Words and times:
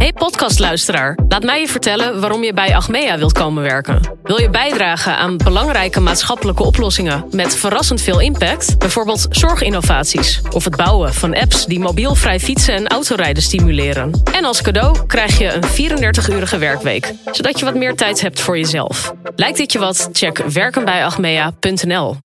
Hey 0.00 0.12
podcastluisteraar, 0.12 1.18
laat 1.28 1.42
mij 1.42 1.60
je 1.60 1.68
vertellen 1.68 2.20
waarom 2.20 2.42
je 2.42 2.52
bij 2.52 2.76
Achmea 2.76 3.18
wilt 3.18 3.32
komen 3.32 3.62
werken. 3.62 4.00
Wil 4.22 4.40
je 4.40 4.50
bijdragen 4.50 5.16
aan 5.16 5.36
belangrijke 5.36 6.00
maatschappelijke 6.00 6.62
oplossingen 6.62 7.24
met 7.30 7.56
verrassend 7.56 8.00
veel 8.00 8.20
impact? 8.20 8.78
Bijvoorbeeld 8.78 9.26
zorginnovaties 9.30 10.40
of 10.50 10.64
het 10.64 10.76
bouwen 10.76 11.14
van 11.14 11.34
apps 11.34 11.66
die 11.66 11.78
mobielvrij 11.78 12.40
fietsen 12.40 12.74
en 12.74 12.88
autorijden 12.88 13.42
stimuleren. 13.42 14.22
En 14.32 14.44
als 14.44 14.62
cadeau 14.62 15.06
krijg 15.06 15.38
je 15.38 15.52
een 15.52 15.98
34-urige 15.98 16.58
werkweek, 16.58 17.14
zodat 17.30 17.58
je 17.58 17.64
wat 17.64 17.74
meer 17.74 17.94
tijd 17.94 18.20
hebt 18.20 18.40
voor 18.40 18.58
jezelf. 18.58 19.14
Lijkt 19.36 19.56
dit 19.56 19.72
je 19.72 19.78
wat? 19.78 20.08
Check 20.12 20.38
werkenbijachmea.nl. 20.38 22.16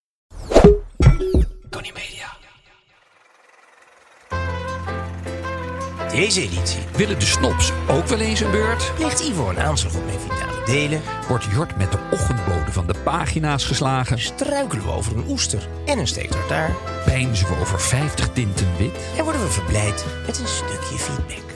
Deze 6.15 6.41
editie 6.41 6.79
Willen 6.95 7.19
de 7.19 7.25
snops 7.25 7.71
ook 7.87 8.07
wel 8.07 8.19
eens 8.19 8.39
een 8.39 8.51
beurt? 8.51 8.91
ligt 8.99 9.19
Ivo 9.19 9.49
een 9.49 9.59
aanslag 9.59 9.95
op 9.95 10.05
mijn 10.05 10.19
vitale 10.19 10.65
delen. 10.65 11.01
Wordt 11.27 11.43
Jort 11.43 11.77
met 11.77 11.91
de 11.91 11.97
ochtendbode 12.11 12.71
van 12.71 12.87
de 12.87 12.93
pagina's 13.03 13.65
geslagen? 13.65 14.19
Struikelen 14.19 14.83
we 14.85 14.91
over 14.91 15.17
een 15.17 15.27
oester 15.27 15.67
en 15.85 15.99
een 15.99 16.07
steak 16.07 16.27
tartaar. 16.27 16.75
Pijnzen 17.05 17.47
we 17.47 17.59
over 17.59 17.81
50 17.81 18.29
tinten 18.33 18.67
wit? 18.77 18.91
En 19.17 19.23
worden 19.23 19.41
we 19.41 19.47
verblijd 19.47 20.05
met 20.25 20.39
een 20.39 20.47
stukje 20.47 20.97
feedback. 20.97 21.53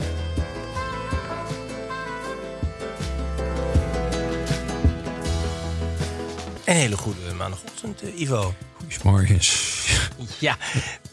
Een 6.66 6.76
hele 6.76 6.98
goede 6.98 7.34
maandagochtend, 7.38 8.02
eh, 8.02 8.20
Ivo. 8.20 8.54
Goedemorgens. 8.78 9.79
Ja, 10.40 10.58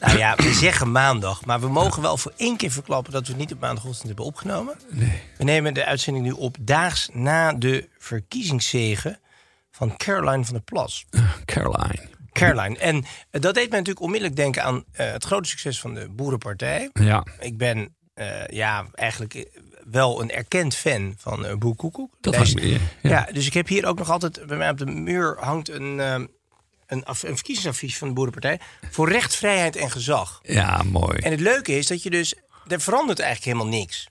nou 0.01 0.19
ja, 0.19 0.35
we 0.37 0.53
zeggen 0.53 0.93
maandag, 0.93 1.45
maar 1.45 1.61
we 1.61 1.69
mogen 1.69 2.03
wel 2.03 2.17
voor 2.17 2.33
één 2.37 2.57
keer 2.57 2.71
verklappen 2.71 3.13
dat 3.13 3.23
we 3.23 3.29
het 3.29 3.39
niet 3.41 3.53
op 3.53 3.61
maandagochtend 3.61 4.07
hebben 4.07 4.25
opgenomen. 4.25 4.75
Nee. 4.91 5.23
We 5.39 5.45
nemen 5.45 5.75
de 5.75 5.85
uitzending 5.85 6.25
nu 6.25 6.31
op 6.33 6.57
daags 6.61 7.09
na 7.13 7.53
de 7.53 7.89
verkiezingszegen 7.99 9.19
van 9.71 9.97
Caroline 9.97 10.45
van 10.45 10.55
der 10.55 10.63
Plas. 10.63 11.05
Caroline. 11.45 12.09
Caroline. 12.33 12.79
En 12.79 13.05
eh, 13.31 13.41
dat 13.41 13.55
deed 13.55 13.69
mij 13.71 13.79
natuurlijk 13.79 14.05
onmiddellijk 14.05 14.37
denken 14.37 14.63
aan 14.63 14.85
eh, 14.93 15.13
het 15.13 15.25
grote 15.25 15.49
succes 15.49 15.81
van 15.81 15.95
de 15.95 16.09
Boerenpartij. 16.09 16.91
Ja, 16.93 17.25
Ik 17.41 17.57
ben 17.59 17.95
eh, 18.15 18.47
ja, 18.47 18.87
eigenlijk 18.95 19.49
wel 19.91 20.21
een 20.21 20.31
erkend 20.31 20.75
fan 20.75 21.15
van 21.19 21.47
eh 21.47 21.57
Boer 21.57 21.77
Koekoek. 21.77 22.17
dat 22.21 22.37
was 22.37 22.53
weer. 22.53 22.81
ja. 23.03 23.11
Ja. 23.11 23.29
dus 23.33 23.47
ik 23.47 23.55
heb 23.55 23.69
hier 23.69 23.87
ook 23.87 23.99
nog 23.99 24.11
altijd... 24.11 24.47
Bij 24.47 24.57
mij 24.57 24.71
op 24.71 24.79
de 24.79 24.87
muur 24.87 25.37
hangt 25.41 25.69
een, 25.69 26.01
eh, 26.01 26.21
een, 26.87 27.03
een 27.07 27.17
verkiezingsadvies 27.17 27.99
van 27.99 28.09
de 28.09 28.15
Boerenpartij... 28.15 28.61
voor 28.91 29.11
recht, 29.11 29.37
vrijheid 29.37 29.77
en 29.77 29.91
gezag. 29.91 30.41
ja, 30.43 30.83
mooi. 30.83 31.19
En 31.19 31.31
het 31.31 31.41
leuke 31.41 31.79
is 31.79 31.87
dat 31.87 32.03
je 32.03 32.11
dus... 32.11 32.35
Er 32.69 32.81
verandert 32.81 33.19
eigenlijk 33.19 33.57
helemaal 33.59 33.79
niks. 33.81 34.09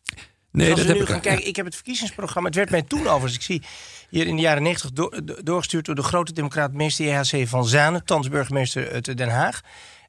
Nee, 0.51 0.69
Als 0.71 0.79
dat 0.79 0.87
we 0.87 0.91
heb 0.91 0.95
nu 0.95 1.01
ik. 1.07 1.09
gaan 1.11 1.21
kijken, 1.21 1.47
ik 1.47 1.55
heb 1.55 1.65
het 1.65 1.75
verkiezingsprogramma. 1.75 2.47
Het 2.47 2.57
werd 2.57 2.69
mij 2.69 2.81
toen 2.81 3.07
overigens, 3.07 3.35
ik 3.35 3.41
zie 3.41 3.61
hier 4.09 4.27
in 4.27 4.35
de 4.35 4.41
jaren 4.41 4.63
90 4.63 4.91
door- 4.91 5.21
do- 5.25 5.43
doorgestuurd 5.43 5.85
door 5.85 5.95
de 5.95 6.03
grote 6.03 6.33
democraat 6.33 6.73
meester 6.73 7.05
JHC 7.05 7.47
van 7.47 7.65
Zanen, 7.65 8.05
thans 8.05 8.29
burgemeester 8.29 8.91
uit 8.91 9.17
Den 9.17 9.29
Haag. 9.29 9.61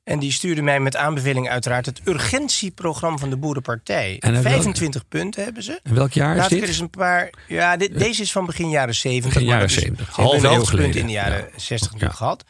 En 0.07 0.19
die 0.19 0.33
stuurde 0.33 0.63
mij 0.63 0.81
met 0.81 0.97
aanbeveling 0.97 1.49
uiteraard 1.49 1.87
het 1.87 2.01
urgentieprogramma 2.05 3.17
van 3.19 3.31
de 3.31 3.37
Boerenpartij. 3.37 4.17
En, 4.19 4.29
eh, 4.35 4.41
welk- 4.41 4.47
25 4.55 5.09
punten 5.09 5.45
hebben 5.45 5.63
ze. 5.63 5.81
En 5.83 5.95
welk 5.95 6.13
jaar 6.13 6.37
is 6.37 6.45
ik 6.45 6.51
er 6.51 6.59
dit? 6.59 6.69
eens 6.69 6.79
een 6.79 6.91
paar. 6.91 7.31
Ja, 7.49 7.77
dit, 7.77 7.99
deze 7.99 8.23
is 8.23 8.33
van 8.33 8.47
begin 8.47 8.69
jaren 8.69 8.95
70. 8.95 9.33
Begin 9.33 9.47
jaren 9.49 9.61
dat 9.69 9.77
is- 9.77 9.83
70. 9.83 10.05
ze 10.07 10.11
hebben 10.15 10.25
Halve 10.31 10.47
een 10.47 10.53
eeuw 10.53 10.59
hoogtepunt 10.59 10.95
in 10.97 11.07
de 11.07 11.13
jaren 11.13 11.39
Ja. 11.39 11.59
60 11.59 11.91
natuurlijk 11.93 12.19
gehad. 12.19 12.45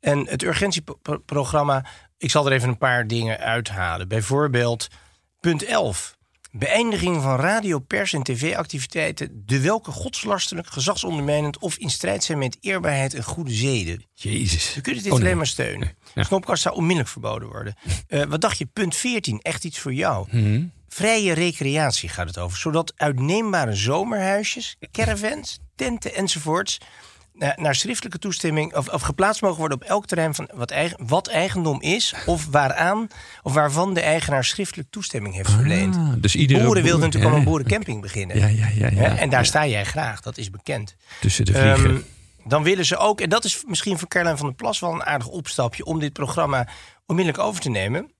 En 0.00 0.26
het 0.28 0.42
urgentieprogramma, 0.42 1.84
ik 2.18 2.30
zal 2.30 2.46
er 2.46 2.52
even 2.52 2.68
een 2.68 2.78
paar 2.78 3.06
dingen 3.06 3.38
uithalen. 3.38 4.08
Bijvoorbeeld 4.08 4.88
punt 5.40 5.64
11. 5.64 6.16
Beëindiging 6.58 7.22
van 7.22 7.36
radio, 7.36 7.78
pers 7.78 8.12
en 8.12 8.22
tv-activiteiten... 8.22 9.42
de 9.46 9.60
welke 9.60 9.90
godslastelijk, 9.90 10.66
gezagsondermijnend... 10.66 11.58
of 11.58 11.76
in 11.76 11.90
strijd 11.90 12.24
zijn 12.24 12.38
met 12.38 12.56
eerbaarheid 12.60 13.14
en 13.14 13.22
goede 13.22 13.52
zeden. 13.52 14.04
Jezus. 14.14 14.74
Je 14.74 14.80
kunt 14.80 14.96
dit 14.96 15.04
Oh, 15.06 15.12
nee. 15.12 15.20
alleen 15.20 15.36
maar 15.36 15.46
steunen. 15.46 15.96
Ja. 16.14 16.22
Snopkast 16.22 16.62
zou 16.62 16.74
onmiddellijk 16.74 17.08
verboden 17.10 17.48
worden. 17.48 17.74
Eh, 18.08 18.22
wat 18.22 18.40
dacht 18.40 18.58
je? 18.58 18.66
Punt 18.66 18.96
14. 18.96 19.40
Echt 19.42 19.64
iets 19.64 19.78
voor 19.78 19.94
jou. 19.94 20.26
Mhm. 20.30 20.64
Vrije 20.88 21.32
recreatie 21.32 22.08
gaat 22.08 22.26
het 22.26 22.38
over. 22.38 22.58
Zodat 22.58 22.92
uitneembare 22.96 23.74
zomerhuisjes, 23.74 24.76
caravans, 24.92 25.58
tenten 25.76 26.14
enzovoorts... 26.14 26.78
na- 27.38 27.54
naar 27.56 27.74
schriftelijke 27.74 28.18
toestemming 28.18 28.76
of, 28.76 28.88
of 28.88 29.02
geplaatst 29.02 29.42
mogen 29.42 29.58
worden 29.58 29.80
op 29.82 29.84
elk 29.88 30.06
terrein 30.06 30.34
van 30.34 30.48
wat, 30.54 30.70
eigen, 30.70 30.98
wat 31.06 31.26
eigendom 31.28 31.80
is 31.80 32.14
of 32.26 32.46
waaraan 32.46 33.08
of 33.42 33.52
waarvan 33.52 33.94
de 33.94 34.00
eigenaar 34.00 34.44
schriftelijk 34.44 34.90
toestemming 34.90 35.34
heeft 35.34 35.50
verleend. 35.50 35.96
Ah, 35.96 36.12
dus 36.16 36.34
iedere 36.36 36.64
Boeren 36.64 36.82
wilden 36.82 37.00
boer- 37.00 37.08
natuurlijk 37.08 37.32
al 37.34 37.38
een 37.38 37.44
boerencamping 37.50 38.00
beginnen. 38.00 38.38
Ja, 38.38 38.46
ja, 38.46 38.68
ja. 38.74 38.90
ja, 38.90 39.16
en 39.16 39.30
daar 39.30 39.46
sta 39.46 39.66
jij 39.66 39.84
graag, 39.84 40.20
dat 40.20 40.38
is 40.38 40.50
bekend. 40.50 40.96
Tussen 41.20 41.44
de 41.44 41.52
vliegen. 41.52 41.90
Ehm, 41.90 42.00
dan 42.48 42.62
willen 42.62 42.86
ze 42.86 42.96
ook, 42.96 43.20
en 43.20 43.28
dat 43.28 43.44
is 43.44 43.62
misschien 43.66 43.98
voor 43.98 44.08
Caroline 44.08 44.36
van 44.36 44.46
der 44.46 44.56
Plas 44.56 44.80
wel 44.80 44.92
een 44.92 45.04
aardig 45.04 45.26
opstapje 45.26 45.84
om 45.84 45.98
dit 45.98 46.12
programma 46.12 46.68
onmiddellijk 47.06 47.44
over 47.44 47.60
te 47.60 47.70
nemen. 47.70 48.12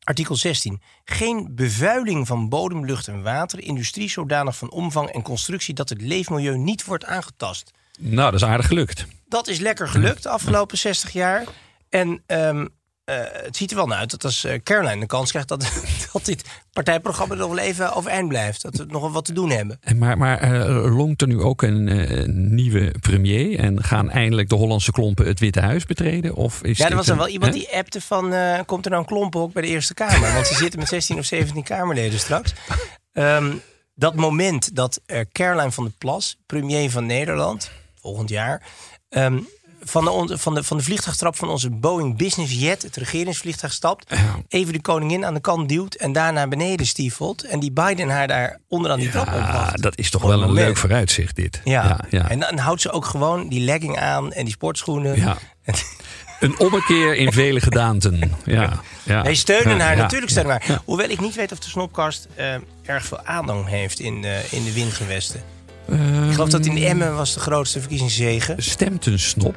Artikel 0.00 0.36
16. 0.36 0.80
Geen 1.04 1.48
bevuiling 1.54 2.26
van 2.26 2.48
bodem, 2.48 2.84
lucht 2.84 3.08
en 3.08 3.22
water. 3.22 3.60
Industrie 3.62 4.10
zodanig 4.10 4.56
van 4.56 4.70
omvang 4.70 5.08
en 5.08 5.22
constructie 5.22 5.74
dat 5.74 5.88
het 5.88 6.00
leefmilieu 6.02 6.58
niet 6.58 6.84
wordt 6.84 7.04
aangetast. 7.04 7.70
Nou, 8.00 8.30
dat 8.30 8.40
is 8.40 8.46
aardig 8.46 8.66
gelukt. 8.66 9.06
Dat 9.28 9.48
is 9.48 9.58
lekker 9.58 9.88
gelukt 9.88 10.22
de 10.22 10.28
afgelopen 10.28 10.78
60 10.78 11.12
jaar. 11.12 11.44
En 11.88 12.22
ehm, 12.26 12.66
eh, 13.04 13.16
het 13.32 13.56
ziet 13.56 13.70
er 13.70 13.76
wel 13.76 13.86
naar 13.86 13.98
uit 13.98 14.10
dat 14.10 14.24
als 14.24 14.44
eh, 14.44 14.60
Caroline 14.62 15.00
de 15.00 15.06
kans 15.06 15.30
krijgt 15.30 15.48
dat, 15.48 15.60
dat 16.12 16.24
dit 16.24 16.44
partijprogramma 16.72 17.34
nog 17.34 17.48
wel 17.48 17.58
even 17.58 17.94
overeind 17.94 18.28
blijft. 18.28 18.62
Dat 18.62 18.76
we 18.76 18.84
nog 18.88 19.00
wel 19.00 19.10
wat 19.12 19.24
te 19.24 19.32
doen 19.32 19.50
hebben. 19.50 19.78
En 19.80 19.98
Maar, 19.98 20.18
maar 20.18 20.38
eh, 20.38 20.96
longt 20.96 21.20
er 21.22 21.28
nu 21.28 21.40
ook 21.40 21.62
een 21.62 22.54
nieuwe 22.54 22.94
premier 23.00 23.58
en 23.58 23.84
gaan 23.84 24.10
eindelijk 24.10 24.48
de 24.48 24.54
Hollandse 24.54 24.92
klompen 24.92 25.26
het 25.26 25.40
Witte 25.40 25.60
Huis 25.60 25.86
betreden? 25.86 26.34
Of 26.34 26.62
is 26.62 26.78
Ja, 26.78 26.88
er 26.88 26.96
was 26.96 27.06
dan 27.06 27.14
een- 27.14 27.22
wel 27.22 27.32
iemand 27.32 27.52
hè? 27.54 27.58
die 27.58 27.76
appte 27.76 28.00
van... 28.00 28.34
komt 28.66 28.84
er 28.84 28.90
nou 28.90 29.02
een 29.02 29.08
klompenhok 29.08 29.52
bij 29.52 29.62
de 29.62 29.68
Eerste 29.68 29.94
Kamer? 29.94 30.32
Want 30.32 30.46
ze 30.46 30.54
zitten 30.54 30.78
met 30.78 30.88
16 30.88 31.18
of 31.18 31.24
17 31.24 31.62
Kamerleden 31.62 32.18
straks. 32.18 32.52
Ehm, 33.12 33.52
dat 33.94 34.14
moment 34.14 34.76
dat 34.76 35.00
Caroline 35.32 35.72
van 35.72 35.84
der 35.84 35.92
Plas, 35.98 36.36
premier 36.46 36.90
van 36.90 37.06
Nederland... 37.06 37.70
volgend 38.00 38.28
jaar... 38.28 38.62
ehm, 39.08 39.38
van 39.82 40.04
de, 40.04 40.38
van, 40.38 40.54
de, 40.54 40.64
van 40.64 40.76
de 40.76 40.82
vliegtuigtrap 40.82 41.36
van 41.36 41.48
onze 41.48 41.70
Boeing 41.70 42.16
Business 42.16 42.60
Jet, 42.60 42.82
het 42.82 42.96
regeringsvliegtuig, 42.96 43.72
stapt. 43.72 44.12
Even 44.48 44.72
de 44.72 44.80
koningin 44.80 45.24
aan 45.24 45.34
de 45.34 45.40
kant 45.40 45.68
duwt 45.68 45.94
en 45.94 46.12
daar 46.12 46.32
naar 46.32 46.48
beneden 46.48 46.86
stiefelt. 46.86 47.44
En 47.44 47.60
die 47.60 47.72
Biden 47.72 48.08
haar 48.08 48.26
daar 48.28 48.58
onderaan 48.68 48.98
die 48.98 49.10
trap 49.10 49.26
Ja, 49.26 49.36
opwacht. 49.36 49.82
dat 49.82 49.98
is 49.98 50.10
toch 50.10 50.22
wel 50.22 50.32
een 50.32 50.38
moment. 50.48 50.66
leuk 50.66 50.76
vooruitzicht 50.76 51.36
dit. 51.36 51.60
Ja. 51.64 51.82
ja, 51.84 52.00
ja. 52.10 52.28
en 52.28 52.40
dan 52.40 52.58
houdt 52.58 52.80
ze 52.80 52.90
ook 52.90 53.04
gewoon 53.04 53.48
die 53.48 53.60
legging 53.60 53.98
aan 53.98 54.32
en 54.32 54.44
die 54.44 54.52
sportschoenen. 54.52 55.16
Ja. 55.16 55.36
Een 56.40 56.58
ommekeer 56.58 57.14
in 57.16 57.32
vele 57.32 57.60
gedaanten. 57.60 58.34
Ja, 58.44 58.80
ja. 59.02 59.22
Wij 59.22 59.34
steunen 59.34 59.76
Ja, 59.76 59.82
haar, 59.84 59.96
ja, 59.96 60.02
natuurlijk 60.02 60.30
steunen 60.30 60.52
haar. 60.52 60.80
Hoewel 60.84 61.08
ik 61.08 61.20
niet 61.20 61.34
weet 61.34 61.52
of 61.52 61.58
de 61.58 61.68
Snopkast 61.68 62.28
eh, 62.34 62.54
erg 62.84 63.04
veel 63.04 63.20
aanhang 63.24 63.68
heeft 63.68 64.00
in, 64.00 64.24
eh, 64.24 64.52
in 64.52 64.64
de 64.64 64.72
windgewesten. 64.72 65.42
Ehm, 65.90 66.24
Ik 66.28 66.32
geloof 66.32 66.48
dat 66.48 66.66
in 66.66 66.76
Emmen 66.84 67.14
was 67.16 67.34
de 67.34 67.40
grootste 67.40 67.80
verkiezingszege. 67.80 68.54
Stemt 68.56 69.06
een 69.06 69.18
snop? 69.18 69.56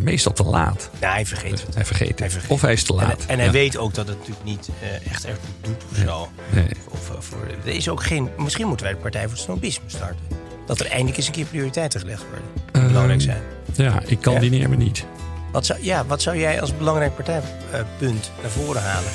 Meestal 0.00 0.32
te 0.32 0.42
laat. 0.44 0.90
Ja, 1.00 1.12
hij 1.12 1.26
vergeet 1.26 1.62
het. 1.66 1.74
Hij 1.74 1.84
vergeet 1.84 2.18
Hij 2.18 2.26
het. 2.28 2.32
vergeet 2.32 2.50
Of 2.50 2.60
hij 2.60 2.72
is 2.72 2.82
te 2.82 2.94
laat. 2.94 3.24
en 3.26 3.36
hij 3.36 3.46
Ja. 3.46 3.52
weet 3.52 3.76
ook 3.76 3.94
dat 3.94 4.08
het 4.08 4.16
natuurlijk 4.18 4.44
niet 4.44 4.68
eh, 4.82 5.10
echt 5.12 5.24
erg 5.26 5.36
doet 5.60 5.82
of 5.90 5.96
zo. 5.98 6.28
Nee. 6.50 6.66
Of, 6.90 7.10
eh, 7.10 7.16
voor, 7.18 7.38
er 7.64 7.72
is 7.74 7.88
ook 7.88 8.02
geen, 8.02 8.28
misschien 8.38 8.66
moeten 8.66 8.86
wij 8.86 8.94
de 8.94 9.00
Partij 9.00 9.22
voor 9.22 9.30
het 9.30 9.40
Snobisme 9.40 9.84
starten. 9.86 10.18
Dat 10.66 10.80
er 10.80 10.86
eindelijk 10.86 11.16
eens 11.16 11.26
een 11.26 11.32
keer 11.32 11.44
prioriteiten 11.44 12.00
gelegd 12.00 12.22
worden. 12.22 12.44
Die 12.54 12.62
Ehm, 12.82 12.86
belangrijk 12.86 13.20
zijn. 13.20 13.42
Ja, 13.74 14.00
ik 14.06 14.20
kandideer 14.20 14.68
me 14.68 14.76
niet. 14.76 15.04
Wat 15.52 15.66
zou, 15.66 15.78
ja, 15.82 16.04
wat 16.06 16.22
zou 16.22 16.38
jij 16.38 16.60
als 16.60 16.76
belangrijk 16.76 17.14
partijpunt 17.14 18.30
naar 18.42 18.50
voren 18.50 18.82
halen? 18.82 19.10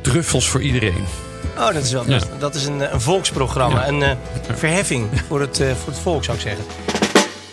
Truffels 0.00 0.48
voor 0.48 0.62
iedereen. 0.62 1.04
Oh, 1.56 1.72
dat 1.72 1.84
is 1.84 1.92
wel 1.92 2.10
Ja. 2.10 2.20
dat 2.38 2.54
is 2.54 2.64
een, 2.66 2.80
eh, 2.82 2.92
een 2.92 3.00
volksprogramma. 3.00 3.80
Ja. 3.80 3.88
Een 3.88 4.02
eh, 4.02 4.16
verheffing 4.56 5.20
voor 5.26 5.40
het, 5.40 5.60
eh, 5.60 5.74
voor 5.74 5.92
het 5.92 6.02
volk, 6.02 6.24
zou 6.24 6.36
ik 6.36 6.42
zeggen. 6.42 6.64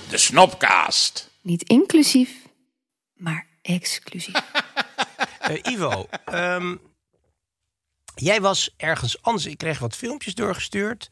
De 0.09 0.17
Snopcast. 0.17 1.29
Niet 1.41 1.63
inclusief, 1.63 2.29
maar 3.13 3.45
exclusief. 3.61 4.35
Eh, 5.39 5.73
Ivo, 5.73 6.07
ehm, 6.25 6.75
jij 8.15 8.41
was 8.41 8.73
ergens 8.77 9.21
anders. 9.21 9.45
Ik 9.45 9.57
kreeg 9.57 9.79
wat 9.79 9.95
filmpjes 9.95 10.35
doorgestuurd. 10.35 11.09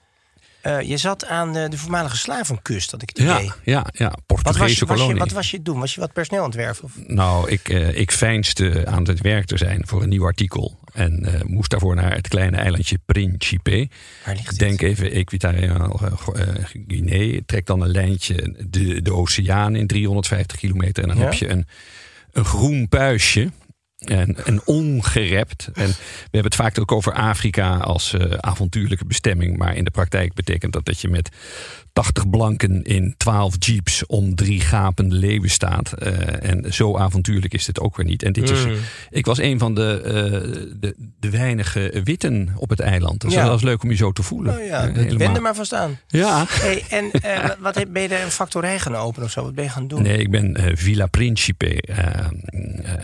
Eh, 0.62 0.82
je 0.82 0.98
zat 0.98 1.26
aan 1.26 1.54
de, 1.54 1.70
de 1.70 1.78
voormalige 1.78 2.18
slavenkust, 2.18 2.92
had 2.92 3.02
ik 3.02 3.10
het 3.10 3.18
idee. 3.20 3.44
Ja, 3.46 3.54
ja, 3.64 3.86
ja. 3.94 4.06
Wat 4.10 4.18
was, 4.26 4.42
Portugese 4.44 4.62
je, 4.62 4.66
was 4.66 4.80
je, 4.80 4.86
kolonie. 4.86 5.20
wat 5.20 5.32
was 5.32 5.52
je 5.52 5.62
doen? 5.62 5.80
Was 5.80 5.94
je 5.94 6.00
wat 6.00 6.14
personeel 6.14 6.44
aan 6.44 6.50
het 6.50 6.58
werven? 6.58 6.84
Of? 6.84 6.92
Nou, 7.08 7.50
ik, 7.50 7.70
eh, 7.70 7.98
ik 7.98 8.12
veinsde 8.12 8.86
aan 8.88 9.04
het 9.08 9.22
werk 9.22 9.46
te 9.46 9.58
zijn 9.58 9.82
voor 9.88 10.02
een 10.04 10.10
nieuw 10.10 10.26
artikel. 10.26 10.80
En 10.98 11.24
eh, 11.26 11.42
moest 11.44 11.70
daarvoor 11.70 11.96
naar 11.96 12.16
het 12.16 12.28
kleine 12.28 12.58
eilandje 12.58 13.00
Principe. 13.06 13.90
Denk 14.58 14.82
even 14.82 15.12
Equatoriaal 15.12 16.00
eh, 16.36 16.48
Guinea. 16.88 17.40
Trek 17.46 17.66
dan 17.66 17.82
een 17.82 17.90
lijntje 17.92 18.56
de, 18.70 19.02
de 19.02 19.14
oceaan 19.14 19.76
in 19.76 19.88
350 19.88 20.58
kilometer. 20.58 21.04
En 21.04 21.10
dan 21.10 21.18
Ja. 21.18 21.24
heb 21.24 21.34
je 21.34 21.50
een, 21.50 21.66
een 22.32 22.46
groen 22.46 22.88
puistje. 22.90 23.50
En, 24.10 24.46
en 24.46 24.62
ongerept. 24.66 25.70
En 25.74 25.88
we 25.88 25.94
hebben 26.22 26.44
het 26.52 26.56
vaak 26.56 26.80
ook 26.80 26.92
over 26.92 27.14
Afrika 27.14 27.78
als 27.78 28.14
eh, 28.14 28.32
avontuurlijke 28.40 29.06
bestemming. 29.06 29.58
Maar 29.58 29.76
in 29.76 29.84
de 29.84 29.92
praktijk 29.92 30.34
betekent 30.34 30.74
dat 30.74 30.86
dat 30.86 31.02
je 31.02 31.08
met 31.08 31.30
80 31.94 32.30
blanken 32.30 32.84
in 32.84 33.14
12 33.18 33.56
jeeps 33.60 34.06
om 34.06 34.36
drie 34.36 34.60
gapende 34.62 35.16
leeuwen 35.16 35.50
staat. 35.50 35.92
Eh, 35.94 36.50
en 36.50 36.74
zo 36.74 36.98
avontuurlijk 36.98 37.54
is 37.54 37.68
het 37.68 37.80
ook 37.80 37.96
weer 37.98 38.06
niet. 38.06 38.24
En 38.24 38.34
dit 38.34 38.50
is, 38.50 38.66
Mm. 38.66 38.76
ik 39.10 39.26
was 39.26 39.38
een 39.38 39.60
van 39.60 39.76
de, 39.76 40.02
eh, 40.02 40.14
de, 40.80 40.96
de 41.20 41.30
weinige 41.30 42.02
witten 42.04 42.50
op 42.56 42.70
het 42.70 42.80
eiland. 42.80 43.22
Dat 43.22 43.32
is 43.32 43.38
Ja. 43.38 43.44
wel 43.44 43.54
eens 43.54 43.62
leuk 43.64 43.84
om 43.84 43.90
je 43.90 43.96
zo 43.96 44.12
te 44.12 44.24
voelen. 44.24 44.58
Oh 44.60 44.66
ja, 44.66 44.82
helemaal. 44.82 45.18
wend 45.18 45.36
er 45.36 45.42
maar 45.42 45.56
vast 45.56 45.74
aan. 45.74 46.00
Ja. 46.08 46.46
Hey, 46.48 46.84
en 46.90 47.12
wat 47.60 47.76
heb, 47.76 47.88
ben 47.92 48.02
je 48.02 48.08
daar 48.08 48.24
een 48.24 48.32
factorij 48.32 48.80
gaan 48.80 48.96
openen 48.96 49.26
of 49.26 49.32
zo? 49.32 49.44
Wat 49.44 49.56
ben 49.56 49.64
je 49.64 49.70
gaan 49.70 49.88
doen? 49.88 50.02
Nee, 50.02 50.18
ik 50.18 50.32
ben 50.32 50.58
Villa 50.78 51.06
Principe 51.08 51.84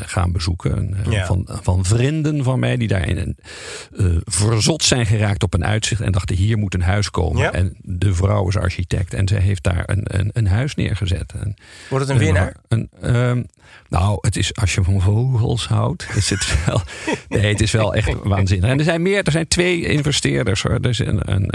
gaan 0.06 0.32
bezoeken. 0.32 0.93
Eh, 1.06 1.12
Ja. 1.12 1.25
van, 1.25 1.48
van 1.62 1.86
vrienden 1.86 2.44
van 2.44 2.60
mij 2.60 2.78
die 2.78 2.88
daarin 2.88 3.38
eh 3.98 4.06
verzot 4.25 4.84
zijn 4.84 5.06
geraakt 5.06 5.44
op 5.44 5.54
een 5.54 5.66
uitzicht. 5.66 6.01
En 6.01 6.12
dachten, 6.12 6.36
hier 6.36 6.57
moet 6.57 6.74
een 6.74 6.81
huis 6.81 7.10
komen. 7.10 7.42
Ja. 7.42 7.51
En 7.51 7.75
de 7.81 8.13
vrouw 8.13 8.48
is 8.48 8.57
architect. 8.57 9.13
En 9.13 9.28
zij 9.28 9.40
heeft 9.40 9.63
daar 9.63 9.84
een, 9.86 10.01
een, 10.04 10.30
een 10.34 10.48
huis 10.48 10.75
neergezet. 10.75 11.34
En, 11.40 11.56
Wordt 11.90 12.07
het 12.07 12.13
een 12.18 12.24
winnaar? 12.24 12.56
Een, 12.68 12.90
ehm, 13.01 13.44
nou, 13.90 14.18
het 14.22 14.36
is, 14.38 14.56
als 14.56 14.74
je 14.74 14.84
van 14.84 15.01
vogels 15.01 15.68
houdt, 15.68 16.07
is 16.16 16.30
het 16.30 16.56
wel. 16.66 16.81
Nee, 17.30 17.45
het 17.51 17.62
is 17.62 17.72
wel 17.72 17.94
echt 17.94 18.13
waanzinnig. 18.24 18.69
En 18.69 18.78
er 18.78 18.84
zijn 18.84 19.01
meer, 19.01 19.24
er 19.24 19.31
zijn 19.31 19.48
twee 19.48 19.86
investeerders 19.86 20.62
hoor. 20.62 20.72
Er 20.81 20.90
is 20.90 21.00
een, 21.00 21.31
een, 21.31 21.50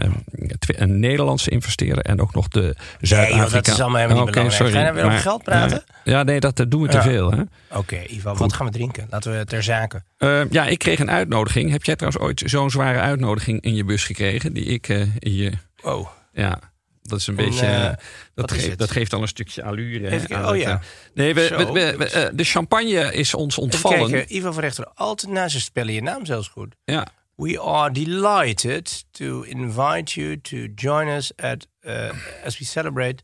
een, 0.76 0.98
Nederlandse 1.00 1.50
investeerder 1.50 2.04
en 2.04 2.20
ook 2.20 2.34
nog 2.34 2.48
de 2.48 2.60
Nee, 2.60 2.72
Zuid-Afrika. 3.00 3.42
joh, 3.44 3.52
dat 3.52 3.66
is 3.66 3.80
allemaal 3.80 4.00
helemaal 4.00 4.24
niet 4.24 4.32
belangrijk. 4.34 4.62
sorry, 4.62 4.72
Ga 4.72 4.78
je 4.78 4.84
nou 4.84 4.96
weer 4.96 5.06
over 5.06 5.18
geld 5.18 5.42
praten? 5.42 5.82
Ja, 6.04 6.22
nee, 6.22 6.40
dat, 6.40 6.56
dat 6.56 6.70
doen 6.70 6.82
we 6.82 6.88
te 6.88 6.96
Ja. 6.96 7.02
veel. 7.02 7.30
Hè? 7.32 7.42
Oké, 7.72 7.98
Ivo, 8.08 8.34
wat 8.34 8.52
gaan 8.52 8.66
we 8.66 8.72
drinken? 8.72 9.06
Laten 9.24 9.38
we 9.38 9.44
ter 9.44 9.62
zake. 9.62 10.02
Eh, 10.16 10.50
ja, 10.50 10.66
ik 10.66 10.78
kreeg 10.78 10.98
een 10.98 11.10
uitnodiging. 11.10 11.70
Heb 11.70 11.84
jij 11.84 11.96
trouwens 11.96 12.24
ooit 12.24 12.42
zo'n 12.50 12.70
zware 12.70 12.98
uitnodiging 12.98 13.60
in 13.60 13.74
je 13.74 13.84
bus 13.84 14.04
gekregen? 14.04 14.52
Die 14.52 14.64
ik 14.64 14.88
eh, 14.88 15.00
in 15.18 15.34
je. 15.34 15.52
Oh, 15.82 16.08
Ja, 16.32 16.58
dat 17.02 17.18
is 17.18 17.26
een 17.26 17.38
En, 17.38 17.44
beetje. 17.44 17.66
eh, 17.66 17.86
eh, 17.86 17.94
dat, 18.34 18.52
geeft, 18.52 18.78
dat 18.78 18.90
geeft 18.90 19.10
dan 19.10 19.22
een 19.22 19.28
stukje 19.28 19.62
allure. 19.62 20.10
Even 20.10 20.36
aan 20.36 20.44
Oh 20.44 20.50
het, 20.50 20.60
ja. 20.60 20.70
eh, 20.70 20.78
nee, 21.14 21.34
we, 21.34 21.46
Zo. 21.46 21.56
we- 21.56 21.72
we- 21.72 21.96
we- 21.96 22.04
eh, 22.10 22.28
de 22.34 22.44
champagne 22.44 23.12
is 23.14 23.34
ons 23.34 23.52
even 23.58 23.62
ontvallen. 23.62 24.10
kijken. 24.10 24.36
Ivo 24.36 24.52
van 24.52 24.62
Rechter, 24.62 24.86
altijd 24.94 25.32
na 25.32 25.48
ze 25.48 25.60
spellen 25.60 25.94
je 25.94 26.02
naam 26.02 26.26
zelfs 26.26 26.48
goed. 26.48 26.74
Ja. 26.84 27.06
We 27.36 27.60
are 27.60 27.92
delighted 27.92 29.04
to 29.10 29.42
invite 29.42 30.20
you 30.20 30.40
to 30.40 30.56
join 30.74 31.08
us 31.08 31.32
at 31.36 31.66
uh, 31.86 32.10
as 32.44 32.58
we 32.58 32.64
celebrate 32.64 33.22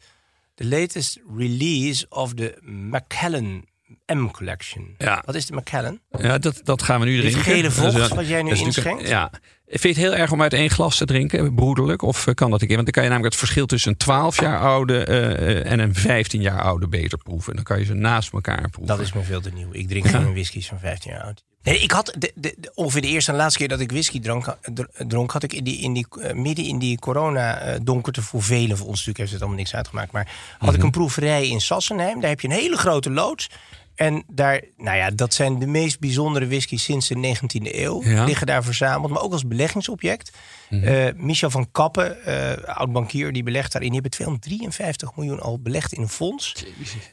the 0.55 0.64
latest 0.64 1.19
release 1.37 2.06
of 2.08 2.35
the 2.35 2.58
Macallan 2.62 3.64
M 4.06 4.26
Collection. 4.31 4.94
Ja. 4.99 5.23
Wat 5.26 5.35
is 5.35 5.46
de 5.46 5.52
Macallan? 5.52 6.00
Ja, 6.19 6.38
dat, 6.38 6.61
dat 6.64 6.82
gaan 6.82 7.00
we 7.00 7.06
nu 7.06 7.20
drinken. 7.20 7.43
gele 7.43 7.70
vocht 7.70 8.08
wat 8.14 8.29
jij 8.29 8.43
nu 8.43 8.50
inschenkt? 8.55 9.08
Ja. 9.08 9.31
Vind 9.67 9.82
je 9.82 9.88
het 10.02 10.11
heel 10.11 10.20
erg 10.20 10.32
om 10.32 10.43
uit 10.43 10.52
één 10.52 10.70
glas 10.70 10.96
te 10.96 11.05
drinken, 11.05 11.55
broederlijk? 11.55 12.02
Of 12.02 12.26
eh, 12.26 12.35
kan 12.35 12.50
dat 12.50 12.61
een 12.61 12.67
keer? 12.67 12.76
Want 12.76 12.87
dan 12.93 12.94
kan 12.94 13.02
je 13.05 13.08
namelijk 13.08 13.35
het 13.35 13.43
verschil 13.44 13.67
tussen 13.67 13.91
een 13.91 13.96
12 13.96 14.41
jaar 14.41 14.61
oude 14.61 15.05
eh, 15.05 15.32
eh, 15.32 15.70
en 15.73 15.79
een 15.79 15.94
15 15.94 16.41
jaar 16.41 16.62
oude 16.62 16.88
beter 16.88 17.19
proeven. 17.19 17.55
Dan 17.55 17.64
kan 17.64 17.79
je 17.79 17.85
ze 17.85 17.94
naast 17.94 18.32
elkaar 18.32 18.69
proeven. 18.70 18.96
Dat 18.96 19.00
is 19.00 19.12
me 19.12 19.23
veel 19.23 19.41
te 19.41 19.50
nieuw. 19.50 19.69
Ik 19.73 19.88
drink 19.88 20.06
gewoon 20.06 20.32
whiskies 20.32 20.69
van 20.69 20.79
15 20.79 21.11
jaar 21.11 21.23
oud. 21.23 21.44
Nee, 21.62 21.79
ik 21.79 21.90
had 21.90 22.17
de, 22.35 22.56
ongeveer 22.75 23.00
de 23.00 23.06
eerste 23.08 23.31
en 23.31 23.37
laatste 23.37 23.58
keer 23.58 23.69
dat 23.69 23.81
ik 23.81 23.90
whisky 23.90 24.20
dronk, 24.20 24.56
dr- 24.75 24.82
dronk 25.08 25.31
had 25.31 25.43
ik 25.43 25.52
in 25.52 25.64
die, 25.64 25.79
in 25.81 25.93
die, 25.93 26.06
midden 26.35 26.64
in 26.64 26.79
die 26.79 26.99
corona-donkerte 26.99 28.23
voor 28.23 28.43
velen. 28.43 28.76
Voor 28.76 28.87
ons 28.87 28.90
natuurlijk 29.06 29.19
heeft 29.19 29.31
het 29.32 29.40
allemaal 29.40 29.58
niks 29.58 29.75
uitgemaakt. 29.75 30.12
Maar 30.12 30.29
had 30.58 30.69
Mhm. 30.69 30.79
ik 30.79 30.82
een 30.82 30.90
proeverij 30.90 31.49
in 31.49 31.61
Sassenheim. 31.61 32.20
Daar 32.20 32.31
heb 32.31 32.40
je 32.40 32.49
een 32.49 32.55
hele 32.55 32.76
grote 32.76 33.11
loods. 33.11 33.50
En 33.94 34.25
daar, 34.26 34.61
nou 34.76 34.96
ja, 34.96 35.11
dat 35.11 35.35
zijn 35.35 35.58
de 35.58 35.67
meest 35.67 36.00
bijzondere 36.00 36.46
whiskies 36.46 36.85
sinds 36.85 37.08
de 37.08 37.14
19e 37.14 37.75
eeuw. 37.75 38.02
Ja. 38.02 38.11
Mhm. 38.11 38.25
Liggen 38.25 38.46
daar 38.46 38.64
verzameld, 38.64 39.12
maar 39.12 39.23
ook 39.23 39.32
als 39.32 39.46
beleggingsobject. 39.46 40.32
Eh, 40.70 41.06
Michel 41.17 41.50
van 41.50 41.70
Kappen, 41.70 42.25
eh 42.25 42.76
oud-bankier, 42.76 43.32
die 43.32 43.43
belegt 43.43 43.73
daarin. 43.73 43.91
Die 43.91 44.00
hebben 44.00 44.19
253 44.19 45.17
miljoen 45.17 45.41
al 45.41 45.61
belegd 45.61 45.93
in 45.93 46.02
een 46.02 46.08
fonds. 46.08 46.64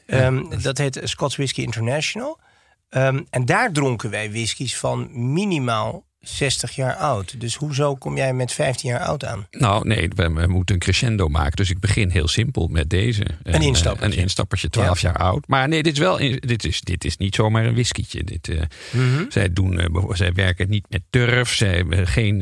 Ehm, 0.06 0.60
dat 0.62 0.78
heet 0.78 1.00
Scots 1.02 1.36
Whisky 1.36 1.62
International. 1.62 2.40
Ehm, 2.88 3.20
en 3.30 3.44
daar 3.44 3.72
dronken 3.72 4.10
wij 4.10 4.30
whiskies 4.30 4.76
van 4.76 5.32
minimaal 5.32 6.04
60 6.22 6.74
jaar 6.74 6.94
oud. 6.94 7.40
Dus 7.40 7.54
hoezo 7.54 7.94
kom 7.94 8.16
jij 8.16 8.34
met 8.34 8.52
15 8.52 8.90
jaar 8.90 9.00
oud 9.00 9.24
aan? 9.24 9.46
Nou, 9.50 9.86
nee, 9.86 10.08
we, 10.14 10.32
we 10.32 10.46
moeten 10.46 10.74
een 10.74 10.80
crescendo 10.80 11.28
maken. 11.28 11.56
Dus 11.56 11.70
ik 11.70 11.80
begin 11.80 12.10
heel 12.10 12.28
simpel 12.28 12.66
met 12.68 12.90
deze. 12.90 13.24
En, 13.42 13.52
eh, 13.52 13.60
instappertje. 13.60 14.16
Een 14.16 14.22
instappertje, 14.22 14.68
12 14.68 15.00
jaar 15.00 15.16
oud. 15.16 15.48
Maar 15.48 15.68
nee, 15.68 15.82
dit 15.82 15.92
is 15.92 15.98
wel. 15.98 16.16
Dit 16.40 16.64
is, 16.64 16.80
dit 16.80 17.04
is 17.04 17.16
niet 17.16 17.34
zomaar 17.34 17.64
een 17.66 17.74
whiskietje. 17.74 18.24
Dit, 18.24 18.48
Mhm. 18.92 19.24
zij, 19.28 19.52
doen, 19.52 19.78
eh, 19.80 20.04
zij 20.10 20.32
werken 20.32 20.68
niet 20.70 20.86
met 20.88 21.02
turf. 21.10 21.54
Zij 21.54 21.74
hebben 21.76 22.06
geen 22.06 22.40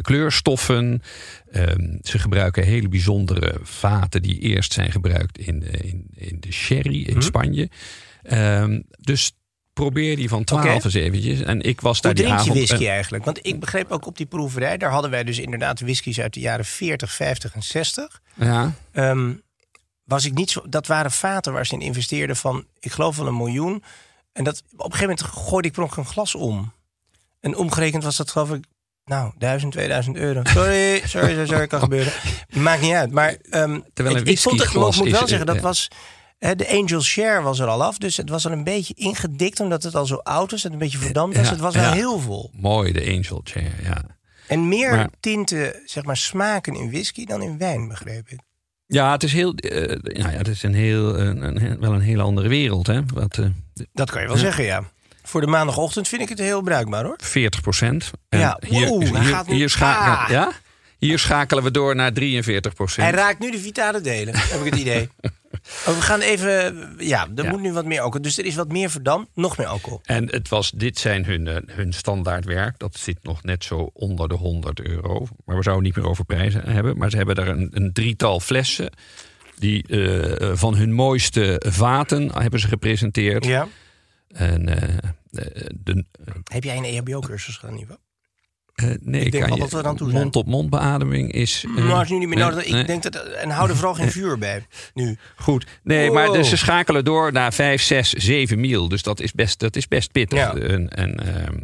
kleurstoffen. 0.00 1.02
Ehm, 1.52 1.96
ze 2.02 2.18
gebruiken 2.18 2.64
hele 2.64 2.88
bijzondere 2.88 3.54
vaten 3.62 4.22
die 4.22 4.38
eerst 4.38 4.72
zijn 4.72 4.92
gebruikt 4.92 5.38
in, 5.38 5.62
in, 5.82 6.06
in 6.14 6.36
de 6.40 6.52
sherry 6.52 7.02
in 7.02 7.12
Mhm. 7.16 7.22
Spanje. 7.22 7.68
Ehm, 8.22 8.80
dus 9.00 9.32
probeer 9.72 10.16
die 10.16 10.28
van 10.28 10.44
12 10.44 10.64
Oké. 10.64 10.84
eens 10.84 10.94
eventjes. 10.94 11.40
En 11.40 11.60
ik 11.60 11.80
was 11.80 12.00
daar 12.00 12.12
Hoe 12.12 12.20
die 12.20 12.30
drink 12.30 12.44
je 12.44 12.50
avond. 12.50 12.66
whisky 12.66 12.84
eh, 12.84 12.92
eigenlijk? 12.92 13.24
Want 13.24 13.46
ik 13.46 13.60
begreep 13.60 13.90
ook 13.90 14.06
op 14.06 14.16
die 14.16 14.26
proeverij... 14.26 14.76
daar 14.76 14.90
hadden 14.90 15.10
wij 15.10 15.24
dus 15.24 15.38
inderdaad 15.38 15.80
whiskies 15.80 16.20
uit 16.20 16.34
de 16.34 16.40
jaren 16.40 16.64
40, 16.64 17.12
50 17.12 17.54
en 17.54 17.62
60. 17.62 18.20
ja. 18.34 18.72
Ehm, 18.92 19.32
was 20.04 20.24
ik 20.24 20.34
niet 20.34 20.50
zo, 20.50 20.62
dat 20.68 20.86
waren 20.86 21.10
vaten 21.10 21.52
waar 21.52 21.66
ze 21.66 21.74
in 21.74 21.80
investeerden 21.80 22.36
van... 22.36 22.66
ik 22.80 22.92
geloof 22.92 23.16
wel 23.16 23.26
een 23.26 23.36
miljoen. 23.36 23.82
En 24.32 24.44
dat, 24.44 24.62
op 24.72 24.84
een 24.84 24.92
gegeven 24.92 25.16
moment 25.16 25.22
gooide 25.22 25.68
ik 25.68 25.74
per 25.74 25.82
ongeluk 25.82 26.04
een 26.06 26.12
glas 26.12 26.34
om. 26.34 26.72
En 27.40 27.56
omgerekend 27.56 28.04
was 28.04 28.16
dat 28.16 28.30
geloof 28.30 28.50
ik... 28.50 28.64
Nou, 29.04 29.32
1000, 29.38 29.72
2000 29.72 30.16
euro. 30.16 30.40
Sorry, 30.44 31.02
sorry, 31.04 31.28
sorry, 31.28 31.46
sorry 31.46 31.66
kan 31.66 31.80
gebeuren. 31.88 32.12
Maakt 32.48 32.80
niet 32.80 32.92
uit. 32.92 33.12
Maar 33.12 33.36
ehm, 33.50 33.80
Terwijl 33.94 34.16
een 34.16 34.22
ik, 34.22 34.28
ik 34.28 34.38
vond 34.38 34.58
het, 34.60 34.68
ik 34.68 34.74
moet 34.74 35.10
wel 35.10 35.22
is, 35.22 35.28
zeggen, 35.28 35.46
dat 35.46 35.60
was... 35.60 35.88
de 36.42 36.68
Angel 36.70 37.00
Share 37.02 37.42
was 37.42 37.58
er 37.58 37.66
al 37.66 37.82
af, 37.84 37.98
dus 37.98 38.16
het 38.16 38.28
was 38.28 38.46
al 38.46 38.52
een 38.52 38.64
beetje 38.64 38.94
ingedikt... 38.96 39.60
omdat 39.60 39.82
het 39.82 39.94
al 39.94 40.06
zo 40.06 40.14
oud 40.16 40.52
is 40.52 40.64
en 40.64 40.72
een 40.72 40.78
beetje 40.78 40.98
verdampt 40.98 41.36
was. 41.36 41.44
Ja, 41.46 41.52
het 41.52 41.60
was 41.60 41.74
wel 41.74 41.84
ja. 41.84 41.92
heel 41.92 42.18
vol. 42.20 42.50
Mooi, 42.54 42.92
de 42.92 43.00
Angel 43.16 43.40
Chair, 43.44 43.72
ja. 43.82 44.04
En 44.46 44.68
meer 44.68 44.90
Maar- 44.94 45.10
tinten, 45.20 45.74
zeg 45.86 46.04
maar, 46.04 46.16
smaken 46.16 46.74
in 46.74 46.90
whisky 46.90 47.24
dan 47.24 47.42
in 47.42 47.58
wijn, 47.58 47.88
begreep 47.88 48.28
ik. 48.28 48.38
Ja, 48.86 49.12
het 49.12 49.22
is 49.22 49.32
heel. 49.32 49.54
eh, 49.54 49.86
nou 50.02 50.30
ja, 50.32 50.38
het 50.38 50.48
is 50.48 50.62
een 50.62 50.74
heel, 50.74 51.18
een, 51.18 51.42
een- 51.64 51.80
wel 51.80 51.92
een 51.92 52.00
hele 52.00 52.22
andere 52.22 52.48
wereld, 52.48 52.86
hè? 52.86 53.00
Wat 53.14 53.38
eh, 53.38 53.46
Dat 53.92 54.10
kan 54.10 54.22
je 54.22 54.28
wel 54.28 54.36
zeggen, 54.36 54.64
ja. 54.64 54.82
Voor 55.22 55.40
de 55.40 55.46
maandagochtend 55.46 56.08
vind 56.08 56.22
ik 56.22 56.28
het 56.28 56.38
heel 56.38 56.60
bruikbaar, 56.62 57.04
hoor. 57.04 57.16
40 57.22 57.60
procent. 57.60 58.10
Ja, 58.28 58.58
wow, 58.68 59.16
gaat 59.16 59.46
hier, 59.46 59.70
scha- 59.70 60.22
Ah. 60.24 60.30
ja? 60.30 60.52
hier 60.98 61.18
schakelen 61.18 61.62
we 61.64 61.70
door 61.70 61.94
naar 61.96 62.12
43 62.12 62.74
procent. 62.74 63.06
Hij 63.06 63.16
raakt 63.16 63.38
nu 63.38 63.50
de 63.50 63.58
vitale 63.58 64.00
delen, 64.00 64.34
heb 64.36 64.60
ik 64.64 64.70
het 64.72 64.80
idee. 64.80 65.08
Oh, 65.86 65.94
we 65.94 66.00
gaan 66.00 66.20
even... 66.20 66.50
Ja, 66.98 67.28
er 67.36 67.44
Ja. 67.44 67.50
moet 67.50 67.60
nu 67.60 67.72
wat 67.72 67.84
meer 67.84 68.00
alcohol. 68.00 68.22
Dus 68.22 68.38
er 68.38 68.44
is 68.44 68.54
wat 68.54 68.68
meer 68.72 68.90
verdampt, 68.90 69.30
nog 69.34 69.56
meer 69.56 69.66
alcohol. 69.66 70.00
En 70.04 70.30
het 70.30 70.48
was, 70.48 70.70
dit 70.70 70.98
zijn 70.98 71.24
hun, 71.24 71.46
eh, 71.48 71.56
hun 71.66 71.92
standaardwerk. 71.92 72.78
Dat 72.78 72.96
zit 72.98 73.18
nog 73.22 73.42
net 73.42 73.64
zo 73.64 73.90
onder 73.92 74.28
de 74.28 74.34
100 74.34 74.80
euro. 74.80 75.26
Maar 75.44 75.56
we 75.56 75.62
zouden 75.62 75.84
niet 75.84 75.96
meer 75.96 76.08
over 76.08 76.24
prijzen 76.24 76.68
hebben. 76.70 76.98
Maar 76.98 77.10
ze 77.10 77.16
hebben 77.16 77.34
daar 77.34 77.48
een, 77.48 77.68
een 77.72 77.92
drietal 77.92 78.40
flessen. 78.40 78.90
Die 79.58 79.86
eh, 79.86 80.50
van 80.54 80.74
hun 80.76 80.92
mooiste 80.92 81.62
vaten 81.68 82.32
hebben 82.40 82.60
ze 82.60 82.68
gepresenteerd. 82.68 83.44
Ja. 83.44 83.68
En 84.28 84.68
eh, 84.68 84.88
eh, 85.32 85.66
de, 85.74 86.04
Heb 86.44 86.64
jij 86.64 86.76
een 86.76 86.84
EHBO-cursus 86.84 87.56
gedaan, 87.56 87.78
Ivo? 87.78 87.96
Eh, 88.82 88.94
nee, 89.00 89.20
Ik 89.24 89.32
denk 89.32 89.44
kan 89.48 89.58
wel 89.58 89.68
dat 89.68 89.82
we 89.82 89.94
toe 89.94 90.10
zijn. 90.10 90.22
mond-op-mond 90.22 90.70
beademing 90.70 91.32
is. 91.32 91.64
is 92.02 92.08
nu 92.08 92.18
niet 92.18 92.28
meer 92.28 92.38
nee, 92.38 92.44
nodig. 92.48 92.64
Ik 92.64 92.86
denk 92.86 93.02
dat... 93.02 93.14
En 93.16 93.50
hou 93.50 93.68
er 93.68 93.74
vooral 93.76 93.94
geen 93.94 94.10
vuur 94.10 94.38
bij, 94.38 94.66
nu. 94.94 95.18
Goed. 95.36 95.66
Nee, 95.82 96.10
maar 96.10 96.32
dus 96.32 96.48
ze 96.48 96.56
schakelen 96.56 97.04
door 97.04 97.32
naar 97.32 97.52
5, 97.52 97.82
6, 97.82 98.12
7 98.12 98.60
mil. 98.60 98.88
Dus 98.88 99.02
dat 99.02 99.20
is 99.20 99.32
best, 99.32 99.58
dat 99.58 99.76
is 99.76 99.88
best 99.88 100.12
pittig. 100.12 100.38
Ja. 100.38 100.54
En, 100.54 100.88
en, 100.88 101.14
ehm, 101.16 101.56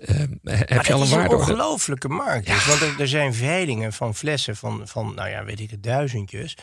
ehm, 0.00 0.28
heb 0.44 0.70
Maar 0.70 0.86
je 0.86 0.92
al 0.92 1.00
het 1.00 1.00
een 1.00 1.02
is 1.02 1.10
een 1.10 1.18
waarde? 1.18 1.36
ongelofelijke 1.36 2.08
markt. 2.08 2.46
Dus, 2.46 2.66
want 2.66 2.80
er, 2.80 2.94
er 3.00 3.08
zijn 3.08 3.34
veilingen 3.34 3.92
van 3.92 4.14
flessen 4.14 4.56
van, 4.56 4.80
van, 4.84 5.12
nou 5.14 5.28
ja, 5.28 5.44
weet 5.44 5.60
ik 5.60 5.70
het, 5.70 5.82
duizendjes. 5.82 6.56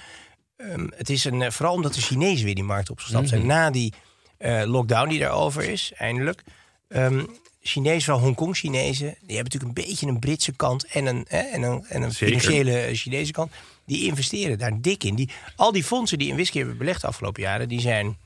Ehm, 0.58 0.88
het 0.96 1.10
is 1.10 1.24
een, 1.26 1.42
eh, 1.42 1.52
vooral 1.52 1.74
omdat 1.76 1.94
de 1.94 2.02
Chinezen 2.02 2.46
weer 2.46 2.56
die 2.56 2.64
markt 2.64 2.90
opgestapt 2.90 3.26
Mhm. 3.26 3.34
zijn. 3.36 3.46
Na 3.46 3.70
die 3.70 3.94
eh, 4.38 4.62
lockdown 4.66 5.10
die 5.10 5.20
daarover 5.20 5.64
is, 5.64 5.92
eindelijk. 5.98 6.44
Ehm 6.88 7.24
Chinezen, 7.62 8.02
vooral 8.02 8.24
Hongkong-Chinezen, 8.24 9.16
die 9.22 9.36
hebben 9.36 9.44
natuurlijk 9.54 9.78
een 9.80 9.86
beetje 9.86 10.08
een 10.08 10.20
Britse 10.20 10.52
kant 10.56 10.86
en 10.86 11.06
een, 11.06 11.26
hè, 11.28 11.38
en 11.38 11.62
een, 11.62 11.86
en 11.88 12.02
een 12.02 12.12
Zeker. 12.12 12.40
financiële 12.40 12.78
eh, 12.80 12.96
Chinese 12.96 13.32
kant. 13.32 13.52
Die 13.86 14.06
investeren 14.06 14.58
daar 14.58 14.82
dik 14.82 15.04
in. 15.04 15.16
Die, 15.16 15.30
al 15.56 15.72
die 15.72 15.84
fondsen 15.84 16.18
die 16.18 16.28
in 16.28 16.34
whisky 16.36 16.58
hebben 16.58 16.78
belegd 16.78 17.02
de 17.02 17.08
afgelopen 17.08 17.42
jaren, 17.42 17.70
die 17.70 17.80
zijn 17.82 18.18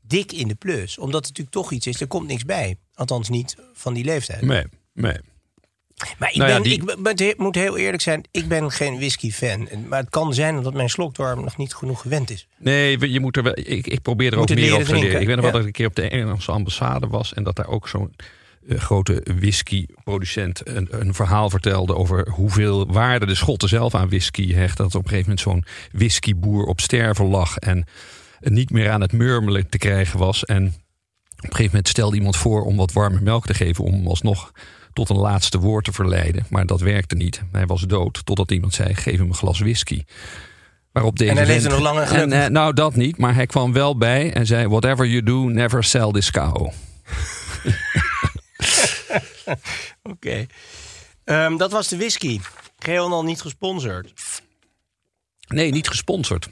dik 0.00 0.32
in 0.32 0.48
de 0.48 0.54
plus. 0.54 0.98
Omdat 0.98 1.26
het 1.26 1.28
natuurlijk 1.28 1.56
toch 1.56 1.72
iets 1.72 1.86
is, 1.86 2.00
er 2.00 2.06
komt 2.06 2.26
niks 2.28 2.44
bij. 2.44 2.76
Althans 2.94 3.28
niet 3.28 3.56
van 3.72 3.94
die 3.94 4.04
leeftijd. 4.04 4.40
Nee, 4.42 4.64
nee. 4.92 5.16
Maar 6.18 6.30
ik, 6.30 6.36
Nou 6.36 6.50
ja, 6.50 6.54
ben, 6.54 6.62
die- 6.62 6.72
ik 6.72 6.84
ben- 6.84 7.02
ben- 7.16 7.34
moet 7.36 7.54
heel 7.54 7.76
eerlijk 7.76 8.02
zijn, 8.02 8.22
ik 8.30 8.48
ben 8.48 8.70
geen 8.72 8.96
whisky-fan. 8.96 9.68
Maar 9.88 10.00
het 10.00 10.10
kan 10.10 10.34
zijn 10.34 10.56
omdat 10.56 10.74
mijn 10.74 10.90
slokdarm 10.90 11.40
nog 11.44 11.56
niet 11.56 11.74
genoeg 11.74 12.00
gewend 12.00 12.30
is. 12.30 12.46
Nee, 12.58 13.10
je 13.12 13.20
moet 13.20 13.36
er 13.36 13.42
wel, 13.42 13.58
ik, 13.58 13.86
ik 13.86 14.02
probeer 14.02 14.32
er 14.32 14.38
Moet 14.38 14.50
ook 14.50 14.56
meer 14.56 14.72
over 14.72 14.86
te 14.86 14.92
leren. 14.94 15.20
Ik 15.20 15.26
weet 15.26 15.36
nog 15.36 15.44
wel 15.44 15.52
dat 15.52 15.60
ik 15.60 15.66
een 15.66 15.72
keer 15.72 15.86
op 15.86 15.94
de 15.94 16.08
Engelse 16.08 16.52
ambassade 16.52 17.06
was... 17.06 17.34
en 17.34 17.42
dat 17.44 17.56
daar 17.56 17.68
ook 17.68 17.88
zo'n 17.88 18.14
grote 18.68 19.22
whiskyproducent 19.38 20.68
een, 20.68 20.88
een 20.90 21.14
verhaal 21.14 21.50
vertelde... 21.50 21.94
over 21.94 22.28
hoeveel 22.30 22.92
waarde 22.92 23.26
de 23.26 23.34
Schotten 23.34 23.68
zelf 23.68 23.94
aan 23.94 24.08
whisky 24.08 24.52
hecht. 24.52 24.76
Dat 24.76 24.94
op 24.94 25.02
een 25.02 25.08
gegeven 25.08 25.30
moment 25.30 25.40
zo'n 25.40 25.64
whiskyboer 25.92 26.64
op 26.64 26.80
sterven 26.80 27.26
lag... 27.26 27.56
en 27.56 27.86
niet 28.40 28.70
meer 28.70 28.90
aan 28.90 29.00
het 29.00 29.12
murmelen 29.12 29.68
te 29.68 29.78
krijgen 29.78 30.18
was. 30.18 30.44
En 30.44 30.66
op 30.66 30.72
een 31.44 31.50
gegeven 31.50 31.64
moment 31.64 31.88
stelde 31.88 32.16
iemand 32.16 32.36
voor 32.36 32.64
om 32.64 32.76
wat 32.76 32.92
warme 32.92 33.20
melk 33.20 33.46
te 33.46 33.54
geven... 33.54 33.84
om 33.84 33.92
hem 33.92 34.06
alsnog 34.06 34.52
tot 34.92 35.08
een 35.08 35.16
laatste 35.16 35.58
woord 35.58 35.84
te 35.84 35.92
verleiden. 35.92 36.46
Maar 36.50 36.66
dat 36.66 36.80
werkte 36.80 37.14
niet. 37.14 37.42
Hij 37.52 37.66
was 37.66 37.82
dood 37.82 38.26
totdat 38.26 38.50
iemand 38.50 38.74
zei, 38.74 38.94
geef 38.94 39.18
hem 39.18 39.28
een 39.28 39.34
glas 39.34 39.58
whisky. 39.58 40.04
Waarop 40.92 41.18
deze 41.18 41.30
En 41.30 41.36
hij 41.36 41.46
leefde 41.46 41.68
nog 41.68 41.80
lang 41.80 42.00
en 42.00 42.32
eh, 42.32 42.48
Nou, 42.48 42.74
dat 42.74 42.96
niet. 42.96 43.18
Maar 43.18 43.34
hij 43.34 43.46
kwam 43.46 43.72
wel 43.72 43.96
bij 43.96 44.32
en 44.32 44.46
zei... 44.46 44.68
Whatever 44.68 45.06
you 45.06 45.22
do, 45.22 45.48
never 45.48 45.84
sell 45.84 46.10
this 46.10 46.30
cow. 46.30 46.70
Oké. 50.12 50.46
Ehm, 51.24 51.56
dat 51.56 51.72
was 51.72 51.88
de 51.88 51.96
whisky. 51.96 52.40
Geheel 52.78 53.12
al 53.12 53.24
niet 53.24 53.40
gesponsord. 53.40 54.12
Nee, 55.48 55.70
niet 55.70 55.88
gesponsord. 55.88 56.48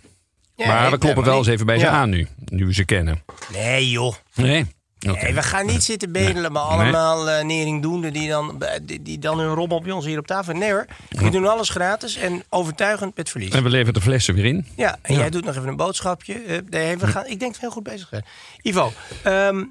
Ja, 0.57 0.67
maar 0.67 0.91
we 0.91 0.99
kloppen 0.99 1.25
wel 1.25 1.39
eens 1.39 1.47
even 1.47 1.67
bij 1.67 1.79
ze 1.79 1.89
aan 1.89 2.11
nu. 2.11 2.29
Nu 2.45 2.67
we 2.67 2.75
ze 2.75 2.85
kennen. 2.85 3.23
Nee 3.53 3.91
joh. 3.91 4.15
Nee? 4.35 4.67
Nee, 4.99 5.35
we 5.35 5.43
gaan 5.43 5.67
niet 5.67 5.83
zitten 5.83 6.13
bedelen 6.13 6.53
met 6.53 6.63
allemaal 6.63 7.29
eh 7.31 7.45
neringdoenden 7.45 8.13
die 8.13 8.29
dan, 8.29 8.63
die, 8.83 9.03
die 9.03 9.19
dan 9.19 9.39
hun 9.39 9.55
rommel 9.55 9.81
bij 9.81 9.93
ons 9.93 10.05
hier 10.05 10.19
op 10.19 10.27
tafel. 10.27 10.55
Nee 10.55 10.71
hoor, 10.71 10.87
we 11.09 11.31
doen 11.31 11.47
alles 11.47 11.69
gratis 11.69 12.17
en 12.17 12.45
overtuigend 12.49 13.17
met 13.17 13.31
verlies. 13.31 13.51
En 13.51 13.63
we 13.63 13.69
leveren 13.69 13.95
de 13.95 14.01
flessen 14.01 14.35
weer 14.35 14.45
in. 14.45 14.67
Ja, 14.77 14.99
en 15.03 15.15
Ja. 15.15 15.21
jij 15.21 15.31
doet 15.31 15.45
nog 15.45 15.57
even 15.57 15.69
een 15.69 15.77
boodschapje. 15.77 16.35
Eh, 16.35 16.59
nee, 16.69 16.97
we 16.97 17.07
gaan, 17.07 17.27
ik 17.27 17.39
denk 17.39 17.41
dat 17.41 17.55
we 17.55 17.61
heel 17.61 17.71
goed 17.71 17.83
bezig 17.83 18.09
zijn. 18.09 18.25
Ivo, 18.63 18.93
ehm, 19.23 19.65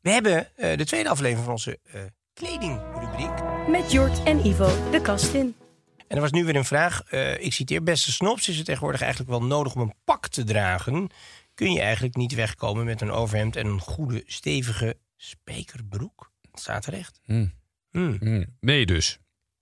we 0.00 0.10
hebben 0.10 0.48
eh, 0.56 0.76
de 0.76 0.84
tweede 0.84 1.08
aflevering 1.08 1.44
van 1.44 1.52
onze 1.52 1.78
eh, 1.92 2.00
kledingrubriek. 2.38 3.66
Met 3.68 3.92
Jort 3.92 4.22
en 4.22 4.46
Ivo 4.46 4.90
de 4.90 5.00
kast 5.02 5.34
in. 5.34 5.54
En 6.08 6.16
er 6.16 6.20
was 6.20 6.30
nu 6.30 6.44
weer 6.44 6.56
een 6.56 6.64
vraag. 6.64 7.02
eh, 7.02 7.44
ik 7.44 7.52
citeer, 7.52 7.82
beste 7.82 8.12
snops, 8.12 8.48
is 8.48 8.56
het 8.56 8.64
tegenwoordig 8.66 9.00
eigenlijk 9.00 9.30
wel 9.30 9.42
nodig 9.42 9.74
om 9.74 9.80
een 9.80 9.94
pak 10.04 10.28
te 10.28 10.44
dragen? 10.44 11.08
Kun 11.54 11.72
je 11.72 11.80
eigenlijk 11.80 12.16
niet 12.16 12.34
wegkomen 12.34 12.84
met 12.84 13.00
een 13.00 13.10
overhemd 13.10 13.56
en 13.56 13.66
een 13.66 13.80
goede, 13.80 14.22
stevige 14.26 14.96
spijkerbroek? 15.16 16.30
Dat 16.50 16.60
staat 16.60 16.82
terecht. 16.82 17.20
Hmm. 17.24 17.52
Hmm. 17.90 18.16
Hmm. 18.20 18.56
Nee 18.60 18.86
dus. 18.86 19.18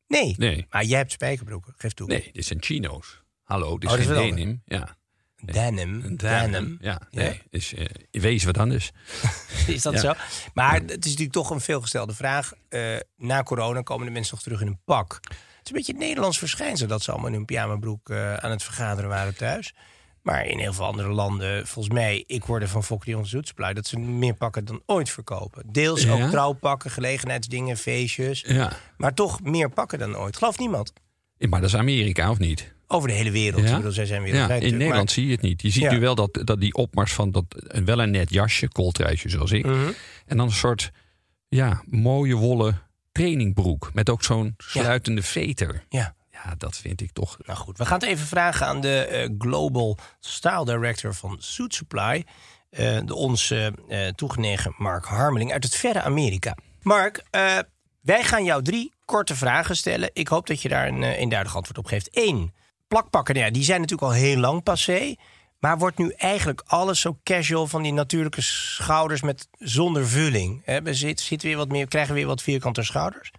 Nee. 0.06 0.34
Nee. 0.38 0.66
maar 0.70 0.84
jij 0.84 0.98
hebt 0.98 1.12
spijkerbroeken, 1.12 1.74
geef 1.76 1.92
toe. 1.92 2.06
Nee, 2.06 2.30
dit 2.32 2.44
zijn 2.44 2.62
chino's. 2.62 3.22
Hallo, 3.42 3.78
dit 3.78 3.90
Oh, 3.90 3.98
is 3.98 4.06
dat 4.06 4.16
is 4.16 4.22
geen 4.22 4.34
wel 4.34 4.36
denim. 4.36 4.62
Ja. 4.64 4.96
Denim. 5.42 6.16
Denim. 6.16 6.78
Ja, 6.80 7.00
Ja. 7.10 7.22
nee. 7.22 7.42
Is, 7.50 7.74
eh, 7.74 7.86
wezen 8.10 8.46
we 8.46 8.52
dan 8.52 8.68
dus. 8.68 8.92
Is 9.66 9.82
dat 9.82 9.92
Ja. 9.92 9.98
zo? 10.00 10.12
Maar 10.54 10.74
het 10.74 10.90
is 11.04 11.10
natuurlijk 11.10 11.32
toch 11.32 11.50
een 11.50 11.60
veelgestelde 11.60 12.14
vraag. 12.14 12.52
Eh, 12.68 12.96
na 13.16 13.42
corona 13.42 13.82
komen 13.82 14.06
de 14.06 14.12
mensen 14.12 14.32
toch 14.34 14.42
terug 14.42 14.60
in 14.60 14.66
een 14.66 14.80
pak. 14.84 15.18
Het 15.22 15.30
is 15.64 15.70
een 15.70 15.72
beetje 15.76 15.92
het 15.92 16.00
Nederlands 16.02 16.38
verschijnsel 16.38 16.86
dat 16.86 17.02
ze 17.02 17.10
allemaal 17.10 17.28
in 17.28 17.34
hun 17.34 17.44
pyjamabroek 17.44 18.10
eh, 18.10 18.34
aan 18.34 18.50
het 18.50 18.62
vergaderen 18.62 19.10
waren 19.10 19.36
thuis. 19.36 19.74
Maar 20.22 20.46
in 20.46 20.58
heel 20.58 20.72
veel 20.72 20.84
andere 20.84 21.08
landen, 21.08 21.66
volgens 21.66 21.94
mij, 21.94 22.24
ik 22.26 22.42
hoorde 22.42 22.68
van 22.68 22.84
Fokker 22.84 23.14
die 23.14 23.24
Zoetsupply, 23.26 23.72
dat 23.72 23.86
ze 23.86 23.98
meer 23.98 24.34
pakken 24.34 24.64
dan 24.64 24.82
ooit 24.86 25.10
verkopen. 25.10 25.62
Deels 25.72 26.02
Ja? 26.02 26.12
ook 26.12 26.30
trouwpakken, 26.30 26.90
gelegenheidsdingen, 26.90 27.76
feestjes. 27.76 28.44
Ja. 28.46 28.72
Maar 28.96 29.14
toch 29.14 29.42
meer 29.42 29.70
pakken 29.70 29.98
dan 29.98 30.16
ooit. 30.16 30.36
Gelooft 30.36 30.58
niemand. 30.58 30.92
Ja, 31.38 31.48
Maar 31.48 31.60
dat 31.60 31.68
is 31.68 31.76
Amerika, 31.76 32.30
of 32.30 32.38
niet? 32.38 32.74
Over 32.88 33.08
de 33.08 33.14
hele 33.14 33.30
wereld. 33.30 33.62
Ja? 33.62 33.70
Ik 33.70 33.76
bedoel, 33.76 33.92
zij 33.92 34.06
zijn 34.06 34.20
Ja, 34.20 34.26
wereldwijd. 34.30 34.62
in 34.62 34.66
natuurlijk, 34.70 34.82
Nederland 34.82 35.04
maar- 35.06 35.14
zie 35.14 35.26
je 35.26 35.32
het 35.32 35.42
niet. 35.42 35.62
Je 35.62 35.70
ziet 35.70 35.82
Ja. 35.82 35.92
nu 35.92 36.00
wel 36.00 36.14
dat, 36.14 36.40
dat 36.44 36.60
die 36.60 36.74
opmars 36.74 37.12
van 37.12 37.30
dat, 37.30 37.44
wel 37.84 38.00
een 38.02 38.10
net 38.10 38.30
jasje, 38.30 38.68
kooltruisje 38.68 39.28
zoals 39.28 39.50
ik. 39.52 39.64
Mhm. 39.66 39.90
En 40.26 40.36
dan 40.36 40.46
een 40.46 40.52
soort 40.52 40.90
ja, 41.48 41.82
mooie 41.86 42.34
wollen 42.34 42.82
trainingbroek. 43.12 43.90
Met 43.94 44.10
ook 44.10 44.22
zo'n 44.24 44.54
sluitende 44.56 45.22
veter. 45.22 45.84
Ja. 45.88 46.14
Ja, 46.44 46.54
dat 46.58 46.76
vind 46.76 47.00
ik 47.00 47.10
toch. 47.12 47.36
Nou 47.46 47.58
goed, 47.58 47.78
we 47.78 47.84
gaan 47.86 47.98
het 47.98 48.08
even 48.08 48.26
vragen 48.26 48.66
aan 48.66 48.80
de 48.80 48.98
eh, 48.98 49.28
Global 49.38 49.98
Style 50.20 50.64
Director 50.64 51.14
van 51.14 51.36
Suit 51.40 51.74
Supply. 51.74 52.24
eh, 52.70 52.98
de 53.04 53.14
ons 53.14 53.50
eh, 53.50 53.66
toegenegen 54.14 54.74
Mark 54.78 55.04
Harmeling 55.04 55.52
uit 55.52 55.64
het 55.64 55.74
verre 55.76 56.02
Amerika. 56.02 56.56
Mark, 56.82 57.24
wij 58.00 58.22
gaan 58.24 58.44
jou 58.44 58.62
drie 58.62 58.92
korte 59.04 59.36
vragen 59.36 59.76
stellen. 59.76 60.10
Ik 60.12 60.28
hoop 60.28 60.46
dat 60.46 60.62
je 60.62 60.68
daar 60.68 60.88
een 60.88 61.02
eenduidig 61.02 61.56
antwoord 61.56 61.78
op 61.78 61.86
geeft. 61.86 62.08
Eén, 62.12 62.52
plakpakken, 62.88 63.34
nou 63.34 63.46
ja, 63.46 63.52
die 63.52 63.62
zijn 63.62 63.80
natuurlijk 63.80 64.08
al 64.12 64.18
heel 64.18 64.36
lang 64.36 64.62
passé. 64.62 65.14
Maar 65.58 65.78
wordt 65.78 65.98
nu 65.98 66.10
eigenlijk 66.10 66.62
alles 66.66 67.00
zo 67.00 67.18
casual 67.22 67.66
van 67.66 67.82
die 67.82 67.92
natuurlijke 67.92 68.42
schouders 68.42 69.22
met 69.22 69.48
zonder 69.58 70.06
vulling? 70.06 70.62
Hè? 70.64 70.82
We 70.82 70.94
zit, 70.94 71.42
weer 71.42 71.56
wat 71.56 71.68
meer, 71.68 71.88
krijgen 71.88 72.14
we 72.14 72.18
weer 72.18 72.28
wat 72.28 72.42
vierkante 72.42 72.82
schouders? 72.82 73.32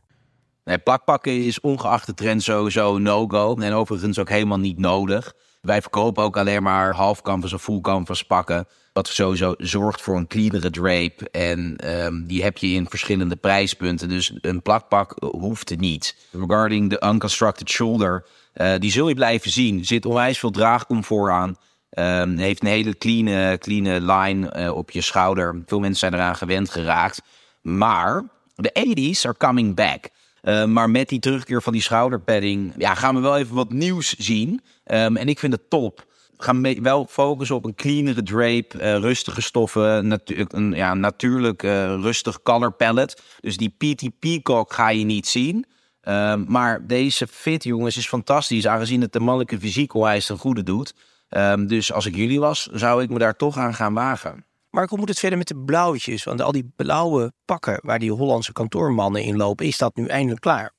Nee, 0.63 0.77
plakpakken 0.77 1.45
is 1.45 1.59
ongeacht 1.59 2.05
de 2.05 2.13
trend 2.13 2.43
sowieso 2.43 2.97
no-go. 2.97 3.55
En 3.55 3.73
overigens 3.73 4.19
ook 4.19 4.29
helemaal 4.29 4.59
niet 4.59 4.79
nodig. 4.79 5.33
Wij 5.61 5.81
verkopen 5.81 6.23
ook 6.23 6.37
alleen 6.37 6.63
maar 6.63 6.93
half 6.93 7.21
canvas 7.21 7.53
of 7.53 7.61
full 7.61 7.81
canvas 7.81 8.23
pakken. 8.23 8.67
Wat 8.93 9.07
sowieso 9.07 9.53
zorgt 9.57 10.01
voor 10.01 10.17
een 10.17 10.27
cleanere 10.27 10.69
drape. 10.69 11.29
En 11.29 11.75
ehm, 11.75 12.25
die 12.25 12.43
heb 12.43 12.57
je 12.57 12.67
in 12.67 12.89
verschillende 12.89 13.35
prijspunten. 13.35 14.09
Dus 14.09 14.33
een 14.41 14.61
plakpak 14.61 15.15
hoeft 15.19 15.69
het 15.69 15.79
niet. 15.79 16.15
Regarding 16.31 16.89
the 16.89 17.05
unconstructed 17.05 17.69
shoulder. 17.69 18.25
Eh, 18.57 18.73
die 18.79 18.91
zul 18.91 19.07
je 19.07 19.15
blijven 19.15 19.51
zien. 19.51 19.85
Zit 19.85 20.05
onwijs 20.05 20.39
veel 20.39 20.51
draagcomfort 20.51 21.31
aan. 21.31 21.57
Ehm, 21.89 22.37
heeft 22.37 22.61
een 22.61 22.67
hele 22.67 22.97
clean, 22.97 23.57
clean 23.57 24.05
line 24.11 24.49
eh, 24.49 24.75
op 24.75 24.91
je 24.91 25.01
schouder. 25.01 25.63
Veel 25.65 25.79
mensen 25.79 25.99
zijn 25.99 26.13
eraan 26.13 26.35
gewend 26.35 26.69
geraakt. 26.69 27.21
Maar 27.61 28.23
de 28.55 28.71
80s 28.73 29.25
are 29.25 29.37
coming 29.37 29.75
back. 29.75 30.09
Uh, 30.43 30.65
maar 30.65 30.89
met 30.89 31.09
die 31.09 31.19
terugkeer 31.19 31.61
van 31.61 31.73
die 31.73 31.81
schouderpadding 31.81 32.73
ja, 32.77 32.93
gaan 32.93 33.15
we 33.15 33.21
wel 33.21 33.37
even 33.37 33.55
wat 33.55 33.71
nieuws 33.71 34.15
zien. 34.17 34.61
Um, 34.85 35.17
en 35.17 35.27
ik 35.27 35.39
vind 35.39 35.53
het 35.53 35.69
top. 35.69 36.05
We 36.37 36.43
gaan 36.43 36.81
wel 36.81 37.05
focussen 37.09 37.55
op 37.55 37.65
een 37.65 37.75
cleanere 37.75 38.23
drape, 38.23 38.97
rustige 38.99 39.41
stoffen, 39.41 40.19
een 40.47 40.71
ja, 40.71 40.93
natuurlijk 40.93 41.61
rustig 41.61 42.41
color 42.41 42.71
palette. 42.71 43.17
Dus 43.39 43.57
die 43.57 43.73
PT 43.77 44.19
Peacock 44.19 44.73
ga 44.73 44.89
je 44.89 45.03
niet 45.03 45.27
zien. 45.27 45.65
Um, 46.09 46.45
maar 46.47 46.87
deze 46.87 47.27
fit, 47.27 47.63
jongens, 47.63 47.97
is 47.97 48.07
fantastisch. 48.07 48.67
Aangezien 48.67 49.01
het 49.01 49.13
de 49.13 49.19
mannelijke 49.19 49.59
fysiek 49.59 49.93
onwijs 49.93 50.25
ten 50.25 50.37
goede 50.37 50.63
doet. 50.63 50.93
Um, 51.29 51.67
dus 51.67 51.93
als 51.93 52.05
ik 52.05 52.15
jullie 52.15 52.39
was, 52.39 52.69
zou 52.71 53.01
ik 53.01 53.09
me 53.09 53.19
daar 53.19 53.35
toch 53.35 53.57
aan 53.57 53.73
gaan 53.73 53.93
wagen. 53.93 54.45
Mark, 54.69 54.89
hoe 54.89 54.99
moet 54.99 55.09
het 55.09 55.19
verder 55.19 55.37
met 55.37 55.47
de 55.47 55.57
blauwtjes? 55.57 56.23
Want 56.23 56.41
al 56.41 56.51
die 56.51 56.71
blauwe 56.75 57.33
pakken 57.45 57.79
waar 57.81 57.99
die 57.99 58.11
Hollandse 58.11 58.53
kantoormannen 58.53 59.23
in 59.23 59.37
lopen, 59.37 59.65
is 59.65 59.77
dat 59.77 59.95
nu 59.95 60.05
eindelijk 60.05 60.41
klaar? 60.41 60.75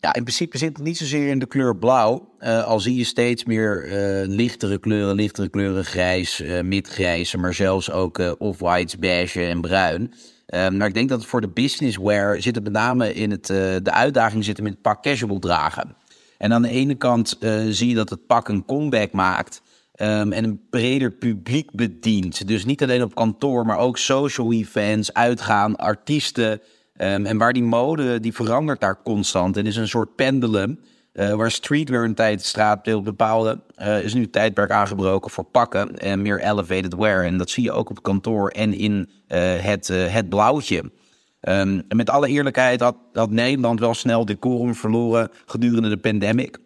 Ja, 0.00 0.14
in 0.14 0.22
principe 0.22 0.58
zit 0.58 0.76
het 0.76 0.86
niet 0.86 0.96
zozeer 0.96 1.28
in 1.28 1.38
de 1.38 1.46
kleur 1.46 1.76
blauw. 1.76 2.34
Uh, 2.38 2.64
al 2.64 2.80
zie 2.80 2.94
je 2.94 3.04
steeds 3.04 3.44
meer 3.44 3.86
uh, 3.86 4.28
lichtere 4.28 4.78
kleuren, 4.78 5.14
lichtere 5.14 5.48
kleuren 5.48 5.84
grijs, 5.84 6.40
uh, 6.40 6.60
midgrijs, 6.60 7.34
maar 7.34 7.54
zelfs 7.54 7.90
ook 7.90 8.18
uh, 8.18 8.32
off-whites, 8.38 8.98
beige 8.98 9.46
en 9.46 9.60
bruin. 9.60 10.14
Maar 10.50 10.86
ik 10.86 10.94
denk 10.94 11.08
dat 11.08 11.26
voor 11.26 11.40
de 11.40 11.48
businesswear 11.48 12.42
zit 12.42 12.54
het 12.54 12.64
met 12.64 12.72
name 12.72 13.14
in 13.14 13.30
het, 13.30 13.48
uh, 13.48 13.56
de 13.82 13.92
uitdaging 13.92 14.44
zit 14.44 14.56
hem 14.56 14.66
in 14.66 14.72
het 14.72 14.82
pak 14.82 15.02
casual 15.02 15.38
dragen. 15.38 15.96
En 16.38 16.52
aan 16.52 16.62
de 16.62 16.68
ene 16.68 16.94
kant 16.94 17.36
uh, 17.40 17.62
zie 17.68 17.88
je 17.88 17.94
dat 17.94 18.10
het 18.10 18.26
pak 18.26 18.48
een 18.48 18.64
comeback 18.64 19.12
maakt. 19.12 19.62
ehm, 19.94 20.32
en 20.32 20.44
een 20.44 20.60
breder 20.70 21.12
publiek 21.12 21.70
bedient. 21.72 22.46
Dus 22.48 22.64
niet 22.64 22.82
alleen 22.82 23.02
op 23.02 23.14
kantoor, 23.14 23.66
maar 23.66 23.78
ook 23.78 23.98
social 23.98 24.52
events, 24.52 25.14
uitgaan, 25.14 25.76
artiesten. 25.76 26.60
Ehm, 26.96 27.26
en 27.26 27.38
waar 27.38 27.52
die 27.52 27.62
mode, 27.62 28.20
die 28.20 28.32
verandert 28.32 28.80
daar 28.80 29.02
constant. 29.02 29.56
En 29.56 29.66
is 29.66 29.76
een 29.76 29.88
soort 29.88 30.14
pendulum. 30.14 30.80
Uh, 31.12 31.32
waar 31.32 31.50
streetwear 31.50 32.04
een 32.04 32.14
tijd 32.14 32.38
het 32.38 32.46
straatbeeld 32.46 33.04
bepaalde, 33.04 33.60
uh, 33.78 34.02
is 34.02 34.14
nu 34.14 34.22
het 34.22 34.32
tijdperk 34.32 34.70
aangebroken 34.70 35.30
voor 35.30 35.44
pakken 35.44 35.98
en 35.98 36.22
meer 36.22 36.40
elevated 36.40 36.94
wear. 36.94 37.24
En 37.24 37.36
dat 37.36 37.50
zie 37.50 37.62
je 37.62 37.72
ook 37.72 37.90
op 37.90 38.02
kantoor 38.02 38.48
en 38.48 38.74
in 38.74 39.10
uh, 39.28 39.38
het, 39.56 39.88
het 39.88 40.28
blauwtje. 40.28 40.78
Um, 40.78 41.82
en 41.88 41.96
met 41.96 42.10
alle 42.10 42.28
eerlijkheid 42.28 42.80
had, 42.80 42.96
had 43.12 43.30
Nederland 43.30 43.80
wel 43.80 43.94
snel 43.94 44.24
decorum 44.24 44.74
verloren 44.74 45.30
gedurende 45.46 45.88
de 45.88 45.96
pandemic. 45.96 46.58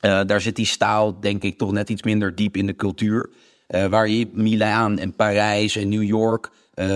daar 0.00 0.40
zit 0.40 0.56
die 0.56 0.66
staal, 0.66 1.20
denk 1.20 1.42
ik, 1.42 1.58
toch 1.58 1.72
net 1.72 1.90
iets 1.90 2.02
minder 2.02 2.34
diep 2.34 2.56
in 2.56 2.66
de 2.66 2.76
cultuur. 2.76 3.30
waar 3.66 4.08
je 4.08 4.28
Milaan 4.32 4.98
en 4.98 5.14
Parijs 5.14 5.76
en 5.76 5.88
New 5.88 6.02
York 6.02 6.50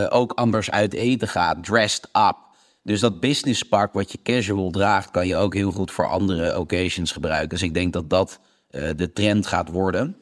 ook 0.08 0.32
anders 0.32 0.70
uit 0.70 0.94
eten 0.94 1.28
gaat, 1.28 1.64
dressed 1.64 2.08
up. 2.12 2.47
Dus 2.88 3.00
dat 3.00 3.20
businesspak 3.20 3.92
wat 3.92 4.12
je 4.12 4.18
casual 4.22 4.70
draagt, 4.70 5.10
kan 5.10 5.26
je 5.26 5.36
ook 5.36 5.54
heel 5.54 5.70
goed 5.70 5.90
voor 5.90 6.06
andere 6.06 6.58
occasions 6.58 7.12
gebruiken. 7.12 7.48
Dus 7.48 7.62
ik 7.62 7.74
denk 7.74 7.92
dat 7.92 8.10
dat 8.10 8.40
uh, 8.70 8.90
de 8.96 9.12
trend 9.12 9.46
gaat 9.46 9.68
worden. 9.68 10.16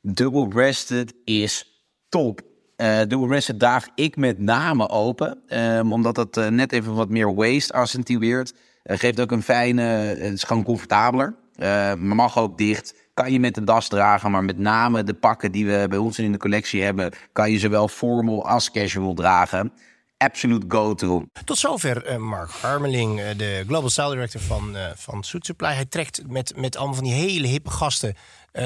Double-breasted 0.00 1.14
is 1.24 1.82
top. 2.08 2.40
Uh, 2.76 2.98
double-breasted 2.98 3.58
draag 3.58 3.88
ik 3.94 4.16
met 4.16 4.38
name 4.38 4.88
open, 4.88 5.58
um, 5.58 5.92
omdat 5.92 6.14
dat 6.14 6.36
uh, 6.36 6.48
net 6.48 6.72
even 6.72 6.94
wat 6.94 7.08
meer 7.08 7.34
waist 7.34 7.72
accentueert. 7.72 8.54
geeft 8.82 9.20
ook 9.20 9.30
een 9.30 9.42
fijne, 9.42 9.82
het 9.82 10.32
is 10.32 10.44
gewoon 10.44 10.64
comfortabeler. 10.64 11.34
maar 11.58 11.98
mag 11.98 12.38
ook 12.38 12.58
dicht 12.58 13.03
kan 13.14 13.32
je 13.32 13.40
met 13.40 13.56
een 13.56 13.64
das 13.64 13.88
dragen, 13.88 14.30
maar 14.30 14.44
met 14.44 14.58
name 14.58 15.04
de 15.04 15.14
pakken 15.14 15.52
die 15.52 15.66
we 15.66 15.86
bij 15.88 15.98
ons 15.98 16.18
in 16.18 16.32
de 16.32 16.38
collectie 16.38 16.82
hebben, 16.82 17.12
kan 17.32 17.50
je 17.50 17.58
zowel 17.58 17.88
formal 17.88 18.48
als 18.48 18.70
casual 18.70 19.14
dragen. 19.14 19.72
Absoluut 20.16 20.64
go-to. 20.68 21.24
Tot 21.44 21.58
zover 21.58 22.10
uh, 22.10 22.16
Mark 22.16 22.50
Harmeling, 22.50 23.20
uh, 23.20 23.26
de 23.36 23.64
Global 23.66 23.90
Style 23.90 24.10
Director 24.10 24.40
van, 24.40 24.76
uh, 24.76 24.86
van 24.94 25.22
Suit 25.22 25.46
Supply. 25.46 25.72
Hij 25.72 25.84
trekt 25.84 26.22
met, 26.26 26.52
met 26.56 26.76
allemaal 26.76 26.94
van 26.94 27.04
die 27.04 27.12
hele 27.12 27.46
hippe 27.46 27.70
gasten 27.70 28.14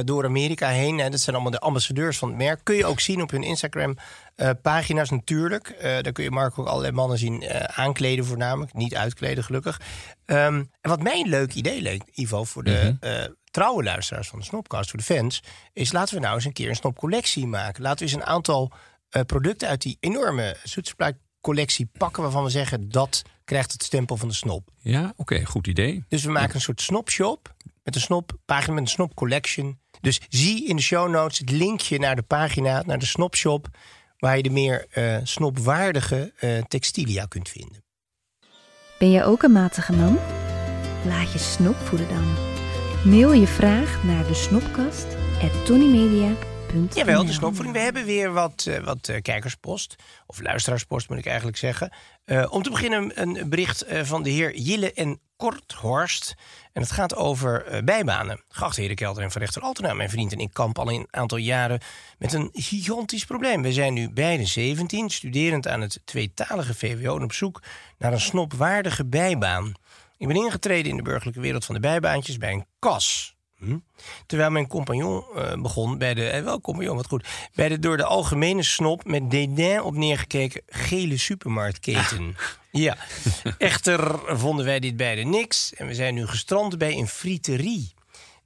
door 0.04 0.24
Amerika 0.24 0.68
heen. 0.68 0.98
Hè. 0.98 1.10
Dat 1.10 1.20
zijn 1.20 1.34
allemaal 1.34 1.52
de 1.52 1.60
ambassadeurs 1.60 2.18
van 2.18 2.28
het 2.28 2.36
merk. 2.36 2.60
Kun 2.62 2.76
je 2.76 2.86
ook 2.86 3.00
zien 3.00 3.22
op 3.22 3.30
hun 3.30 3.42
Instagram-pagina's 3.42 5.10
natuurlijk. 5.10 5.76
daar 5.80 6.12
kun 6.12 6.24
je 6.24 6.30
Mark 6.30 6.58
ook 6.58 6.66
allerlei 6.66 6.92
mannen 6.92 7.18
zien 7.18 7.44
aankleden 7.66 8.24
voornamelijk. 8.24 8.74
Niet 8.74 8.94
uitkleden 8.94 9.44
gelukkig. 9.44 9.80
Um, 10.26 10.70
en 10.80 10.90
wat 10.90 11.02
mij 11.02 11.20
een 11.20 11.28
leuk 11.28 11.54
idee 11.54 11.82
leek, 11.82 12.02
Ivo, 12.14 12.44
voor 12.44 12.64
de 12.64 12.80
mm 12.82 12.96
-hmm 13.00 13.36
trouwe 13.50 13.82
luisteraars 13.82 14.28
van 14.28 14.38
de 14.38 14.44
Snopcast, 14.44 14.90
voor 14.90 14.98
de 14.98 15.04
fans, 15.04 15.42
is 15.72 15.92
laten 15.92 16.14
we 16.14 16.20
nou 16.20 16.34
eens 16.34 16.44
een 16.44 16.52
keer 16.52 16.68
een 16.68 16.76
Snopcollectie 16.76 17.46
maken. 17.46 17.82
Laten 17.82 18.06
we 18.06 18.12
eens 18.12 18.22
een 18.22 18.28
aantal 18.28 18.72
uh, 19.10 19.22
producten 19.22 19.68
uit 19.68 19.82
die 19.82 19.96
enorme 20.00 20.56
Zoetsupply 20.62 21.16
collectie 21.40 21.90
pakken 21.98 22.22
waarvan 22.22 22.44
we 22.44 22.50
zeggen 22.50 22.88
dat 22.88 23.22
krijgt 23.44 23.72
het 23.72 23.82
stempel 23.82 24.16
van 24.16 24.28
de 24.28 24.34
snop. 24.34 24.68
Ja, 24.80 25.02
oké, 25.02 25.12
okay, 25.16 25.44
goed 25.44 25.66
idee. 25.66 26.04
Dus 26.08 26.24
we 26.24 26.30
maken 26.30 26.54
een 26.54 26.60
soort 26.60 26.80
snopshop 26.80 27.54
met 27.88 27.96
een 27.96 28.02
snoppagina 28.02 28.74
met 28.74 28.82
een 28.82 28.88
snop 28.88 29.14
collection. 29.14 29.78
Dus 30.00 30.20
zie 30.28 30.66
in 30.66 30.76
de 30.76 30.82
show 30.82 31.10
notes 31.10 31.38
het 31.38 31.50
linkje 31.50 31.98
naar 31.98 32.16
de 32.16 32.22
pagina, 32.22 32.82
naar 32.86 32.98
de 32.98 33.06
snopshop, 33.06 33.68
waar 34.18 34.36
je 34.36 34.42
de 34.42 34.50
meer 34.50 34.86
uh, 34.94 35.16
snopwaardige 35.22 36.32
uh, 36.40 36.62
textilia 36.62 37.24
kunt 37.24 37.48
vinden. 37.48 37.84
Ben 38.98 39.10
je 39.10 39.24
ook 39.24 39.42
een 39.42 39.52
matige 39.52 39.92
man? 39.92 40.18
Laat 41.04 41.32
je 41.32 41.38
snop 41.38 41.76
voeden 41.76 42.08
dan. 42.08 42.34
Mail 43.04 43.32
je 43.32 43.46
vraag 43.46 44.04
naar 44.04 44.26
de 44.26 44.34
snopkast 44.34 45.06
Jawel, 46.94 47.24
de 47.24 47.32
snopvoeding. 47.32 47.76
We 47.76 47.82
hebben 47.82 48.04
weer 48.04 48.32
wat, 48.32 48.64
uh, 48.68 48.78
wat 48.78 49.08
uh, 49.08 49.20
kijkerspost. 49.22 49.96
Of 50.26 50.40
luisteraarspost 50.40 51.08
moet 51.08 51.18
ik 51.18 51.26
eigenlijk 51.26 51.56
zeggen. 51.56 51.92
Uh, 52.26 52.46
om 52.50 52.62
te 52.62 52.70
beginnen 52.70 53.20
een 53.20 53.48
bericht 53.48 53.84
van 53.88 54.22
de 54.22 54.30
heer 54.30 54.56
Jille 54.56 54.92
en 54.92 55.20
Korthorst. 55.36 56.34
En 56.72 56.82
het 56.82 56.90
gaat 56.90 57.14
over 57.14 57.82
bijbanen. 57.84 58.42
Geachte 58.48 58.80
heren 58.80 58.96
Kelder 58.96 59.22
en 59.22 59.30
Van 59.30 59.40
Rechter 59.40 59.62
Altena, 59.62 59.92
mijn 59.92 60.10
vriend 60.10 60.32
en 60.32 60.38
ik 60.38 60.52
kamp 60.52 60.78
al 60.78 60.90
een 60.90 61.08
aantal 61.10 61.38
jaren 61.38 61.80
met 62.18 62.32
een 62.32 62.48
gigantisch 62.52 63.24
probleem. 63.24 63.62
We 63.62 63.72
zijn 63.72 63.94
nu 63.94 64.10
beide 64.10 64.46
17, 64.46 65.10
studerend 65.10 65.68
aan 65.68 65.80
het 65.80 66.00
tweetalige 66.04 66.74
VWO... 66.74 67.16
en 67.16 67.22
op 67.22 67.32
zoek 67.32 67.62
naar 67.98 68.12
een 68.12 68.20
snopwaardige 68.20 69.06
bijbaan. 69.06 69.72
Ik 70.16 70.26
ben 70.26 70.36
ingetreden 70.36 70.90
in 70.90 70.96
de 70.96 71.02
burgerlijke 71.02 71.40
wereld 71.40 71.64
van 71.64 71.74
de 71.74 71.80
bijbaantjes 71.80 72.38
bij 72.38 72.52
een 72.52 72.66
kas. 72.78 73.36
Hm? 73.58 73.78
Terwijl 74.26 74.50
mijn 74.50 74.66
compagnon 74.66 75.24
uh, 75.36 75.52
begon 75.62 75.98
bij 75.98 76.14
de, 76.14 76.28
eh, 76.28 76.42
wel 76.42 76.60
compagnon, 76.60 76.96
wat 76.96 77.06
goed, 77.06 77.28
bij 77.54 77.68
de 77.68 77.78
door 77.78 77.96
de 77.96 78.04
algemene 78.04 78.62
snop 78.62 79.04
met 79.04 79.30
dédain 79.30 79.82
op 79.82 79.94
neergekeken 79.94 80.62
gele 80.66 81.16
supermarktketen. 81.16 82.36
Ja, 82.70 82.96
echter 83.58 84.20
vonden 84.26 84.64
wij 84.64 84.80
dit 84.80 84.96
beide 84.96 85.22
niks 85.22 85.74
en 85.74 85.86
we 85.86 85.94
zijn 85.94 86.14
nu 86.14 86.26
gestrand 86.26 86.78
bij 86.78 86.96
een 86.96 87.08
friterie. 87.08 87.96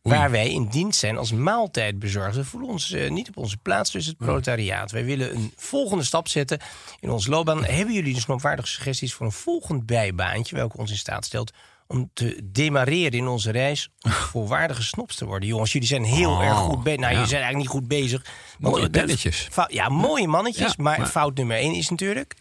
Waar 0.03 0.31
wij 0.31 0.51
in 0.51 0.67
dienst 0.67 0.99
zijn 0.99 1.19
als 1.19 1.33
maaltijdbezorgers. 1.33 2.37
We 2.37 2.45
voelen 2.45 2.71
ons 2.71 2.91
uh, 2.91 3.11
niet 3.11 3.29
op 3.29 3.37
onze 3.37 3.57
plaats 3.57 3.91
dus 3.91 4.07
het 4.07 4.17
proletariaat. 4.17 4.91
Wij 4.91 5.05
willen 5.05 5.35
een 5.35 5.53
volgende 5.57 6.05
stap 6.05 6.29
zetten 6.29 6.61
in 7.01 7.11
ons 7.11 7.27
loopbaan. 7.27 7.65
Hebben 7.65 7.95
jullie 7.95 8.15
dus 8.15 8.27
nogwaardige 8.27 8.69
suggesties 8.69 9.15
voor 9.15 9.27
een 9.27 9.33
volgend 9.33 9.87
bijbaantje... 9.87 10.57
welke 10.57 10.77
ons 10.77 10.91
in 10.91 10.97
staat 10.97 11.25
stelt 11.25 11.53
om 11.93 12.11
te 12.13 12.41
demareren 12.53 13.19
in 13.19 13.27
onze 13.27 13.51
reis... 13.51 13.89
om 14.01 14.11
volwaardige 14.35 14.83
snops 14.83 15.17
te 15.17 15.25
worden? 15.25 15.49
Jongens, 15.49 15.73
jullie 15.73 15.89
zijn 15.89 16.05
heel 16.05 16.31
Oh, 16.31 16.45
erg 16.45 16.57
goed 16.59 16.83
bezig. 16.83 17.01
Nou, 17.01 17.11
ja. 17.11 17.19
jullie 17.19 17.29
zijn 17.29 17.43
eigenlijk 17.43 17.73
niet 17.73 17.81
goed 17.81 17.89
bezig. 17.89 18.25
Mooie 18.59 18.83
dat 18.83 18.91
belletjes. 18.91 19.49
Ja, 19.69 19.89
mooie 19.89 20.27
mannetjes. 20.29 20.67
Ja, 20.77 20.83
maar, 20.83 20.99
maar- 20.99 21.09
fout 21.09 21.37
nummer 21.37 21.57
één 21.57 21.75
is 21.75 21.89
natuurlijk... 21.89 22.37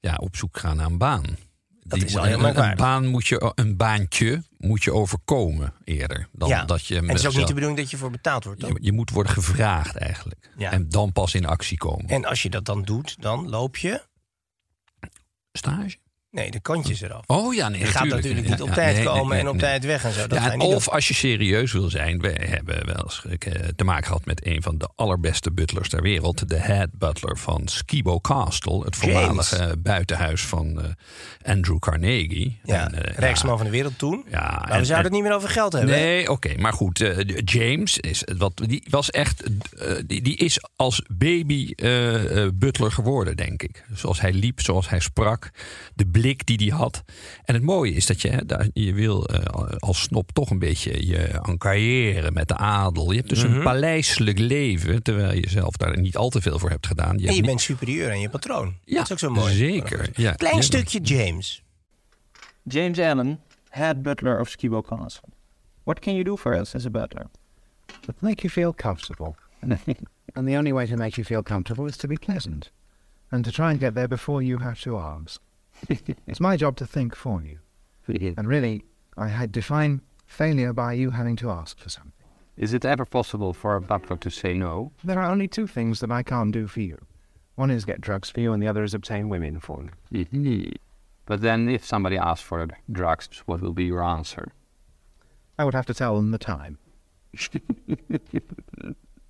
Ja, 0.00 0.14
op 0.14 0.36
zoek 0.36 0.58
gaan 0.58 0.76
naar 0.76 0.86
een 0.86 0.98
baan. 0.98 1.36
Die- 1.82 2.04
is 2.04 2.14
een- 2.14 2.24
heel 2.24 2.44
een, 2.56 2.76
baan 2.76 3.06
moet 3.06 3.26
je, 3.26 3.52
een 3.54 3.76
baantje 3.76 4.42
moet 4.58 4.82
je 4.84 4.92
overkomen 4.92 5.72
eerder. 5.84 6.28
Dan 6.32 6.48
ja. 6.48 6.64
dat 6.64 6.86
je 6.86 6.96
en 6.96 7.08
het 7.08 7.18
is 7.18 7.26
ook 7.26 7.34
niet 7.34 7.46
de 7.46 7.54
bedoeling 7.54 7.80
dat 7.80 7.90
je 7.90 7.96
voor 7.96 8.10
betaald 8.10 8.44
wordt, 8.44 8.60
je, 8.60 8.78
je 8.80 8.92
moet 8.92 9.10
worden 9.10 9.32
gevraagd 9.32 9.96
eigenlijk. 9.96 10.50
Ja. 10.56 10.70
En 10.70 10.88
dan 10.88 11.12
pas 11.12 11.34
in 11.34 11.46
actie 11.46 11.78
komen. 11.78 12.08
En 12.08 12.24
als 12.24 12.42
je 12.42 12.50
dat 12.50 12.64
dan 12.64 12.82
doet, 12.82 13.16
dan 13.20 13.48
loop 13.48 13.76
je... 13.76 14.02
Stage? 15.52 15.96
Nee, 16.32 16.50
de 16.50 16.60
kantjes 16.60 17.00
eraf. 17.00 17.22
Oh 17.26 17.54
ja, 17.54 17.68
nee, 17.68 17.80
je 17.80 17.86
gaat 17.86 18.02
tuurlijk. 18.02 18.22
natuurlijk 18.22 18.48
niet 18.48 18.62
op 18.68 18.70
tijd 18.74 18.96
nee, 18.96 19.04
komen 19.04 19.28
nee, 19.28 19.40
en 19.40 19.48
op 19.48 19.58
tijd 19.58 19.84
weg 19.84 20.04
en 20.04 20.12
zo. 20.12 20.26
Dat 20.26 20.38
Ja, 20.38 20.52
en 20.52 20.60
of 20.60 20.88
als 20.88 21.08
je 21.08 21.14
serieus 21.14 21.72
wil 21.72 21.90
zijn, 21.90 22.20
we 22.20 22.28
hebben 22.40 22.86
wel 22.86 23.02
eens 23.02 23.24
eh, 23.38 23.52
te 23.76 23.84
maken 23.84 24.06
gehad 24.06 24.24
met 24.24 24.46
een 24.46 24.62
van 24.62 24.78
de 24.78 24.88
allerbeste 24.96 25.52
butlers 25.52 25.88
ter 25.88 26.02
wereld, 26.02 26.48
de 26.48 26.58
head 26.58 26.88
butler 26.92 27.38
van 27.38 27.62
Skibo 27.68 28.20
Castle, 28.20 28.84
het 28.84 28.96
James. 29.00 29.12
voormalige 29.16 29.76
buitenhuis 29.78 30.42
van 30.42 30.82
eh, 30.82 30.88
Andrew 31.52 31.78
Carnegie. 31.78 32.60
Ja, 32.64 32.84
En, 32.86 33.04
eh, 33.04 33.16
rijkste 33.16 33.44
ja, 33.44 33.50
man 33.50 33.58
van 33.60 33.66
de 33.70 33.76
wereld 33.76 33.98
toen. 33.98 34.24
Ja, 34.30 34.40
maar 34.40 34.66
we 34.68 34.72
en- 34.74 34.86
zouden 34.86 34.96
en- 34.96 35.02
het 35.02 35.12
niet 35.12 35.22
meer 35.22 35.34
over 35.34 35.48
geld 35.48 35.72
hebben. 35.72 35.90
Nee, 35.94 36.30
oké, 36.30 36.54
maar 36.58 36.72
goed. 36.72 37.12
James 37.44 37.98
is 37.98 38.24
wat 38.38 38.62
die 38.66 38.86
was 38.90 39.10
echt, 39.10 39.42
die, 40.06 40.22
die 40.22 40.36
is 40.36 40.60
als 40.76 41.02
baby 41.08 41.74
butler 42.54 42.92
geworden, 42.92 43.36
denk 43.36 43.62
ik. 43.62 43.84
Zoals 43.94 44.20
hij 44.20 44.32
liep, 44.32 44.60
zoals 44.60 44.88
hij 44.88 45.00
sprak, 45.00 45.50
de 45.94 46.06
blik 46.22 46.46
die 46.46 46.56
hij 46.68 46.78
had. 46.78 47.02
En 47.44 47.54
het 47.54 47.62
mooie 47.62 47.92
is 47.92 48.06
dat 48.06 48.22
je, 48.22 48.28
hè, 48.28 48.46
daar- 48.46 48.68
je 48.72 48.92
wil 48.92 49.26
eh, 49.26 49.76
als 49.78 50.00
snop 50.02 50.32
toch 50.32 50.50
een 50.50 50.58
beetje 50.58 51.06
je 51.06 51.18
encarriëren 51.18 52.32
met 52.32 52.48
de 52.48 52.56
adel. 52.56 53.10
Je 53.10 53.16
hebt 53.16 53.28
dus 53.28 53.44
Mhm. 53.44 53.54
een 53.56 53.62
paleiselijk 53.62 54.38
leven, 54.38 55.02
terwijl 55.02 55.34
je 55.34 55.48
zelf 55.48 55.76
daar 55.76 56.00
niet 56.00 56.16
al 56.16 56.28
te 56.28 56.40
veel 56.40 56.58
voor 56.58 56.70
hebt 56.70 56.86
gedaan. 56.86 57.10
En 57.10 57.18
je 57.18 57.24
hebt 57.24 57.36
niet- 57.36 57.46
bent 57.46 57.60
superieur 57.60 58.10
aan 58.10 58.20
je 58.20 58.28
patroon. 58.28 58.74
Ja, 58.84 58.94
dat 58.96 59.04
is 59.04 59.12
ook 59.12 59.18
zo 59.18 59.30
mooi. 59.30 59.54
zeker. 59.54 60.10
Ja, 60.14 60.32
Klein 60.32 60.56
je- 60.56 60.62
stukje 60.62 61.00
James. 61.00 61.62
James 62.62 62.98
Allen, 62.98 63.40
head 63.68 64.02
butler 64.02 64.40
of 64.40 64.48
Skibo 64.48 64.80
Castle. 64.80 65.28
What 65.84 65.98
can 65.98 66.12
you 66.12 66.24
do 66.24 66.36
for 66.36 66.60
us 66.60 66.74
as 66.74 66.86
a 66.86 66.90
butler? 66.90 67.26
But 68.06 68.20
make 68.20 68.40
you 68.42 68.52
feel 68.52 68.74
comfortable. 68.74 69.34
and 70.34 70.46
the 70.46 70.56
only 70.56 70.72
way 70.72 70.86
to 70.86 70.96
make 70.96 71.14
you 71.16 71.24
feel 71.26 71.42
comfortable 71.42 71.88
is 71.88 71.96
to 71.96 72.06
be 72.08 72.14
pleasant. 72.16 72.72
And 73.28 73.44
to 73.44 73.50
try 73.50 73.70
and 73.70 73.80
get 73.80 73.94
there 73.94 74.08
before 74.08 74.42
you 74.44 74.60
have 74.62 74.80
to 74.80 74.98
ask. 74.98 75.40
it's 76.26 76.40
my 76.40 76.56
job 76.56 76.76
to 76.76 76.86
think 76.86 77.14
for 77.14 77.42
you. 77.42 77.58
And 78.36 78.48
really, 78.48 78.84
I 79.16 79.28
had 79.28 79.52
define 79.52 80.00
failure 80.26 80.72
by 80.72 80.94
you 80.94 81.10
having 81.10 81.36
to 81.36 81.50
ask 81.50 81.78
for 81.78 81.88
something. 81.88 82.12
Is 82.56 82.74
it 82.74 82.84
ever 82.84 83.04
possible 83.04 83.52
for 83.52 83.76
a 83.76 83.80
butler 83.80 84.16
to 84.18 84.30
say 84.30 84.54
no? 84.54 84.92
There 85.02 85.18
are 85.18 85.30
only 85.30 85.48
two 85.48 85.66
things 85.66 86.00
that 86.00 86.10
I 86.10 86.22
can't 86.22 86.52
do 86.52 86.66
for 86.66 86.80
you. 86.80 86.98
One 87.54 87.70
is 87.70 87.84
get 87.84 88.00
drugs 88.00 88.30
for 88.30 88.40
you, 88.40 88.52
and 88.52 88.62
the 88.62 88.68
other 88.68 88.82
is 88.82 88.94
obtain 88.94 89.28
women 89.28 89.60
for 89.60 89.88
you. 90.10 90.72
But 91.26 91.40
then, 91.40 91.68
if 91.68 91.84
somebody 91.84 92.18
asks 92.18 92.44
for 92.44 92.66
drugs, 92.90 93.42
what 93.46 93.60
will 93.60 93.72
be 93.72 93.84
your 93.84 94.02
answer? 94.02 94.52
I 95.58 95.64
would 95.64 95.74
have 95.74 95.86
to 95.86 95.94
tell 95.94 96.16
them 96.16 96.30
the 96.30 96.38
time. 96.38 96.78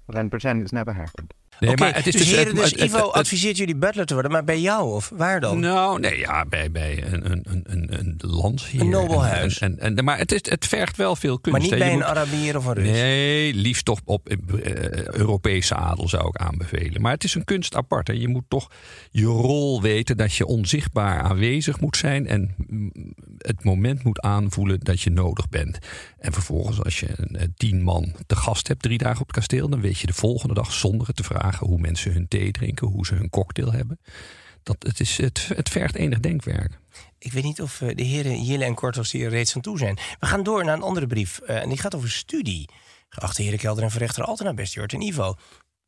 then 0.09 0.31
pretend 0.31 0.63
it's 0.63 0.73
never 0.73 0.93
happened. 0.93 1.35
Nee, 1.63 1.71
Oké, 1.71 1.83
maar 1.83 1.95
het 1.95 2.07
is 2.07 2.13
dus, 2.13 2.27
dus- 2.27 2.37
heren, 2.37 2.55
dus 2.55 2.71
het- 2.71 2.81
Ivo 2.81 2.97
het- 2.97 3.13
adviseert 3.13 3.57
jullie 3.57 3.77
butler 3.77 4.07
te 4.07 4.13
worden, 4.15 4.33
maar 4.33 4.45
bij 4.45 4.61
jou 4.61 4.93
of 4.95 5.11
waar 5.15 5.41
dan? 5.41 5.61
Nou, 5.61 6.01
nee, 6.01 6.19
ja, 6.19 6.45
bij, 6.47 6.71
bij 6.71 7.05
een, 7.13 7.31
een, 7.31 7.45
een, 7.65 7.87
een, 7.99 8.15
landsheer. 8.19 8.81
Een 8.81 8.89
nobel 8.89 9.25
En-. 9.27 9.51
En, 9.61 9.79
en, 9.79 9.97
en- 9.97 10.05
maar 10.05 10.19
het, 10.19 10.33
is, 10.33 10.41
het 10.51 10.67
vergt 10.67 10.97
wel 10.97 11.17
veel 11.17 11.39
kunst. 11.41 11.59
maar 11.59 11.69
niet 11.69 11.79
bij 11.79 11.89
een 11.89 11.95
moet- 11.95 12.03
Arabier 12.05 12.57
of 12.57 12.67
een 12.67 12.75
Rus? 12.75 12.87
Nee, 12.89 13.55
liefst 13.55 13.85
toch 13.85 14.01
op 14.05 14.29
eh, 14.29 14.37
Europese 15.07 15.75
adel 15.75 16.09
zou 16.09 16.29
ik 16.29 16.37
aanbevelen. 16.37 17.01
Maar 17.01 17.13
het 17.13 17.25
is 17.25 17.35
een 17.35 17.45
kunst 17.45 17.75
apart. 17.77 18.07
Hè. 18.07 18.13
Je 18.15 18.29
moet 18.29 18.45
toch 18.49 18.71
je 19.11 19.25
rol 19.25 19.83
weten 19.83 20.17
dat 20.17 20.35
je 20.35 20.47
onzichtbaar 20.47 21.21
aanwezig 21.23 21.81
moet 21.81 21.97
zijn. 21.97 22.27
En 22.27 22.55
mm, 22.67 22.93
het 23.39 23.65
moment 23.65 24.03
moet 24.05 24.21
aanvoelen 24.21 24.81
dat 24.81 25.01
je 25.01 25.11
nodig 25.11 25.49
bent. 25.49 25.79
En 26.19 26.33
vervolgens, 26.33 26.83
als 26.83 27.01
je 27.01 27.07
een 27.17 27.37
eh, 27.37 27.47
tien 27.57 27.83
man 27.83 28.13
te 28.27 28.37
gast 28.37 28.69
hebt 28.69 28.83
drie 28.83 28.99
dagen 28.99 29.21
op 29.21 29.27
het 29.27 29.37
kasteel. 29.37 29.69
dan 29.69 29.81
weet 29.81 29.99
je 29.99 30.07
de 30.07 30.13
volgende 30.13 30.55
dag 30.55 30.73
zonder 30.73 31.07
het 31.07 31.17
te 31.17 31.23
vragen 31.23 31.52
hoe 31.59 31.79
mensen 31.79 32.13
hun 32.13 32.29
thee 32.29 32.51
drinken, 32.51 32.87
hoe 32.87 33.07
ze 33.07 33.15
hun 33.15 33.31
cocktail 33.31 33.73
hebben. 33.73 34.01
Dat, 34.63 34.77
het, 34.79 35.01
is, 35.01 35.17
het, 35.17 35.49
het 35.55 35.69
vergt 35.69 35.95
enig 35.95 36.21
denkwerk. 36.21 36.79
Ik 37.19 37.33
weet 37.33 37.43
niet 37.43 37.63
of 37.63 37.81
eh, 37.81 37.97
de 37.97 38.03
heren 38.03 38.43
Jille 38.43 38.65
en 38.65 38.75
Kortos 38.75 39.13
hier 39.13 39.29
reeds 39.29 39.55
aan 39.55 39.61
toe 39.61 39.79
zijn. 39.79 39.99
We 40.21 40.27
gaan 40.27 40.43
door 40.43 40.65
naar 40.65 40.77
een 40.77 40.83
andere 40.83 41.07
brief. 41.07 41.39
eh, 41.39 41.63
en 41.63 41.69
die 41.69 41.79
gaat 41.79 41.95
over 41.95 42.11
studie. 42.11 42.69
Geachte 43.09 43.43
heren 43.43 43.59
Kelder 43.59 43.85
en 43.85 43.91
Verrechter 43.91 44.25
Altena, 44.25 44.55
beste 44.55 44.79
Jort 44.79 44.93
en 44.93 45.01
Ivo. 45.01 45.35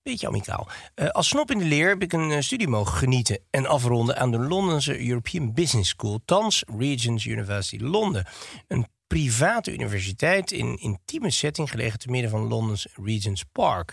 Beetje 0.02 0.26
amicaal. 0.26 0.68
Eh, 0.94 1.08
als 1.08 1.28
snop 1.28 1.50
in 1.50 1.58
de 1.58 1.64
leer 1.64 1.88
heb 1.88 2.02
ik 2.02 2.12
een 2.12 2.44
studie 2.44 2.68
mogen 2.68 2.96
genieten 2.96 3.38
en 3.50 3.66
afronden 3.66 4.16
aan 4.16 4.30
de 4.30 4.38
Londense 4.38 5.08
European 5.08 5.52
Business 5.54 5.90
School, 5.90 6.20
thans 6.24 6.64
Regent's 6.78 7.24
University 7.24 7.82
Londen. 7.82 8.26
Een 8.68 8.86
private 9.06 9.72
universiteit 9.72 10.52
in 10.52 10.76
intieme 10.80 11.30
setting 11.30 11.70
gelegen 11.70 11.98
te 11.98 12.10
midden 12.10 12.30
van 12.30 12.48
Londens 12.48 12.86
Regent's 13.04 13.44
Park. 13.52 13.92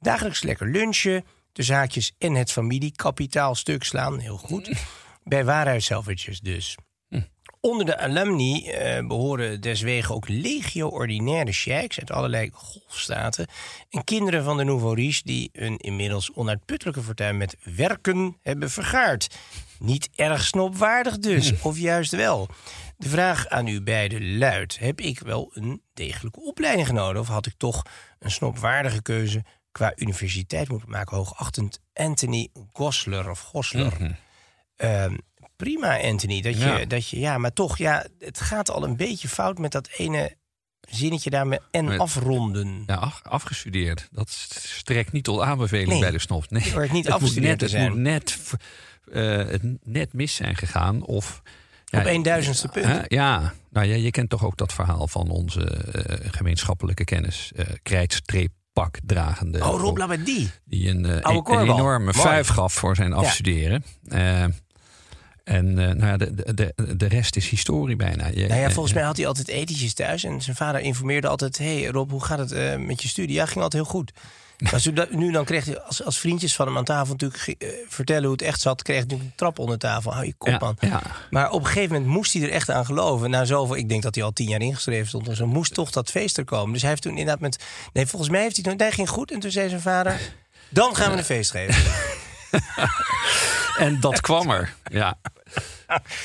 Dagelijks 0.00 0.42
lekker 0.42 0.68
lunchen, 0.68 1.24
de 1.52 1.62
zaakjes 1.62 2.14
en 2.18 2.34
het 2.34 2.52
familiekapitaal 2.52 3.54
stuk 3.54 3.84
slaan, 3.84 4.18
heel 4.18 4.36
goed. 4.38 4.70
Bij 5.24 5.44
Waarhuis 5.44 5.90
dus. 6.42 6.76
Onder 7.60 7.86
de 7.86 7.98
alumni 7.98 8.66
eh, 8.66 9.06
behoren 9.06 9.60
deswege 9.60 10.12
ook 10.12 10.28
legio 10.28 10.88
ordinaire 10.88 11.52
sheiks 11.52 11.98
uit 11.98 12.10
allerlei 12.10 12.50
golfstaten 12.52 13.46
en 13.90 14.04
kinderen 14.04 14.44
van 14.44 14.56
de 14.56 14.64
Nouveau 14.64 14.94
Riche 14.94 15.22
die 15.24 15.50
hun 15.52 15.76
inmiddels 15.76 16.32
onuitputtelijke 16.34 17.02
fortuin 17.02 17.36
met 17.36 17.56
werken 17.76 18.36
hebben 18.42 18.70
vergaard. 18.70 19.36
Niet 19.78 20.08
erg 20.14 20.44
snopwaardig 20.44 21.18
dus, 21.18 21.52
of 21.62 21.78
juist 21.78 22.12
wel. 22.12 22.48
De 22.96 23.08
vraag 23.08 23.48
aan 23.48 23.66
u 23.66 23.82
beiden 23.82 24.38
luidt: 24.38 24.78
heb 24.78 25.00
ik 25.00 25.18
wel 25.18 25.50
een 25.54 25.82
degelijke 25.94 26.40
opleiding 26.40 26.86
genoten 26.86 27.20
of 27.20 27.28
had 27.28 27.46
ik 27.46 27.54
toch 27.56 27.82
een 28.18 28.30
snopwaardige 28.30 29.02
keuze 29.02 29.44
qua 29.78 29.92
universiteit 29.96 30.68
moeten 30.68 30.90
maken, 30.90 31.16
hoogachtend 31.16 31.80
Anthony 31.94 32.48
Gosler 32.72 33.30
of 33.30 33.40
Gosler? 33.40 34.18
Ehm, 34.76 35.16
prima, 35.56 36.00
Anthony. 36.02 36.40
Dat 36.40 36.58
je, 36.58 36.64
Ja. 36.66 36.84
dat 36.84 37.08
je, 37.08 37.18
ja, 37.18 37.38
maar 37.38 37.52
toch, 37.52 37.78
ja, 37.78 38.06
het 38.18 38.40
gaat 38.40 38.70
al 38.70 38.84
een 38.84 38.96
beetje 38.96 39.28
fout 39.28 39.58
met 39.58 39.72
dat 39.72 39.88
ene 39.96 40.36
zinnetje 40.80 41.30
daar 41.30 41.46
met 41.46 41.60
en 41.70 41.84
Met- 41.84 41.98
afronden. 42.00 42.82
Ja, 42.86 42.94
af- 42.94 43.20
afgestudeerd. 43.22 44.08
Dat 44.10 44.30
strekt 44.30 45.12
niet 45.12 45.24
tot 45.24 45.40
aanbeveling 45.40 45.88
Nee, 45.90 46.00
bij 46.00 46.10
de 46.10 46.18
snop. 46.18 46.50
Nee, 46.50 46.72
hoort 46.72 46.92
niet 46.92 47.04
het 47.06 47.12
moet 47.12 47.12
afgestudeerd 47.14 47.60
net, 47.60 47.72
het 47.72 47.88
moet 47.88 47.98
net, 47.98 48.38
eh, 49.12 49.36
het 49.36 49.62
net 49.84 50.12
mis 50.12 50.34
zijn 50.34 50.56
gegaan. 50.56 51.02
Of, 51.04 51.42
Op 51.90 52.04
een 52.04 52.22
duizendste 52.22 52.68
punt. 52.68 52.86
Hè? 52.86 53.00
ja, 53.08 53.54
nou 53.70 53.86
ja, 53.86 53.94
je 53.94 54.10
kent 54.10 54.30
toch 54.30 54.44
ook 54.44 54.56
dat 54.56 54.72
verhaal 54.72 55.08
van 55.08 55.30
onze 55.30 55.64
eh, 55.64 56.30
gemeenschappelijke 56.32 57.04
kennis. 57.04 57.52
eh 57.56 57.66
krijtstreeppak 58.78 58.98
dragende. 59.06 59.64
Oh, 59.64 59.80
Rob 59.80 59.96
Labadie. 59.96 60.50
Die 60.64 60.88
een, 60.88 61.04
eh, 61.06 61.12
een, 61.12 61.42
een 61.52 61.60
enorme 61.60 62.12
vijf 62.14 62.48
gaf 62.48 62.72
voor 62.72 62.96
zijn 62.96 63.12
afstuderen. 63.12 63.84
Eh, 64.08 64.42
en 64.42 65.78
eh, 65.78 65.94
nou 65.94 66.06
ja, 66.06 66.16
de, 66.16 66.54
de, 66.54 66.94
de, 66.96 67.06
rest 67.06 67.36
is 67.36 67.48
historie 67.48 67.96
bijna. 67.96 68.26
Je- 68.26 68.46
Nou 68.46 68.60
ja, 68.60 68.70
volgens 68.70 68.94
mij 68.94 69.02
had 69.02 69.16
hij 69.16 69.26
altijd 69.26 69.48
etentjes 69.48 69.94
thuis. 69.94 70.24
En 70.24 70.42
zijn 70.42 70.56
vader 70.56 70.80
informeerde 70.80 71.28
altijd... 71.28 71.58
hey 71.58 71.86
Rob, 71.86 72.10
hoe 72.10 72.24
gaat 72.24 72.50
het 72.50 72.78
met 72.86 73.02
je 73.02 73.08
studie? 73.08 73.34
Ja, 73.34 73.46
ging 73.46 73.62
altijd 73.62 73.82
heel 73.82 73.92
goed. 73.92 74.12
Maar 74.70 75.06
nu 75.10 75.30
dan 75.32 75.44
kreeg 75.44 75.64
hij 75.64 75.80
als, 75.80 76.04
als 76.04 76.18
vriendjes 76.18 76.54
van 76.54 76.66
hem 76.66 76.76
aan 76.76 76.84
tafel 76.84 77.12
natuurlijk 77.18 77.62
eh, 77.62 77.68
vertellen 77.88 78.22
hoe 78.22 78.32
het 78.32 78.42
echt 78.42 78.60
zat. 78.60 78.82
Kreeg 78.82 79.00
natuurlijk 79.00 79.28
een 79.28 79.36
trap 79.36 79.58
onder 79.58 79.78
tafel. 79.78 80.12
Hou 80.12 80.26
je 80.26 80.34
kop 80.38 80.48
Ja, 80.48 80.58
aan. 80.60 80.76
ja. 80.80 81.02
Maar 81.30 81.50
op 81.50 81.60
een 81.60 81.66
gegeven 81.66 81.92
moment 81.94 82.12
moest 82.12 82.32
hij 82.32 82.42
er 82.42 82.50
echt 82.50 82.70
aan 82.70 82.84
geloven. 82.86 83.30
Nou, 83.30 83.46
zoveel, 83.46 83.76
ik 83.76 83.88
denk 83.88 84.02
dat 84.02 84.14
hij 84.14 84.24
al 84.24 84.32
tien 84.32 84.48
jaar 84.48 84.60
ingeschreven 84.60 85.06
stond. 85.08 85.28
En 85.28 85.36
zo 85.36 85.46
moest 85.46 85.74
toch 85.74 85.90
dat 85.90 86.10
feest 86.10 86.38
er 86.38 86.44
komen. 86.44 86.72
Dus 86.72 86.80
hij 86.80 86.90
heeft 86.90 87.02
toen 87.02 87.16
inderdaad 87.16 87.40
met... 87.40 87.64
Nee, 87.92 88.06
volgens 88.06 88.30
mij 88.30 88.42
heeft 88.42 88.54
hij 88.54 88.64
toen... 88.64 88.76
Nee, 88.76 88.90
ging 88.92 89.08
goed. 89.08 89.30
En 89.32 89.40
toen 89.40 89.50
zei 89.50 89.68
zijn 89.68 89.80
vader... 89.80 90.20
Dan 90.68 90.96
gaan 90.96 91.10
we 91.12 91.18
een 91.18 91.24
feest 91.24 91.50
geven. 91.50 91.74
En 93.78 94.00
dat 94.00 94.20
kwam 94.20 94.50
er, 94.50 94.74
ja. 94.90 95.18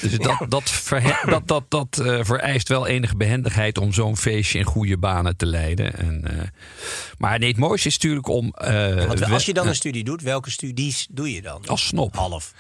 Dus 0.02 0.18
dat, 0.18 0.46
dat, 0.50 0.70
verhe- 0.70 1.28
dat, 1.32 1.48
dat, 1.48 1.64
dat 1.68 2.00
eh, 2.00 2.20
vereist 2.22 2.68
wel 2.68 2.88
enige 2.88 3.16
behendigheid 3.18 3.78
om 3.78 3.94
zo'n 3.94 4.18
feestje 4.18 4.60
in 4.60 4.66
goede 4.66 4.98
banen 4.98 5.38
te 5.38 5.46
leiden. 5.46 5.98
En, 5.98 6.38
eh, 6.40 6.48
maar 7.18 7.40
nee, 7.40 7.50
het 7.50 7.58
mooiste 7.58 7.88
is 7.88 7.94
natuurlijk 7.94 8.28
om. 8.28 8.54
eh, 8.54 9.06
Want 9.06 9.32
als 9.32 9.46
je 9.46 9.54
dan 9.54 9.68
een 9.68 9.76
studie 9.76 10.04
doet, 10.04 10.22
welke 10.22 10.50
studies 10.52 11.08
doe 11.12 11.34
je 11.34 11.42
dan? 11.42 11.62
als 11.68 11.88
snop. 11.88 12.16
Half. 12.16 12.54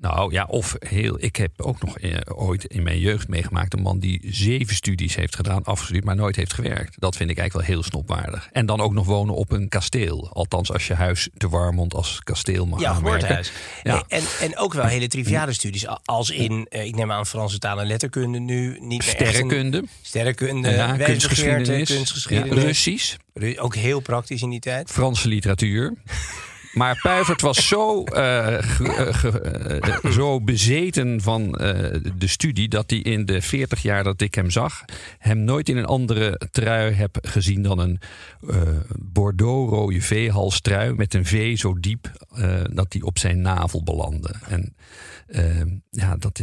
Nou 0.00 0.32
ja, 0.32 0.44
of 0.44 0.76
heel. 0.78 1.16
Ik 1.24 1.36
heb 1.36 1.50
ook 1.62 1.82
nog 1.82 1.98
eh, 1.98 2.16
ooit 2.24 2.64
in 2.64 2.82
mijn 2.82 2.98
jeugd 2.98 3.28
meegemaakt 3.28 3.72
een 3.74 3.82
man 3.82 3.98
die 3.98 4.20
zeven 4.30 4.74
studies 4.74 5.14
heeft 5.14 5.36
gedaan, 5.36 5.64
afgestudeerd, 5.64 6.04
maar 6.04 6.16
nooit 6.16 6.36
heeft 6.36 6.52
gewerkt. 6.52 7.00
Dat 7.00 7.16
vind 7.16 7.30
ik 7.30 7.38
eigenlijk 7.38 7.66
wel 7.68 7.76
heel 7.76 7.86
snopwaardig. 7.90 8.48
En 8.52 8.66
dan 8.66 8.80
ook 8.80 8.92
nog 8.92 9.06
wonen 9.06 9.34
op 9.34 9.52
een 9.52 9.68
kasteel. 9.68 10.30
Althans, 10.32 10.72
als 10.72 10.86
je 10.86 10.94
huis 10.94 11.28
te 11.36 11.48
Warmond 11.48 11.94
als 11.94 12.20
kasteel 12.24 12.66
mag 12.66 12.80
Ja, 12.80 12.94
geboortehuis. 12.94 13.52
Ja. 13.82 14.04
En, 14.08 14.22
en 14.40 14.58
ook 14.58 14.74
wel 14.74 14.84
hele 14.84 15.08
triviale 15.08 15.52
studies. 15.52 15.86
Als 16.04 16.30
in, 16.30 16.66
eh, 16.70 16.84
ik 16.84 16.94
neem 16.96 17.12
aan, 17.12 17.26
Franse 17.26 17.58
taal 17.58 17.80
en 17.80 17.86
letterkunde 17.86 18.38
nu. 18.38 18.68
Niet 18.80 18.80
meer 18.80 18.92
een- 18.92 19.84
Sterrenkunde. 20.02 20.70
Ja, 20.70 20.96
kunstgeschiedenis. 20.96 21.88
kunstgeschiedenis. 21.94 22.54
Ja, 22.60 22.66
Russisch. 22.66 23.16
Ru- 23.34 23.58
Ook 23.58 23.74
heel 23.74 24.00
praktisch 24.00 24.42
in 24.42 24.50
die 24.50 24.60
tijd. 24.60 24.90
Franse 24.90 25.28
literatuur. 25.28 25.94
Maar 26.72 26.98
Puivert 27.02 27.40
was 27.40 27.68
zo, 27.68 28.04
eh, 28.04 28.56
ge- 28.60 28.94
eh, 28.94 29.14
ge- 29.14 29.40
eh, 29.40 30.10
zo 30.10 30.40
bezeten 30.40 31.20
van 31.20 31.50
de 32.16 32.26
studie 32.26 32.68
dat 32.68 32.90
hij 32.90 32.98
in 32.98 33.24
de 33.26 33.42
40 33.42 33.82
jaar 33.82 34.04
dat 34.04 34.20
ik 34.20 34.34
hem 34.34 34.50
zag, 34.50 34.84
hem 35.18 35.38
nooit 35.44 35.68
in 35.68 35.76
een 35.76 35.84
andere 35.86 36.40
trui 36.50 36.92
heb 36.94 37.18
gezien 37.22 37.62
dan 37.62 37.78
een 37.78 38.00
Bordeaux-rode 38.98 40.00
veehalstrui 40.00 40.92
met 40.92 41.14
een 41.14 41.26
V 41.26 41.58
zo 41.58 41.80
diep 41.80 42.10
dat 42.70 42.90
die 42.92 43.04
op 43.04 43.18
zijn 43.18 43.40
navel 43.40 43.82
belandde. 43.82 44.34
En 44.48 44.74
eh, 45.26 45.60
ja, 45.90 46.16
dat. 46.16 46.40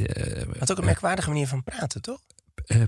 Had 0.59 0.71
ook 0.71 0.77
een 0.77 0.85
merkwaardige 0.85 1.29
manier 1.29 1.47
van 1.47 1.63
praten, 1.63 2.01
toch? 2.01 2.19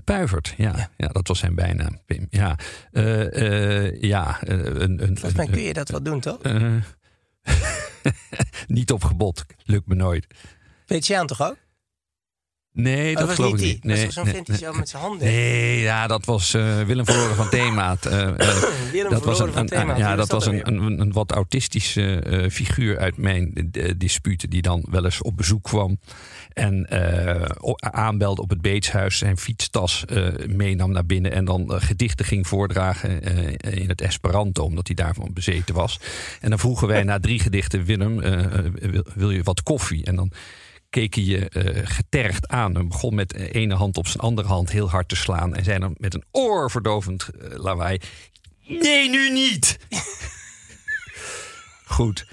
Puivert, 0.04 0.54
ja, 0.56 0.90
ja. 0.96 1.08
dat 1.08 1.28
was 1.28 1.38
zijn 1.38 1.54
bijnaam. 1.54 2.00
Pim. 2.06 2.26
Ja, 2.30 2.58
ja 4.00 4.38
een, 4.40 4.82
een, 4.82 4.98
Volgens 5.18 5.34
mij 5.34 5.46
kun 5.46 5.62
je 5.62 5.72
dat 5.72 5.88
wel 5.88 6.02
doen, 6.02 6.20
toch? 6.20 6.38
niet 8.66 8.92
op 8.92 9.04
gebod. 9.04 9.44
Lukt 9.64 9.86
me 9.86 9.94
nooit. 9.94 10.26
Weet 10.86 11.06
je 11.06 11.18
aan 11.18 11.26
toch 11.26 11.42
ook? 11.42 11.56
Nee, 12.72 13.12
Oh, 13.12 13.18
dat 13.18 13.26
was 13.26 13.34
geloof 13.34 13.52
niet 13.52 13.60
ik 13.60 13.66
niet. 13.66 13.84
Was 13.84 13.92
Nee, 13.92 14.10
zo'n 14.10 14.24
nee, 14.24 14.34
vent 14.34 14.46
die 14.46 14.54
nee. 14.54 14.64
zo 14.64 14.78
met 14.78 14.88
zijn 14.88 15.02
handen... 15.02 15.26
Nee, 15.26 15.80
ja, 15.80 16.06
dat 16.06 16.24
was 16.24 16.54
eh, 16.54 16.82
Willem 16.82 17.04
Verloren 17.04 17.36
van 17.36 17.48
Themaat. 17.48 18.06
Eh, 18.06 18.28
eh, 18.28 18.62
Willem 18.92 19.10
dat 19.10 19.24
was 19.24 19.36
Verloren 19.36 19.46
een, 19.46 19.52
van 19.52 19.66
Themaat, 19.66 19.98
ja, 19.98 20.08
dat 20.08 20.28
dat 20.28 20.30
was 20.30 20.46
een, 20.46 20.66
een, 20.66 21.00
een 21.00 21.12
wat 21.12 21.32
autistische 21.32 22.48
figuur 22.50 22.98
uit 22.98 23.16
mijn 23.16 23.70
disputen... 23.96 24.50
die 24.50 24.62
dan 24.62 24.84
wel 24.90 25.04
eens 25.04 25.22
op 25.22 25.36
bezoek 25.36 25.62
kwam 25.62 25.98
en 26.58 26.86
eh, 26.88 27.50
o- 27.60 27.74
aanbelde 27.78 28.42
op 28.42 28.50
het 28.50 28.60
beetshuis... 28.60 29.18
zijn 29.18 29.36
fietstas 29.38 30.04
eh, 30.04 30.28
meenam 30.46 30.92
naar 30.92 31.06
binnen... 31.06 31.32
en 31.32 31.44
dan 31.44 31.74
eh, 31.74 31.80
gedichten 31.80 32.24
ging 32.26 32.46
voordragen 32.46 33.22
eh, 33.22 33.76
in 33.82 33.88
het 33.88 34.00
Esperanto... 34.00 34.64
omdat 34.64 34.86
hij 34.86 34.96
daarvan 34.96 35.30
bezeten 35.32 35.74
was. 35.74 36.00
En 36.40 36.48
dan 36.50 36.58
vroegen 36.58 36.88
wij 36.88 37.02
na 37.02 37.20
drie 37.20 37.38
gedichten... 37.40 37.84
Willem, 37.84 38.20
eh, 38.20 38.44
eh, 38.44 38.72
wil, 38.72 39.04
wil 39.14 39.30
je 39.30 39.42
wat 39.42 39.62
koffie? 39.62 40.04
En 40.04 40.16
dan 40.16 40.30
keek 40.90 41.14
hij 41.14 41.24
je 41.24 41.48
eh, 41.48 41.86
getergd 41.86 42.48
aan. 42.48 42.76
En 42.76 42.88
begon 42.88 43.14
met 43.14 43.32
eh, 43.32 43.54
ene 43.62 43.74
hand 43.74 43.96
op 43.96 44.06
zijn 44.06 44.22
andere 44.22 44.48
hand 44.48 44.70
heel 44.70 44.90
hard 44.90 45.08
te 45.08 45.16
slaan. 45.16 45.54
En 45.54 45.64
zei 45.64 45.78
dan 45.78 45.94
met 45.98 46.14
een 46.14 46.24
oorverdovend 46.30 47.28
eh, 47.28 47.58
lawaai... 47.58 47.98
Nee, 48.66 49.08
nu 49.08 49.30
niet! 49.32 49.78
Goed. 51.84 52.26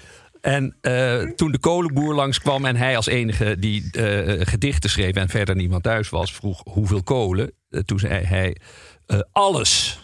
En 0.46 0.78
eh, 0.82 1.22
toen 1.22 1.52
de 1.52 1.60
kolenboer 1.60 2.16
langskwam 2.16 2.66
en 2.66 2.76
hij 2.76 2.96
als 2.96 3.06
enige 3.06 3.60
die 3.60 3.92
eh, 3.92 4.46
gedichten 4.48 4.90
schreef... 4.90 5.16
en 5.16 5.30
verder 5.30 5.56
niemand 5.56 5.84
thuis 5.84 6.10
was, 6.10 6.34
vroeg 6.34 6.62
hoeveel 6.64 7.04
kolen. 7.04 7.52
Eh, 7.70 7.80
toen 7.80 8.00
zei 8.00 8.26
hij 8.26 8.58
eh, 9.06 9.20
alles. 9.32 10.00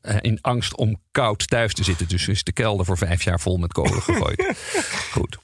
Eh, 0.00 0.16
in 0.20 0.38
angst 0.40 0.76
om 0.76 1.00
koud 1.10 1.48
thuis 1.48 1.74
te 1.74 1.84
zitten. 1.84 2.08
Dus 2.08 2.28
is 2.28 2.44
de 2.44 2.52
kelder 2.52 2.86
voor 2.86 2.98
vijf 2.98 3.22
jaar 3.22 3.40
vol 3.40 3.56
met 3.56 3.72
kolen 3.72 4.02
gegooid. 4.02 4.54
Goed. 5.12 5.38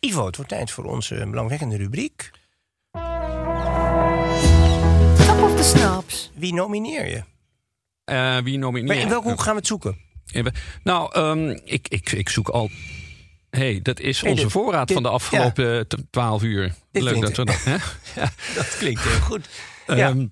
Ivo, 0.00 0.26
het 0.26 0.36
wordt 0.36 0.50
tijd 0.50 0.70
voor 0.70 0.84
onze 0.84 1.26
belangwekkende 1.30 1.76
rubriek. 1.76 2.30
Top 5.26 5.42
of 5.42 5.56
the 5.56 5.62
Snaps. 5.62 6.30
Wie 6.34 6.54
nomineer 6.54 7.06
je? 7.06 7.22
Eh, 8.04 8.38
wie 8.38 8.58
nomineert? 8.58 8.86
Maar 8.86 8.96
in 8.96 9.08
welke 9.08 9.28
hoek 9.28 9.40
gaan 9.40 9.52
we 9.52 9.58
het 9.58 9.66
zoeken? 9.66 9.96
Nou, 10.82 11.12
ehm, 11.12 11.48
ik, 11.64 11.88
ik, 11.88 12.12
ik 12.12 12.28
zoek 12.28 12.48
al. 12.48 12.70
Hey, 13.56 13.80
dat 13.82 14.00
is 14.00 14.20
Hey, 14.20 14.30
onze 14.30 14.42
dit- 14.42 14.52
voorraad 14.52 14.86
dit- 14.86 14.96
van 14.96 15.02
de 15.02 15.08
afgelopen 15.08 15.88
t- 15.88 15.96
12 16.10 16.42
uur. 16.42 16.74
Dit 16.92 17.02
Leuk 17.02 17.20
dat 17.20 17.36
we 17.36 17.44
dat. 17.44 17.60
Ja. 18.14 18.30
Dat 18.54 18.76
klinkt 18.78 19.02
heel 19.02 19.20
goed. 19.20 19.48
Ja. 19.86 19.94
Ehm, 20.08 20.26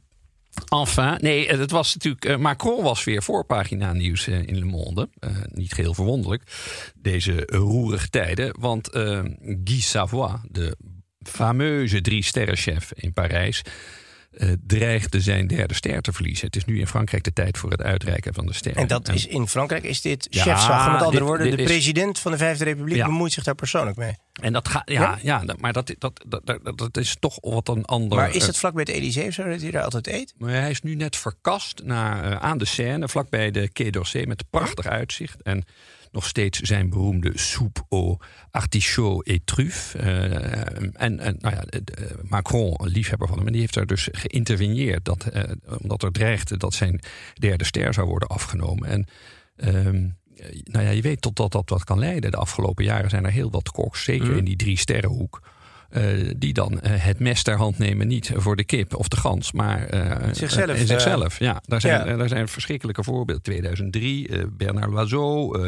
enfin, 0.68 1.16
nee, 1.20 1.48
het 1.48 1.70
was 1.70 1.94
natuurlijk. 1.94 2.24
eh, 2.24 2.36
Macron 2.36 2.82
was 2.82 3.04
weer 3.04 3.22
voorpagina 3.22 3.92
nieuws 3.92 4.26
eh, 4.26 4.46
in 4.46 4.58
Le 4.58 4.64
Monde. 4.64 5.08
Eh, 5.18 5.30
niet 5.44 5.72
geheel 5.72 5.94
verwonderlijk, 5.94 6.42
deze 6.94 7.42
roerige 7.46 8.08
tijden. 8.08 8.54
Want 8.60 8.90
eh, 8.90 9.20
Guy 9.64 9.80
Savoy, 9.80 10.36
de 10.48 10.76
fameuze 11.26 12.00
drie-sterrenchef 12.00 12.92
in 12.94 13.12
Parijs. 13.12 13.62
Eh, 14.32 14.48
dreigde 14.66 15.20
zijn 15.20 15.46
derde 15.46 15.74
ster 15.74 16.02
te 16.02 16.12
verliezen. 16.12 16.46
Het 16.46 16.56
is 16.56 16.64
nu 16.64 16.78
in 16.78 16.86
Frankrijk 16.86 17.24
de 17.24 17.32
tijd 17.32 17.58
voor 17.58 17.70
het 17.70 17.82
uitreiken 17.82 18.34
van 18.34 18.46
de 18.46 18.52
sterren. 18.54 18.82
En 18.82 18.88
dat 18.88 19.08
is 19.08 19.26
in 19.26 19.48
Frankrijk 19.48 19.82
is 19.84 20.00
dit 20.00 20.26
Ja, 20.30 20.42
chefzag. 20.42 20.92
Met 20.92 20.94
andere 20.94 21.10
dit- 21.10 21.20
woorden, 21.20 21.46
dit 21.46 21.56
de 21.56 21.62
is- 21.62 21.68
president 21.68 22.18
van 22.18 22.32
de 22.32 22.38
Vijfde 22.38 22.64
Republiek 22.64 22.96
Ja. 22.96 23.06
bemoeit 23.06 23.32
zich 23.32 23.44
daar 23.44 23.54
persoonlijk 23.54 23.96
mee. 23.96 24.14
En 24.32 24.52
dat 24.52 24.68
gaat, 24.68 24.90
ja, 24.90 25.18
ja? 25.22 25.38
dat- 25.44 25.60
maar 25.60 25.72
dat, 25.72 25.94
dat, 25.98 26.24
dat, 26.28 26.60
dat, 26.78 26.96
is 26.96 27.16
toch 27.20 27.38
wat 27.40 27.68
een 27.68 27.84
ander. 27.84 28.18
Maar 28.18 28.34
is 28.34 28.40
eh, 28.40 28.46
het 28.46 28.56
vlak 28.58 28.72
bij 28.74 28.82
het 28.86 28.92
Elysée 28.94 29.26
of 29.26 29.34
zo 29.34 29.48
dat 29.48 29.60
hij 29.60 29.70
daar 29.70 29.82
altijd 29.84 30.06
eet? 30.06 30.34
Maar 30.38 30.50
hij 30.50 30.70
is 30.70 30.82
nu 30.82 30.94
net 30.94 31.16
verkast 31.16 31.80
naar, 31.84 32.24
eh, 32.32 32.36
aan 32.36 32.58
de 32.58 32.64
Seine, 32.64 33.08
vlakbij 33.08 33.50
de 33.50 33.68
Quai 33.68 33.90
d'Orsay, 33.90 34.24
met 34.26 34.44
prachtig 34.50 34.86
uitzicht. 34.86 35.42
En 35.42 35.64
nog 36.12 36.26
steeds 36.26 36.60
zijn 36.60 36.90
beroemde 36.90 37.32
soupe 37.34 37.82
au 37.88 38.16
artichaut 38.50 39.26
et 39.26 39.40
truffe. 39.46 39.98
Eh, 39.98 40.82
en 40.94 41.18
en 41.20 41.36
nou 41.40 41.54
ja, 41.54 41.64
Macron, 42.22 42.74
een 42.76 42.88
liefhebber 42.88 43.28
van 43.28 43.36
hem, 43.36 43.46
en 43.46 43.52
die 43.52 43.60
heeft 43.60 43.74
daar 43.74 43.86
dus 43.86 44.08
geïnterveneerd. 44.12 45.04
Dat, 45.04 45.24
eh, 45.24 45.42
omdat 45.78 46.02
er 46.02 46.12
dreigde 46.12 46.56
dat 46.56 46.74
zijn 46.74 47.00
derde 47.34 47.64
ster 47.64 47.94
zou 47.94 48.06
worden 48.06 48.28
afgenomen. 48.28 48.88
En 48.88 49.06
ehm, 49.56 50.08
nou 50.64 50.84
ja, 50.84 50.90
je 50.90 51.02
weet 51.02 51.20
tot 51.20 51.36
dat 51.36 51.52
dat 51.52 51.68
wat 51.68 51.84
kan 51.84 51.98
leiden. 51.98 52.30
De 52.30 52.36
afgelopen 52.36 52.84
jaren 52.84 53.10
zijn 53.10 53.24
er 53.24 53.30
heel 53.30 53.50
wat 53.50 53.70
koks, 53.70 54.04
zeker 54.04 54.28
Mhm. 54.28 54.38
in 54.38 54.44
die 54.44 54.56
drie 54.56 54.78
sterrenhoek. 54.78 55.42
Eh, 55.92 56.30
die 56.36 56.52
dan 56.52 56.80
eh, 56.80 56.92
het 56.94 57.18
mes 57.18 57.42
ter 57.42 57.56
hand 57.56 57.78
nemen, 57.78 58.06
niet 58.06 58.30
voor 58.34 58.56
de 58.56 58.64
kip 58.64 58.94
of 58.94 59.08
de 59.08 59.16
gans, 59.16 59.52
maar 59.52 59.86
eh, 59.86 60.28
Zichzelf, 60.32 60.78
in 60.78 60.86
zichzelf. 60.86 61.38
ja, 61.38 61.62
daar 61.66 61.80
zijn, 61.80 62.08
ja. 62.08 62.16
daar 62.16 62.28
zijn 62.28 62.48
verschrikkelijke 62.48 63.02
voorbeelden. 63.02 63.42
2003, 63.42 64.28
eh, 64.28 64.42
Bernard 64.56 64.92
Loiseau, 64.92 65.58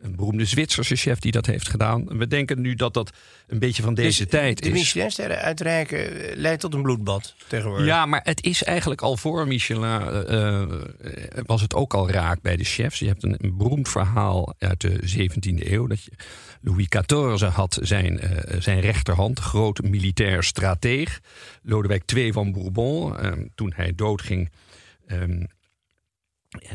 een 0.00 0.16
beroemde 0.16 0.44
Zwitserse 0.44 0.96
chef 0.96 1.18
die 1.18 1.32
dat 1.32 1.46
heeft 1.46 1.68
gedaan. 1.68 2.18
We 2.18 2.26
denken 2.26 2.60
nu 2.60 2.74
dat 2.74 2.94
dat 2.94 3.12
een 3.46 3.58
beetje 3.58 3.82
van 3.82 3.94
deze 3.94 4.22
Dus 4.22 4.30
tijd 4.30 4.62
de 4.62 4.68
is. 4.68 4.72
Michelinsterren 4.72 5.38
uitreiken 5.38 6.08
leidt 6.34 6.60
tot 6.60 6.74
een 6.74 6.82
bloedbad 6.82 7.34
tegenwoordig. 7.46 7.86
Ja, 7.86 8.06
maar 8.06 8.20
het 8.22 8.44
is 8.44 8.62
eigenlijk 8.64 9.02
al 9.02 9.16
voor 9.16 9.46
Michelin. 9.46 10.00
was 11.46 11.60
het 11.60 11.74
ook 11.74 11.94
al 11.94 12.10
raak 12.10 12.42
bij 12.42 12.56
de 12.56 12.64
chefs. 12.64 12.98
Je 12.98 13.06
hebt 13.06 13.22
een, 13.22 13.36
een 13.38 13.56
beroemd 13.56 13.88
verhaal 13.88 14.54
uit 14.58 14.80
de 14.80 15.00
17e 15.18 15.70
eeuw. 15.70 15.86
Dat 15.86 16.04
je, 16.04 16.10
Louis 16.62 16.88
XIV 16.88 17.48
had 17.48 17.78
zijn, 17.82 18.20
eh, 18.20 18.60
zijn 18.60 18.80
rechterhand, 18.80 19.38
groot 19.38 19.82
militair 19.82 20.42
strateeg. 20.42 21.20
Lodewijk 21.62 22.12
II 22.14 22.32
van 22.32 22.52
Bourbon. 22.52 23.18
eh, 23.18 23.32
toen 23.54 23.72
hij 23.76 23.92
doodging. 23.94 24.50
ehm, 25.06 25.44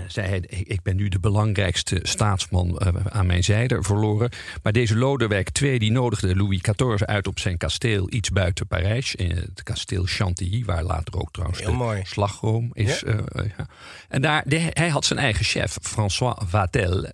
zei 0.07 0.27
hij, 0.27 0.39
ik 0.49 0.81
ben 0.81 0.95
nu 0.95 1.09
de 1.09 1.19
belangrijkste 1.19 1.99
staatsman 2.03 2.77
eh, 2.77 2.93
aan 3.09 3.25
mijn 3.25 3.43
zijde 3.43 3.83
verloren. 3.83 4.29
Maar 4.63 4.73
deze 4.73 4.95
Lodewijk 4.95 5.59
II 5.61 5.79
die 5.79 5.91
nodigde 5.91 6.35
Louis 6.35 6.61
XIV 6.61 7.01
uit 7.01 7.27
op 7.27 7.39
zijn 7.39 7.57
kasteel 7.57 8.13
iets 8.13 8.29
buiten 8.29 8.67
Parijs. 8.67 9.15
In 9.15 9.31
het 9.31 9.63
kasteel 9.63 10.03
Chantilly, 10.05 10.63
waar 10.65 10.83
later 10.83 11.19
ook 11.19 11.31
trouwens 11.31 11.59
Heel 11.61 11.69
de 11.71 11.75
mooi. 11.77 12.01
slagroom 12.05 12.69
is. 12.73 12.99
Ja. 12.99 13.05
eh, 13.07 13.17
eh, 13.43 13.51
ja. 13.57 13.67
En 14.09 14.21
daar, 14.21 14.43
de- 14.45 14.69
hij 14.73 14.89
had 14.89 15.05
zijn 15.05 15.19
eigen 15.19 15.45
chef, 15.45 15.77
François 15.81 16.35
Vatel. 16.45 17.05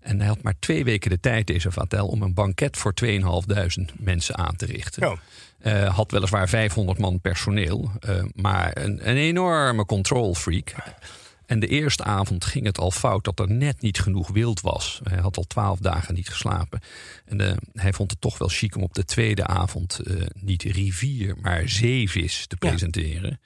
En 0.00 0.18
hij 0.18 0.26
had 0.28 0.42
maar 0.42 0.54
twee 0.58 0.84
weken 0.84 1.10
de 1.10 1.20
tijd, 1.20 1.46
deze 1.46 1.70
Vatel, 1.70 2.06
om 2.08 2.22
een 2.22 2.34
banket 2.34 2.76
voor 2.76 2.94
2.500 2.94 3.92
mensen 3.98 4.36
aan 4.38 4.56
te 4.56 4.66
richten. 4.66 5.02
Eh, 5.58 5.94
had 5.96 6.10
weliswaar 6.10 6.48
500 6.48 6.98
man 6.98 7.20
personeel, 7.20 7.90
eh, 8.00 8.22
maar 8.34 8.70
een, 8.76 9.08
een 9.08 9.16
enorme 9.16 9.84
control 9.84 10.34
freak. 10.34 10.72
En 11.50 11.60
de 11.60 11.66
eerste 11.66 12.04
avond 12.04 12.44
ging 12.44 12.66
het 12.66 12.78
al 12.78 12.90
fout 12.90 13.24
dat 13.24 13.38
er 13.38 13.50
net 13.50 13.80
niet 13.80 14.00
genoeg 14.00 14.28
wild 14.28 14.60
was. 14.60 15.00
Hij 15.02 15.18
had 15.18 15.36
al 15.36 15.44
twaalf 15.44 15.78
dagen 15.78 16.14
niet 16.14 16.28
geslapen. 16.28 16.80
En 17.24 17.40
eh, 17.40 17.56
hij 17.72 17.92
vond 17.92 18.10
het 18.10 18.20
toch 18.20 18.38
wel 18.38 18.48
chic 18.48 18.76
om 18.76 18.82
op 18.82 18.94
de 18.94 19.04
tweede 19.04 19.46
avond 19.46 19.98
eh, 19.98 20.26
niet 20.34 20.62
rivier, 20.62 21.36
maar 21.40 21.68
zeevis 21.68 22.46
te 22.46 22.56
presenteren. 22.56 23.40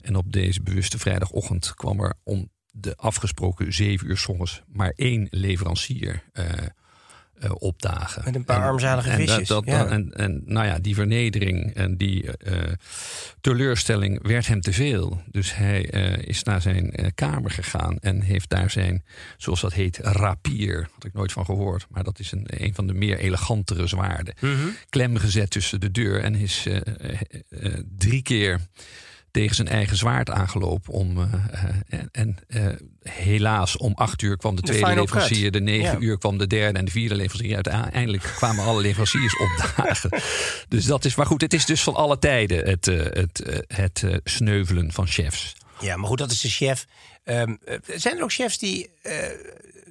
En 0.00 0.16
op 0.16 0.32
deze 0.32 0.62
bewuste 0.62 0.98
vrijdagochtend 0.98 1.74
kwam 1.74 2.00
er 2.00 2.14
om 2.22 2.50
de 2.70 2.96
afgesproken 2.96 3.72
zeven 3.72 4.08
uur 4.08 4.18
s 4.18 4.28
ochtends 4.28 4.62
maar 4.66 4.92
één 4.96 5.26
leverancier 5.30 6.22
eh, 6.32 6.44
eh, 7.40 7.50
opdagen. 7.58 8.22
Met 8.24 8.34
een 8.34 8.44
paar 8.44 8.56
En- 8.62 8.62
armzalige 8.68 9.10
en 9.10 9.18
dat- 9.18 9.28
visjes, 9.28 9.48
dat- 9.48 9.64
ja. 9.64 9.86
en, 9.86 10.12
en 10.14 10.42
nou 10.44 10.66
ja, 10.66 10.78
die 10.78 10.94
vernedering 10.94 11.74
en 11.74 11.96
die 11.96 12.36
eh, 12.36 12.72
teleurstelling 13.40 14.26
werd 14.26 14.46
hem 14.46 14.60
te 14.60 14.72
veel. 14.72 15.22
Dus 15.26 15.54
hij 15.56 15.90
eh, 15.90 16.28
is 16.28 16.42
naar 16.42 16.62
zijn 16.62 17.12
kamer 17.14 17.50
gegaan 17.50 17.98
en 18.00 18.20
heeft 18.20 18.48
daar 18.50 18.70
zijn, 18.70 19.04
zoals 19.36 19.60
dat 19.60 19.72
heet, 19.72 19.96
rapier. 20.02 20.88
Had 20.94 21.04
ik 21.04 21.12
nooit 21.12 21.32
van 21.32 21.44
gehoord, 21.44 21.86
maar 21.90 22.04
dat 22.04 22.18
is 22.18 22.32
een, 22.32 22.46
een 22.46 22.74
van 22.74 22.86
de 22.86 22.94
meer 22.94 23.18
elegantere 23.18 23.86
zwaarden. 23.86 24.34
Mhm. 24.40 24.56
Klem 24.88 25.16
gezet 25.16 25.50
tussen 25.50 25.80
de 25.80 25.90
deur 25.90 26.22
en 26.22 26.34
is 26.34 26.66
drie 27.98 28.22
keer 28.22 28.60
tegen 29.38 29.54
zijn 29.56 29.68
eigen 29.68 29.96
zwaard 29.96 30.30
aangelopen. 30.30 30.92
Om, 30.92 31.18
eh, 31.18 31.32
eh, 31.50 31.64
en 31.88 32.08
en 32.12 32.36
eh, 32.48 33.12
helaas 33.12 33.76
om 33.76 33.92
acht 33.94 34.22
uur 34.22 34.36
kwam 34.36 34.56
de 34.56 34.62
De 34.62 34.68
tweede 34.72 35.00
leverancier. 35.00 35.42
cut. 35.42 35.52
De 35.52 35.60
negen 35.60 36.00
Ja. 36.00 36.06
uur 36.06 36.18
kwam 36.18 36.38
de 36.38 36.46
derde 36.46 36.78
en 36.78 36.84
de 36.84 36.90
vierde 36.90 37.14
leverancier. 37.14 37.54
Uiteindelijk 37.54 38.22
kwamen 38.22 38.64
alle 38.64 38.80
leveranciers 38.80 39.36
opdagen. 39.38 40.10
Dus 40.68 40.84
dat 40.84 41.04
is, 41.04 41.14
maar 41.14 41.26
goed, 41.26 41.40
het 41.40 41.54
is 41.54 41.64
dus 41.66 41.82
van 41.82 41.94
alle 41.94 42.18
tijden 42.18 42.64
het, 42.68 42.86
eh, 42.88 42.96
het, 42.98 43.40
eh, 43.42 43.58
het 43.66 44.20
sneuvelen 44.24 44.92
van 44.92 45.06
chefs. 45.06 45.52
Ja, 45.80 45.96
maar 45.96 46.08
goed, 46.08 46.18
dat 46.18 46.30
is 46.30 46.40
de 46.40 46.48
chef. 46.48 46.86
Ehm, 47.24 47.54
eh, 47.64 47.76
zijn 47.96 48.16
er 48.16 48.22
ook 48.22 48.32
chefs 48.32 48.58
die 48.58 48.90
eh, 49.02 49.16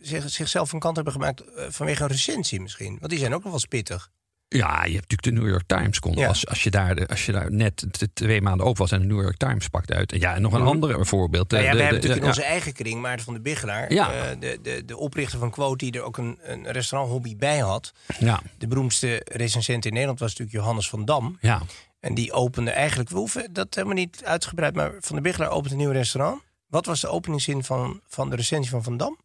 zich, 0.01 0.29
zichzelf 0.29 0.69
van 0.69 0.79
kant 0.79 0.95
hebben 0.95 1.13
gemaakt 1.13 1.43
vanwege 1.69 2.01
een 2.03 2.09
recensie 2.09 2.61
misschien? 2.61 2.97
Want 2.99 3.09
die 3.11 3.19
zijn 3.19 3.33
ook 3.33 3.41
nog 3.43 3.51
wel 3.51 3.59
spittig. 3.59 4.09
Ja, 4.49 4.85
je 4.85 4.95
hebt 4.95 5.09
natuurlijk 5.09 5.23
de 5.23 5.31
New 5.31 5.47
York 5.49 5.63
Times. 5.67 5.99
Kon, 5.99 6.13
Ja. 6.13 6.27
als, 6.27 6.47
als, 6.47 6.63
je 6.63 6.69
daar 6.69 7.07
als 7.07 7.25
je 7.25 7.31
daar 7.31 7.51
net 7.51 7.85
twee 8.13 8.41
maanden 8.41 8.65
open 8.65 8.79
was 8.81 8.91
en 8.91 8.99
de 8.99 9.05
New 9.05 9.21
York 9.21 9.37
Times 9.37 9.67
pakt 9.67 9.91
uit. 9.91 10.11
Ja, 10.19 10.35
en 10.35 10.41
nog 10.41 10.53
een 10.53 10.59
Mhm. 10.59 10.67
ander 10.69 11.05
voorbeeld. 11.05 11.51
Nou 11.51 11.63
ja, 11.63 11.69
De- 11.71 11.75
we 11.77 11.83
de- 11.83 11.89
hebben 11.89 12.01
de- 12.01 12.07
natuurlijk 12.07 12.37
in 12.37 12.41
onze 12.43 12.51
eigen 12.53 12.73
kring, 12.73 13.01
Maarten 13.01 13.25
van 13.25 13.33
de 13.33 13.39
Bigelaar, 13.41 13.93
Ja. 13.93 14.13
eh, 14.13 14.39
de, 14.39 14.59
de, 14.61 14.85
de 14.85 14.97
oprichter 14.97 15.39
van 15.39 15.51
Quote, 15.51 15.77
die 15.77 15.91
er 15.99 16.01
ook 16.05 16.17
een, 16.17 16.39
een 16.41 16.71
restauranthobby 16.71 17.35
bij 17.37 17.57
had. 17.59 17.93
Ja. 18.19 18.41
De 18.57 18.67
beroemdste 18.67 19.21
recensent 19.31 19.85
in 19.85 19.91
Nederland 19.91 20.19
was 20.19 20.29
natuurlijk 20.29 20.57
Johannes 20.57 20.89
van 20.89 21.05
Dam. 21.05 21.37
Ja. 21.41 21.61
En 21.99 22.13
die 22.13 22.31
opende 22.31 22.71
eigenlijk, 22.71 23.09
we 23.09 23.15
hoeven 23.17 23.53
dat 23.53 23.75
helemaal 23.75 23.95
niet 23.95 24.21
uitgebreid, 24.23 24.75
maar 24.75 24.91
Van 24.99 25.15
de 25.15 25.21
Bigelaar 25.21 25.49
opent 25.49 25.71
een 25.71 25.77
nieuw 25.77 25.91
restaurant. 25.91 26.41
Wat 26.67 26.85
was 26.85 27.01
de 27.01 27.07
openingszin 27.07 27.63
van, 27.63 28.01
van 28.07 28.29
de 28.29 28.35
recensie 28.35 28.71
van 28.71 28.83
Van 28.83 28.97
Dam? 28.97 29.17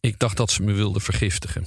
Ik 0.00 0.18
dacht 0.18 0.36
dat 0.36 0.50
ze 0.50 0.62
me 0.62 0.72
wilden 0.72 1.02
vergiftigen. 1.02 1.66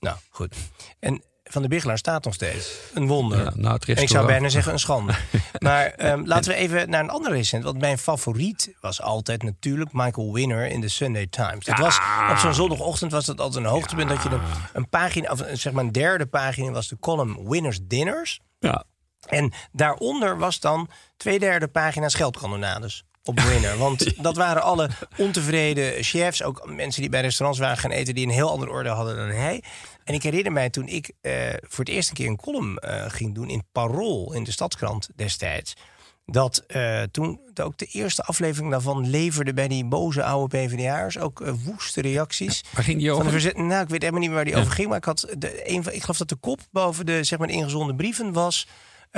Nou, 0.00 0.16
goed. 0.30 0.54
En 0.98 1.22
Van 1.54 1.62
de 1.62 1.68
Bigelaar 1.68 1.98
staat 1.98 2.24
nog 2.24 2.34
steeds. 2.34 2.78
Een 2.94 3.06
wonder. 3.06 3.44
Ja, 3.44 3.52
nou, 3.54 3.78
ik 3.84 4.08
zou 4.08 4.26
bijna 4.26 4.48
zeggen 4.48 4.72
een 4.72 4.78
schande. 4.78 5.12
maar 5.58 5.86
ehm, 5.86 6.22
laten 6.24 6.50
we 6.50 6.56
even 6.56 6.90
naar 6.90 7.00
een 7.02 7.10
andere 7.10 7.34
recent. 7.34 7.64
Want 7.64 7.78
mijn 7.78 7.98
favoriet 7.98 8.74
was 8.80 9.00
altijd 9.02 9.42
natuurlijk 9.42 9.92
Michael 9.92 10.32
Winner 10.32 10.66
in 10.66 10.80
de 10.80 10.88
Sunday 10.88 11.26
Times. 11.26 11.64
Dat 11.64 11.78
was, 11.78 11.98
op 12.30 12.36
zo'n 12.36 12.54
zondagochtend 12.54 13.12
was 13.12 13.24
dat 13.24 13.40
altijd 13.40 13.64
een 13.64 13.70
hoogtepunt. 13.70 14.08
Dat 14.08 14.22
je 14.22 14.28
een, 14.28 14.40
een 14.72 14.88
pagina, 14.88 15.30
of 15.30 15.40
een- 15.40 15.58
zeg 15.58 15.72
maar 15.72 15.84
een 15.84 15.92
derde 15.92 16.26
pagina, 16.26 16.70
was 16.70 16.88
de 16.88 16.98
column 17.00 17.48
Winners 17.48 17.78
Dinners. 17.82 18.40
Ja. 18.58 18.84
En 19.28 19.52
daaronder 19.72 20.38
was 20.38 20.60
dan 20.60 20.88
twee 21.16 21.38
derde 21.38 21.68
pagina 21.68 22.08
scheldkanonades 22.08 23.04
op 23.24 23.40
Winner. 23.40 23.78
Want 23.78 24.14
dat 24.24 24.36
waren 24.36 24.62
alle 24.62 24.88
ontevreden 25.16 26.02
chefs, 26.04 26.42
ook 26.42 26.66
mensen 26.66 27.00
die 27.00 27.10
bij 27.10 27.20
restaurants 27.20 27.60
waren 27.60 27.76
gaan 27.78 27.90
eten, 27.90 28.14
die 28.14 28.26
een 28.26 28.32
heel 28.32 28.50
andere 28.50 28.70
orde 28.70 28.88
hadden 28.88 29.16
dan 29.16 29.28
hij. 29.28 29.62
En 30.04 30.14
ik 30.14 30.22
herinner 30.22 30.52
mij 30.52 30.70
toen 30.70 30.86
ik 30.88 31.12
eh, 31.20 31.32
voor 31.60 31.84
het 31.84 31.88
eerst 31.94 32.08
een 32.08 32.14
keer 32.14 32.28
een 32.28 32.36
column 32.36 32.78
eh, 32.78 33.04
ging 33.08 33.34
doen 33.34 33.48
in 33.48 33.64
Parool, 33.72 34.32
in 34.32 34.44
de 34.44 34.50
Stadskrant 34.50 35.08
destijds. 35.16 35.74
Dat 36.26 36.64
eh, 36.66 37.02
toen 37.02 37.40
ook 37.62 37.78
de 37.78 37.86
eerste 37.86 38.22
aflevering 38.22 38.70
daarvan 38.70 39.10
leverde 39.10 39.54
bij 39.54 39.68
die 39.68 39.84
boze 39.84 40.22
oude 40.22 40.56
PvdA'ers 40.58 41.18
ook 41.18 41.44
woeste 41.64 42.00
reacties. 42.00 42.64
Waar 42.74 42.84
ging 42.84 42.98
die 42.98 43.12
over? 43.12 43.30
verzet, 43.30 43.56
nou, 43.56 43.82
ik 43.82 43.88
weet 43.88 44.00
helemaal 44.00 44.20
niet 44.20 44.28
meer 44.28 44.36
waar 44.36 44.44
die 44.46 44.54
Ja. 44.54 44.60
over 44.60 44.72
ging. 44.72 44.88
Maar 44.88 44.96
ik, 44.96 45.04
had 45.04 45.26
de, 45.38 45.70
een 45.70 45.82
van, 45.82 45.92
ik 45.92 46.00
geloof 46.00 46.18
dat 46.18 46.28
de 46.28 46.34
kop 46.34 46.60
boven 46.70 47.06
de, 47.06 47.24
zeg 47.24 47.38
maar, 47.38 47.48
de 47.48 47.54
ingezonden 47.54 47.96
brieven 47.96 48.32
was... 48.32 48.66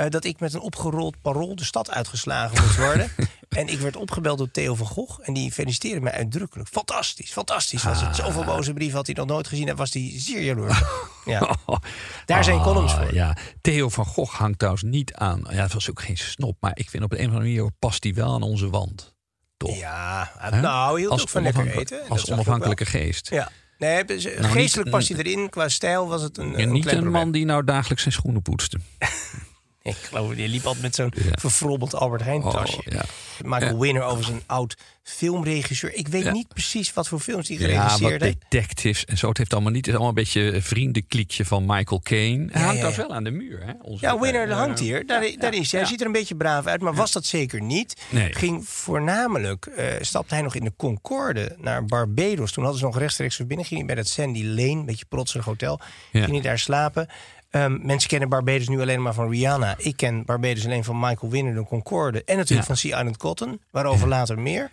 dat 0.09 0.23
ik 0.23 0.39
met 0.39 0.53
een 0.53 0.59
opgerold 0.59 1.21
parool 1.21 1.55
de 1.55 1.63
stad 1.63 1.91
uitgeslagen 1.91 2.63
moest 2.63 2.77
worden. 2.77 3.11
en 3.57 3.67
ik 3.67 3.79
werd 3.79 3.95
opgebeld 3.95 4.37
door 4.37 4.51
Theo 4.51 4.75
van 4.75 4.85
Gogh. 4.85 5.19
En 5.23 5.33
die 5.33 5.51
feliciteerde 5.51 6.01
mij 6.01 6.11
uitdrukkelijk. 6.11 6.69
Fantastisch, 6.69 7.31
fantastisch 7.31 7.83
was 7.83 8.01
het. 8.01 8.15
Zoveel 8.15 8.43
boze 8.43 8.73
brieven 8.73 8.95
had 8.95 9.05
hij 9.05 9.15
nog 9.15 9.25
nooit 9.25 9.47
gezien. 9.47 9.67
En 9.67 9.75
was 9.75 9.93
hij 9.93 10.11
zeer 10.15 10.41
jaloers. 10.41 10.81
ja. 11.25 11.55
Daar 12.25 12.43
zijn 12.43 12.61
columns 12.61 12.93
Ah, 12.93 13.01
voor. 13.01 13.13
Ja, 13.13 13.37
Theo 13.61 13.89
van 13.89 14.05
Gogh 14.05 14.35
hangt 14.37 14.57
trouwens 14.57 14.83
niet 14.83 15.13
aan. 15.13 15.45
Ja, 15.49 15.61
het 15.61 15.73
was 15.73 15.89
ook 15.89 16.01
geen 16.01 16.17
snop, 16.17 16.57
maar 16.59 16.71
ik 16.73 16.89
vind 16.89 17.03
op 17.03 17.11
een 17.11 17.17
of 17.17 17.25
andere 17.25 17.39
manier 17.43 17.71
past 17.79 18.03
hij 18.03 18.13
wel 18.13 18.33
aan 18.33 18.41
onze 18.41 18.69
wand. 18.69 19.15
Toch? 19.57 19.77
Ja, 19.77 20.31
nou, 20.61 21.07
Als 21.07 21.21
ook 21.21 21.29
van 21.29 21.41
lekker 21.43 21.77
eten. 21.77 22.01
Als 22.09 22.31
onafhankelijke 22.31 22.85
geest. 22.85 23.29
Ja. 23.29 23.51
Nee, 23.77 24.05
dus, 24.05 24.23
Nou, 24.23 24.43
geestelijk 24.43 24.89
past 24.89 25.07
hij 25.09 25.17
erin. 25.17 25.49
Qua 25.49 25.69
stijl 25.69 26.07
was 26.07 26.21
het 26.21 26.37
een, 26.37 26.71
niet 26.71 26.91
een 26.91 27.11
man 27.11 27.31
die 27.31 27.45
nou 27.45 27.63
dagelijks 27.63 28.01
zijn 28.01 28.13
schoenen 28.13 28.41
poetste. 28.41 28.77
Ik 29.95 29.95
geloof, 29.95 30.33
die 30.35 30.47
liep 30.47 30.65
altijd 30.65 30.83
met 30.83 30.95
zo'n 30.95 31.13
verfrobbeld 31.31 31.95
Albert 31.95 32.23
Heijn 32.23 32.41
tasje. 32.41 32.77
Oh, 32.77 32.83
ja. 32.93 33.05
Michael 33.41 33.71
Ja. 33.73 33.77
Winner 33.77 34.03
over 34.03 34.23
zijn 34.23 34.41
oud 34.45 34.77
filmregisseur. 35.03 35.93
Ik 35.93 36.07
weet 36.07 36.23
Ja. 36.23 36.31
niet 36.31 36.47
precies 36.47 36.93
wat 36.93 37.07
voor 37.07 37.19
films 37.19 37.47
hij 37.47 37.57
Ja, 37.57 37.63
geregisseerd 37.65 38.21
heeft. 38.21 38.37
detectives 38.49 39.05
en 39.05 39.17
zo. 39.17 39.27
Het 39.29 39.37
heeft 39.37 39.53
allemaal 39.53 39.71
niet. 39.71 39.85
Het 39.85 39.95
is 39.95 40.01
allemaal 40.01 40.17
een 40.17 40.23
beetje 40.23 40.61
vriendenkliekje 40.61 41.45
van 41.45 41.65
Michael 41.65 42.01
Caine. 42.03 42.47
Hij 42.51 42.61
Ja, 42.61 42.65
hangt 42.67 42.75
ja, 42.81 42.87
daar 42.87 42.91
ja. 42.91 42.97
wel 42.97 43.13
aan 43.13 43.23
de 43.23 43.31
muur. 43.31 43.63
Hè? 43.65 43.71
Onze, 43.81 44.05
Ja, 44.05 44.19
Winner 44.19 44.51
hangt 44.51 44.79
hier. 44.79 45.05
Daar, 45.05 45.31
daar 45.37 45.53
is 45.53 45.71
hij. 45.71 45.79
Hij 45.79 45.89
ziet 45.89 45.99
er 45.99 46.05
een 46.05 46.11
beetje 46.11 46.35
braaf 46.35 46.65
uit, 46.65 46.81
maar 46.81 46.93
was 46.93 47.11
dat 47.11 47.25
zeker 47.25 47.61
niet. 47.61 48.01
Nee. 48.09 48.33
Ging 48.33 48.67
voornamelijk, 48.67 49.65
eh, 49.65 49.85
stapte 50.01 50.33
hij 50.33 50.43
nog 50.43 50.55
in 50.55 50.63
de 50.63 50.73
Concorde 50.77 51.55
naar 51.59 51.85
Barbados. 51.85 52.51
Toen 52.51 52.63
hadden 52.63 52.79
ze 52.81 52.85
nog 52.87 52.97
rechtstreeks 52.99 53.35
verbinding. 53.35 53.67
Ging 53.67 53.79
hij 53.85 53.87
bij 53.93 54.03
dat 54.03 54.07
Sandy 54.11 54.43
Lane, 54.43 54.69
een 54.69 54.85
beetje 54.85 55.05
protserig 55.09 55.45
hotel. 55.45 55.79
Ja. 56.11 56.19
Ging 56.23 56.31
hij 56.31 56.41
daar 56.41 56.59
slapen. 56.59 57.07
Ehm, 57.49 57.77
mensen 57.81 58.09
kennen 58.09 58.29
Barbados 58.29 58.67
nu 58.67 58.81
alleen 58.81 59.01
maar 59.01 59.13
van 59.13 59.29
Rihanna. 59.29 59.75
Ik 59.77 59.97
ken 59.97 60.25
Barbados 60.25 60.65
alleen 60.65 60.83
van 60.83 60.99
Michael 60.99 61.31
Winner, 61.31 61.53
de 61.55 61.63
Concorde. 61.65 62.23
En 62.23 62.35
natuurlijk 62.37 62.67
Ja. 62.67 62.75
van 62.75 62.77
Sea 62.77 62.97
Island 62.97 63.17
Cotton, 63.17 63.61
waarover 63.71 64.07
later 64.07 64.39
meer. 64.39 64.71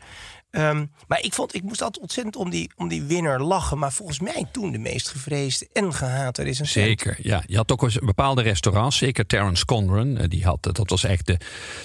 Ehm, 0.50 0.84
maar 1.08 1.20
ik, 1.22 1.34
vond, 1.34 1.54
ik 1.54 1.62
moest 1.62 1.82
altijd 1.82 2.02
ontzettend 2.02 2.36
om 2.36 2.50
die, 2.50 2.70
om 2.76 2.88
die 2.88 3.02
winner 3.02 3.42
lachen. 3.42 3.78
Maar 3.78 3.92
volgens 3.92 4.20
mij 4.20 4.44
toen 4.52 4.72
de 4.72 4.78
meest 4.78 5.08
gevreesde 5.08 5.68
en 5.72 5.94
gehate 5.94 6.42
recensent. 6.42 6.86
Zeker, 6.86 7.16
ja. 7.22 7.42
Je 7.46 7.56
had 7.56 7.72
ook 7.72 7.82
eens 7.82 7.98
bepaalde 7.98 8.42
restaurants, 8.42 8.96
zeker 8.96 9.26
Terence 9.26 9.64
Conran. 9.64 10.16
eh, 10.16 10.28
Die 10.28 10.44
had, 10.44 10.62
dat 10.62 10.90
was 10.90 11.04
echt 11.04 11.26
de, 11.26 11.38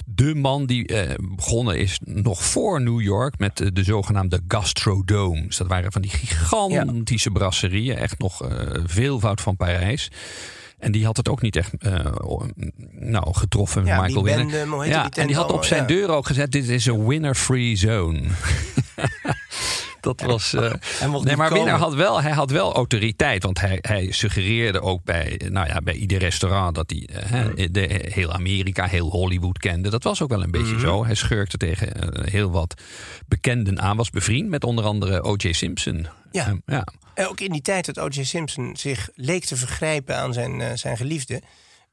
de 0.06 0.34
man 0.34 0.66
die 0.66 0.86
eh, 0.86 1.14
begonnen 1.36 1.78
is 1.78 2.00
nog 2.04 2.44
voor 2.44 2.80
New 2.82 3.00
York 3.00 3.38
met 3.38 3.60
eh, 3.60 3.68
de 3.72 3.84
zogenaamde 3.84 4.40
gastrodomes. 4.48 5.56
Dat 5.56 5.66
waren 5.66 5.92
van 5.92 6.02
die 6.02 6.10
gigantische 6.10 7.30
brasserieën, 7.30 7.96
echt 7.96 8.18
nog 8.18 8.42
eh, 8.44 8.66
veelvoud 8.84 9.40
van 9.40 9.56
Parijs. 9.56 10.10
En 10.80 10.92
die 10.92 11.04
had 11.04 11.16
het 11.16 11.28
ook 11.28 11.42
niet 11.42 11.56
echt 11.56 11.72
eh, 11.78 12.06
nou, 12.90 13.34
getroffen 13.34 13.82
met 13.82 13.90
Ja, 13.92 14.00
Michael 14.00 14.22
die 14.22 14.34
bende, 14.34 14.86
ja, 14.86 15.02
die? 15.08 15.20
En 15.20 15.26
die 15.26 15.36
had 15.36 15.52
op 15.52 15.64
zijn 15.64 15.86
deur 15.86 16.08
ook 16.10 16.26
gezet: 16.26 16.52
dit 16.52 16.68
is 16.68 16.86
een 16.86 17.06
winner-free 17.06 17.76
zone. 17.76 18.20
Dat 20.10 20.20
was. 20.20 20.52
eh, 20.54 20.72
nee, 21.22 21.36
maar 21.36 21.52
Winner 21.52 21.74
had 21.74 21.94
wel, 21.94 22.22
hij 22.22 22.32
had 22.32 22.50
wel 22.50 22.74
autoriteit. 22.74 23.42
Want 23.42 23.60
hij, 23.60 23.78
hij 23.80 24.10
suggereerde 24.10 24.80
ook 24.80 25.04
bij, 25.04 25.40
nou 25.48 25.66
ja, 25.66 25.80
bij 25.80 25.94
ieder 25.94 26.18
restaurant 26.18 26.74
dat 26.74 26.90
hij 26.90 27.08
eh, 27.12 27.30
hè, 27.30 27.70
de, 27.70 28.08
heel 28.12 28.32
Amerika, 28.32 28.86
heel 28.86 29.10
Hollywood 29.10 29.58
kende. 29.58 29.90
Dat 29.90 30.02
was 30.04 30.22
ook 30.22 30.28
wel 30.30 30.42
een 30.42 30.50
beetje 30.50 30.72
Mhm. 30.74 30.80
zo. 30.80 31.04
Hij 31.04 31.14
schurkte 31.14 31.56
tegen 31.56 31.92
eh, 32.12 32.32
heel 32.32 32.50
wat 32.50 32.74
bekenden 33.28 33.80
aan. 33.80 33.96
Was 33.96 34.10
bevriend 34.10 34.48
met 34.48 34.64
onder 34.64 34.84
andere 34.84 35.22
O.J. 35.22 35.52
Simpson. 35.52 36.06
Ja. 36.32 36.46
Ehm, 36.46 36.56
ja. 36.66 36.86
En 37.14 37.28
ook 37.28 37.40
in 37.40 37.52
die 37.52 37.62
tijd 37.62 37.86
dat 37.86 37.98
O.J. 37.98 38.22
Simpson 38.24 38.76
zich 38.76 39.08
leek 39.14 39.44
te 39.44 39.56
vergrijpen 39.56 40.16
aan 40.16 40.32
zijn, 40.32 40.78
zijn 40.78 40.96
geliefde. 40.96 41.42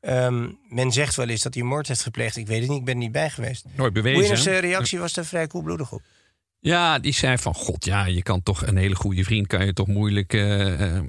Ehm, 0.01 0.47
men 0.69 0.91
zegt 0.91 1.15
wel 1.15 1.27
eens 1.27 1.41
dat 1.41 1.53
hij 1.53 1.63
moord 1.63 1.87
heeft 1.87 2.01
gepleegd. 2.03 2.37
Ik 2.37 2.47
weet 2.47 2.59
het 2.59 2.69
niet, 2.69 2.79
ik 2.79 2.85
ben 2.85 2.93
er 2.93 2.99
niet 2.99 3.11
bij 3.11 3.29
geweest. 3.29 3.65
Nooit 3.75 3.93
bewezen. 3.93 4.19
Winners 4.19 4.45
reactie 4.45 4.99
was 4.99 5.13
daar 5.13 5.25
vrij 5.25 5.47
koelbloedig 5.47 5.91
op. 5.91 6.01
Ja, 6.59 6.99
die 6.99 7.13
zei 7.13 7.37
van 7.37 7.53
god, 7.53 7.85
ja, 7.85 8.05
je 8.05 8.23
kan 8.23 8.43
toch 8.43 8.65
een 8.65 8.77
hele 8.77 8.95
goede 8.95 9.23
vriend 9.23 9.47
kan 9.47 9.65
je 9.65 9.73
toch 9.73 9.87
moeilijk 9.87 10.33
eh, 10.33 10.97
eh, 10.97 11.03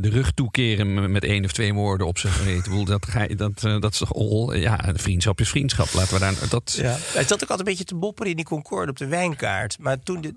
de 0.00 0.08
rug 0.08 0.32
toekeren 0.32 1.10
met 1.10 1.24
één 1.24 1.44
of 1.44 1.52
twee 1.52 1.74
woorden 1.74 2.06
op 2.06 2.18
zijn 2.18 2.32
geweten. 2.32 2.84
Dat, 2.84 3.06
dat, 3.36 3.64
eh, 3.64 3.80
dat 3.80 3.92
is 3.92 3.98
toch 3.98 4.14
all, 4.14 4.58
ja, 4.58 4.92
vriendschap 4.94 5.40
is 5.40 5.48
vriendschap. 5.48 5.92
Laten 5.92 6.14
we 6.14 6.20
daar 6.20 6.34
dat. 6.48 6.74
Ja. 6.76 6.96
Hij 6.98 7.24
zat 7.24 7.32
ook 7.32 7.40
altijd 7.40 7.58
een 7.58 7.64
beetje 7.64 7.84
te 7.84 7.94
bopperen 7.94 8.30
in 8.30 8.36
die 8.36 8.44
Concorde 8.44 8.90
op 8.90 8.96
de 8.96 9.06
wijnkaart. 9.06 9.78
Maar 9.78 10.02
toen 10.02 10.20
de 10.20 10.34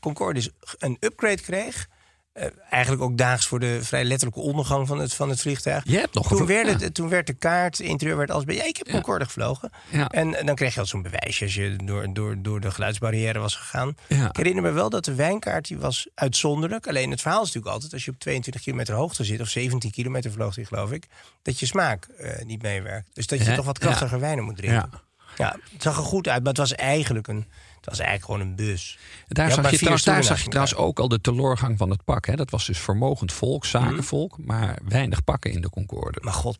Concorde 0.00 0.34
dus 0.34 0.50
een 0.78 0.96
upgrade 1.00 1.42
kreeg... 1.42 1.88
eh, 2.36 2.46
eigenlijk 2.70 3.02
ook 3.02 3.18
daags 3.18 3.46
voor 3.46 3.60
de 3.60 3.78
vrij 3.82 4.04
letterlijke 4.04 4.40
ondergang 4.40 4.86
van 4.86 4.98
het, 4.98 5.14
van 5.14 5.28
het 5.28 5.40
vliegtuig. 5.40 5.82
Je 5.86 5.98
hebt 5.98 6.14
nog 6.14 6.28
toen, 6.28 6.46
werd 6.46 6.68
het, 6.68 6.80
ja. 6.80 6.90
toen 6.90 7.08
werd 7.08 7.26
de 7.26 7.32
kaart, 7.32 7.80
interieur 7.80 8.16
werd 8.16 8.30
alles 8.30 8.44
bij. 8.44 8.54
Ja, 8.54 8.64
ik 8.64 8.76
heb 8.76 8.90
Concorde 8.90 9.24
gevlogen. 9.24 9.70
Ja. 9.90 10.08
En, 10.08 10.34
en 10.34 10.46
dan 10.46 10.54
kreeg 10.54 10.74
je 10.74 10.80
al 10.80 10.86
zo'n 10.86 11.02
bewijsje 11.02 11.44
als 11.44 11.54
je 11.54 11.76
door, 11.84 12.12
door, 12.12 12.42
door 12.42 12.60
de 12.60 12.70
geluidsbarrière 12.70 13.38
was 13.38 13.54
gegaan. 13.54 13.96
Ja. 14.08 14.28
Ik 14.28 14.36
herinner 14.36 14.62
me 14.62 14.70
wel 14.70 14.90
dat 14.90 15.04
de 15.04 15.14
wijnkaart 15.14 15.68
die 15.68 15.78
was 15.78 16.08
uitzonderlijk. 16.14 16.86
Alleen 16.86 17.10
het 17.10 17.20
verhaal 17.20 17.40
is 17.40 17.46
natuurlijk 17.46 17.74
altijd 17.74 17.92
als 17.92 18.04
je 18.04 18.10
op 18.10 18.18
22 18.18 18.62
kilometer 18.62 18.94
hoogte 18.94 19.24
zit, 19.24 19.40
of 19.40 19.48
17 19.48 19.90
kilometer 19.90 20.32
vloog 20.32 20.54
die 20.54 20.64
geloof 20.64 20.92
ik, 20.92 21.06
dat 21.42 21.60
je 21.60 21.66
smaak 21.66 22.04
eh, 22.04 22.44
niet 22.44 22.62
meewerkt. 22.62 23.10
Dus 23.12 23.26
dat 23.26 23.38
je 23.38 23.44
Ja, 23.50 23.54
toch 23.54 23.64
wat 23.64 23.78
ja. 23.80 23.86
krachtiger 23.86 24.20
wijnen 24.20 24.44
moet 24.44 24.56
drinken. 24.56 24.90
Ja. 24.92 25.04
Ja, 25.36 25.56
het 25.72 25.82
zag 25.82 25.96
er 25.96 26.02
goed 26.02 26.28
uit, 26.28 26.38
maar 26.38 26.48
het 26.48 26.58
was 26.58 26.74
eigenlijk 26.74 27.28
een, 27.28 27.46
was 27.86 27.98
eigenlijk 27.98 28.24
gewoon 28.30 28.40
een 28.48 28.56
bus. 28.56 28.98
Daar, 29.28 29.52
zag 29.52 29.70
je, 29.70 29.76
trouwens, 29.76 30.04
daar 30.04 30.24
zag 30.24 30.42
je 30.42 30.48
trouwens 30.48 30.76
ook 30.76 30.98
al 30.98 31.08
de 31.08 31.20
teleurgang 31.20 31.78
van 31.78 31.90
het 31.90 32.04
pak. 32.04 32.26
Hè. 32.26 32.34
Dat 32.36 32.50
was 32.50 32.66
dus 32.66 32.78
vermogend 32.78 33.32
volk, 33.32 33.64
zakenvolk, 33.64 34.38
maar 34.44 34.78
weinig 34.88 35.24
pakken 35.24 35.52
in 35.52 35.60
de 35.60 35.70
Concorde. 35.70 36.18
Maar 36.22 36.32
god, 36.32 36.56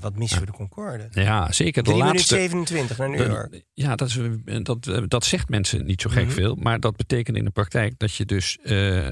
wat 0.00 0.16
missen 0.16 0.40
we 0.40 0.46
de 0.46 0.52
Concorde? 0.52 1.08
Ja, 1.10 1.52
zeker 1.52 1.82
de 1.82 1.90
3 1.90 2.02
minuten 2.02 2.04
laatste. 2.20 2.34
27 2.34 2.98
naar 2.98 3.10
de- 3.10 3.16
York. 3.24 3.62
ja, 3.72 3.96
dat, 3.96 4.08
is, 4.08 4.16
eh, 4.44 4.56
dat, 4.62 4.86
eh, 4.86 5.02
dat 5.08 5.24
zegt 5.24 5.48
mensen 5.48 5.84
niet 5.86 6.00
zo 6.00 6.10
gek 6.10 6.24
Mhm. 6.24 6.32
veel. 6.34 6.54
Maar 6.54 6.80
dat 6.80 6.96
betekent 6.96 7.36
in 7.36 7.44
de 7.44 7.50
praktijk 7.50 7.98
dat 7.98 8.14
je 8.14 8.24
dus 8.24 8.58
eh, 8.62 9.08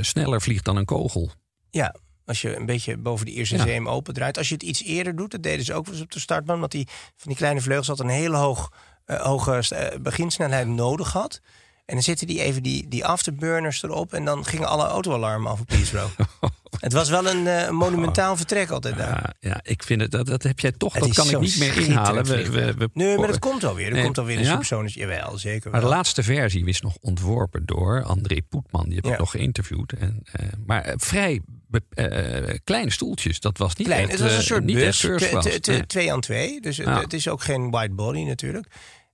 sneller 0.00 0.40
vliegt 0.42 0.64
dan 0.64 0.76
een 0.76 0.84
kogel. 0.84 1.30
Ja, 1.70 1.94
als 2.24 2.40
je 2.42 2.56
een 2.56 2.66
beetje 2.66 2.96
boven 2.96 3.26
de 3.26 3.32
eerste 3.32 3.56
Ja. 3.72 3.84
open 3.84 4.14
draait. 4.14 4.38
Als 4.38 4.48
je 4.48 4.54
het 4.54 4.62
iets 4.62 4.82
eerder 4.84 5.16
doet, 5.16 5.30
dat 5.30 5.42
deden 5.42 5.64
ze 5.64 5.74
ook 5.74 5.84
wel 5.84 5.94
eens 5.94 6.02
op 6.04 6.12
de 6.12 6.18
startbaan. 6.20 6.60
Want 6.60 6.72
die, 6.72 6.88
van 7.16 7.28
die 7.28 7.36
kleine 7.36 7.60
vleugels 7.60 7.88
had 7.88 8.00
een 8.00 8.08
hele 8.08 8.36
hoog, 8.36 8.72
eh, 9.04 9.20
hoge 9.20 9.64
eh, 9.68 9.98
beginsnelheid 10.00 10.66
nodig 10.66 11.12
had. 11.12 11.40
En 11.86 11.94
dan 11.94 12.02
zitten 12.02 12.26
die 12.26 12.40
even 12.42 12.62
die, 12.62 12.88
die 12.88 13.04
afterburners 13.06 13.82
erop. 13.82 14.12
En 14.12 14.24
dan 14.24 14.44
gingen 14.44 14.68
alle 14.68 14.84
autoalarmen 14.86 15.50
af 15.50 15.60
op 15.60 15.68
Heathrow. 15.70 16.08
het 16.80 16.92
was 16.92 17.08
wel 17.10 17.26
een 17.28 17.46
eh, 17.46 17.70
monumentaal 17.70 18.36
vertrek 18.36 18.70
altijd 18.70 18.96
daar. 18.96 19.34
Ja, 19.40 19.48
ja, 19.50 19.60
ik 19.62 19.82
vind 19.82 20.00
het, 20.00 20.10
dat, 20.10 20.26
dat 20.26 20.42
heb 20.42 20.60
jij 20.60 20.72
toch, 20.72 20.92
Het 20.94 21.02
dat 21.02 21.14
kan 21.14 21.28
ik 21.30 21.40
niet 21.40 21.58
meer 21.58 21.76
inhalen. 21.78 22.24
We, 22.24 22.32
vliegtuig. 22.44 22.74
we, 22.74 22.78
we- 22.78 22.90
nee, 22.92 23.18
maar 23.18 23.26
dat 23.28 23.38
komt 23.38 23.64
alweer. 23.64 23.86
Er 23.86 23.92
Nee, 23.92 24.02
komt 24.02 24.18
alweer 24.18 24.36
een 24.38 24.44
ja? 24.44 24.84
Jawel, 24.86 25.38
zeker 25.38 25.70
Maar 25.70 25.80
wel. 25.80 25.90
de 25.90 25.96
laatste 25.96 26.22
versie 26.22 26.66
is 26.66 26.80
nog 26.80 26.96
ontworpen 27.00 27.66
door 27.66 28.02
André 28.02 28.42
Poetman. 28.48 28.84
Die 28.84 28.94
heb 28.94 29.04
Ja. 29.04 29.12
ik 29.12 29.18
nog 29.18 29.30
geïnterviewd. 29.30 29.92
En, 29.92 30.22
maar 30.66 30.94
vrij 30.96 31.40
be- 31.88 32.02
eh, 32.48 32.58
kleine 32.64 32.90
stoeltjes. 32.90 33.40
Dat 33.40 33.58
was 33.58 33.74
niet 33.74 33.86
Klein, 33.86 34.02
echt, 34.02 34.10
het 34.12 34.20
was 34.20 34.30
een 34.32 34.38
eh, 34.38 34.44
soort 34.44 34.64
niet 34.64 34.76
bus, 34.76 35.02
Nee. 35.02 35.86
twee 35.86 36.12
aan 36.12 36.20
twee. 36.20 36.60
Dus 36.60 36.76
het- 36.76 36.86
Ja. 36.86 37.00
het 37.00 37.12
is 37.12 37.28
ook 37.28 37.42
geen 37.42 37.70
white 37.70 37.94
body 37.94 38.22
natuurlijk. 38.22 38.66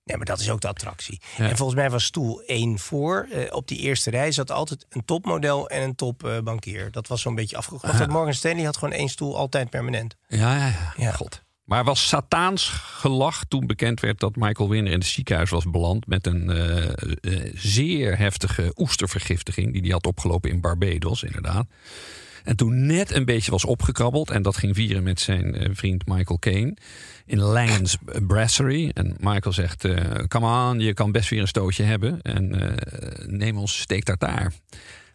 Nee, 0.03 0.17
maar 0.17 0.25
dat 0.25 0.39
is 0.39 0.49
ook 0.49 0.61
de 0.61 0.67
attractie. 0.67 1.21
Ja. 1.37 1.49
En 1.49 1.57
volgens 1.57 1.77
mij 1.79 1.89
was 1.89 2.03
stoel 2.03 2.41
één 2.41 2.79
voor. 2.79 3.27
Eh, 3.31 3.53
op 3.55 3.67
die 3.67 3.77
eerste 3.77 4.09
rij 4.09 4.31
zat 4.31 4.51
altijd 4.51 4.85
een 4.89 5.05
topmodel 5.05 5.69
en 5.69 5.81
een 5.81 5.95
topbankier. 5.95 6.91
dat 6.91 7.07
was 7.07 7.21
zo'n 7.21 7.35
beetje 7.35 7.57
afgekocht. 7.57 7.97
Ja. 7.99 8.05
Morgan 8.05 8.33
Stanley 8.33 8.63
had 8.63 8.77
gewoon 8.77 8.93
één 8.93 9.09
stoel 9.09 9.37
altijd 9.37 9.69
permanent. 9.69 10.15
Ja, 10.27 10.57
ja, 10.57 10.93
ja. 10.97 11.11
God. 11.11 11.41
Maar 11.63 11.83
was 11.83 12.07
Sataans 12.07 12.67
gelach 12.73 13.43
toen 13.47 13.67
bekend 13.67 13.99
werd 13.99 14.19
dat 14.19 14.35
Michael 14.35 14.69
Winner 14.69 14.91
in 14.93 14.99
het 14.99 15.07
ziekenhuis 15.07 15.49
was 15.49 15.69
beland 15.69 16.07
met 16.07 16.27
een 16.27 16.49
eh, 16.49 16.83
eh, 16.87 17.51
zeer 17.55 18.17
heftige 18.17 18.71
oestervergiftiging 18.75 19.71
die 19.73 19.81
hij 19.81 19.89
had 19.91 20.05
opgelopen 20.07 20.49
in 20.49 20.61
Barbados, 20.61 21.23
inderdaad. 21.23 21.65
En 22.43 22.55
toen 22.55 22.85
net 22.85 23.11
een 23.11 23.25
beetje 23.25 23.51
was 23.51 23.65
opgekrabbeld 23.65 24.29
en 24.29 24.41
dat 24.41 24.57
ging 24.57 24.75
vieren 24.75 25.03
met 25.03 25.19
zijn 25.19 25.55
eh, 25.55 25.69
vriend 25.73 26.05
Michael 26.05 26.39
Caine 26.39 26.77
in 27.25 27.39
Langens 27.39 27.97
Brasserie. 28.27 28.93
En 28.93 29.15
Michael 29.19 29.53
zegt, 29.53 29.85
eh 29.85 29.95
come 30.27 30.69
on, 30.69 30.79
je 30.79 30.93
kan 30.93 31.11
best 31.11 31.29
weer 31.29 31.41
een 31.41 31.47
stootje 31.47 31.83
hebben 31.83 32.21
en 32.21 32.75
eh, 32.75 33.25
neem 33.27 33.57
ons 33.57 33.79
steak 33.79 34.03
tartaar. 34.03 34.53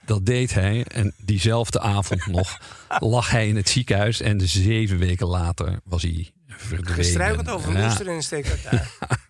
Dat 0.04 0.26
deed 0.26 0.54
hij 0.54 0.84
en 0.84 1.14
diezelfde 1.16 1.80
avond 1.80 2.26
nog 2.36 2.60
lag 2.98 3.30
hij 3.30 3.48
in 3.48 3.56
het 3.56 3.68
ziekenhuis 3.68 4.20
en 4.20 4.40
zeven 4.48 4.98
weken 4.98 5.26
later 5.26 5.80
was 5.84 6.02
hij 6.02 6.30
verdwenen. 6.46 6.94
Gestruikeld 6.94 7.48
over 7.50 7.70
een 7.74 7.80
Ja. 7.80 7.86
oester 7.86 8.06
en 8.08 8.14
een 8.14 8.22
steek 8.22 8.62
daar. 8.62 8.90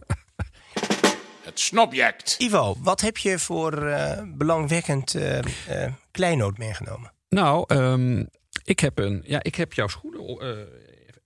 Het 1.45 1.61
snobject. 1.61 2.35
Ivo, 2.39 2.77
wat 2.79 3.01
heb 3.01 3.17
je 3.17 3.39
voor 3.39 3.87
eh, 3.87 4.23
belangwekkend 4.27 5.15
eh, 5.15 5.39
eh, 5.39 5.93
kleinoot 6.11 6.59
meegenomen? 6.59 7.13
Nou, 7.37 7.65
ehm, 7.67 8.25
ik, 8.65 8.81
heb 8.81 8.99
een, 8.99 9.23
ja, 9.27 9.43
ik 9.43 9.55
heb 9.55 9.73
jouw 9.73 9.89
schoenen 9.89 10.21
eh, 10.41 10.49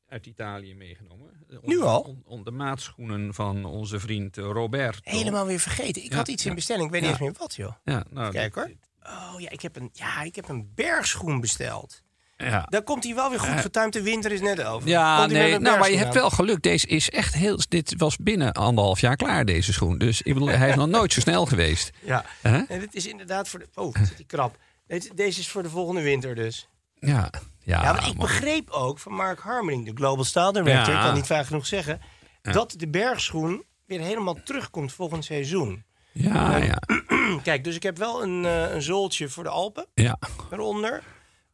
uit 0.09 0.27
Italië 0.27 0.75
meegenomen. 0.75 1.31
Nu 1.63 1.81
al? 1.81 2.01
On- 2.01 2.23
on- 2.27 2.45
de 2.45 2.51
maatschoenen 2.51 3.35
van 3.35 3.65
onze 3.65 4.01
vriend 4.01 4.39
eh, 4.39 4.45
Roberto. 4.45 4.99
Helemaal 5.03 5.47
weer 5.47 5.59
vergeten. 5.61 6.05
Ik 6.05 6.11
Ja, 6.11 6.17
had 6.17 6.29
iets 6.29 6.47
in 6.47 6.55
bestelling. 6.55 6.85
Ik 6.87 6.93
weet 6.93 7.01
niet 7.01 7.11
eens 7.11 7.21
meer 7.21 7.35
wat, 7.39 7.55
joh. 7.55 7.73
Ja, 7.85 8.05
nou, 8.11 8.33
Kijk 8.33 8.55
hoor. 8.55 8.71
Oh 9.03 9.35
ja, 9.41 9.51
ik 9.51 9.61
heb 9.61 9.77
een, 9.77 9.91
ja, 9.93 10.23
ik 10.23 10.37
heb 10.37 10.49
een 10.49 10.73
bergschoen 10.75 11.41
besteld. 11.41 12.03
Ja. 12.37 12.67
Dan 12.69 12.83
komt 12.85 13.05
hij 13.05 13.15
wel 13.15 13.31
weer 13.31 13.41
goed 13.41 13.61
getuimd. 13.61 13.93
De 13.93 14.03
winter 14.03 14.33
is 14.33 14.41
net 14.41 14.63
over. 14.63 14.89
Ja, 14.89 15.27
nee, 15.27 15.59
nou, 15.59 15.79
maar 15.79 15.91
je 15.91 15.97
hebt 15.97 16.15
wel 16.15 16.31
geluk. 16.31 16.63
Deze 16.63 16.87
is 16.87 17.11
echt 17.11 17.35
heel. 17.35 17.59
Dit 17.69 17.95
was 17.97 18.17
binnen 18.17 18.53
anderhalf 18.53 19.01
jaar 19.01 19.17
klaar, 19.17 19.45
deze 19.45 19.73
schoen. 19.73 19.99
Dus 19.99 20.23
ik 20.23 20.33
bedoel, 20.35 20.49
hij 20.49 20.69
is 20.69 20.75
nog 20.75 20.89
nooit 20.89 21.13
zo 21.13 21.21
snel 21.21 21.47
geweest. 21.47 21.91
Ja, 22.03 22.25
en 22.43 22.67
dit 22.69 22.95
is 22.95 23.07
inderdaad 23.07 23.49
voor 23.49 23.59
de... 23.59 23.69
Oh, 23.75 23.95
zit 24.07 24.17
die 24.17 24.27
krap. 24.27 24.57
Deze, 24.91 25.15
deze 25.15 25.41
is 25.41 25.49
voor 25.49 25.63
de 25.63 25.71
volgende 25.71 26.03
winter 26.03 26.35
dus. 26.35 26.69
Ja, 26.95 27.31
ja, 27.63 27.83
Ja, 27.83 27.93
want 27.93 28.07
ik 28.07 28.17
man. 28.17 28.27
begreep 28.27 28.71
ook 28.71 28.99
van 28.99 29.13
Mark 29.13 29.39
Harmeling, 29.41 29.85
de 29.87 29.93
Global 29.95 30.25
Style 30.25 30.53
Director... 30.53 30.95
Ik 30.95 31.01
kan 31.01 31.15
niet 31.15 31.27
vaak 31.27 31.47
genoeg 31.47 31.67
zeggen... 31.67 32.01
Dat 32.43 32.75
de 32.77 32.89
bergschoen 32.89 33.65
weer 33.87 34.01
helemaal 34.01 34.43
terugkomt 34.45 34.93
volgend 34.93 35.25
seizoen. 35.25 35.85
Ja, 36.13 36.57
Eh, 36.61 36.67
ja, 36.67 36.79
Kijk, 37.43 37.65
dus 37.65 37.75
ik 37.75 37.83
heb 37.83 37.99
wel 37.99 38.23
een, 38.23 38.45
eh, 38.45 38.71
een 38.75 38.83
zooltje 38.83 39.29
voor 39.29 39.43
de 39.43 39.49
Alpen 39.49 39.87
ja. 39.95 40.19
eronder. 40.51 41.03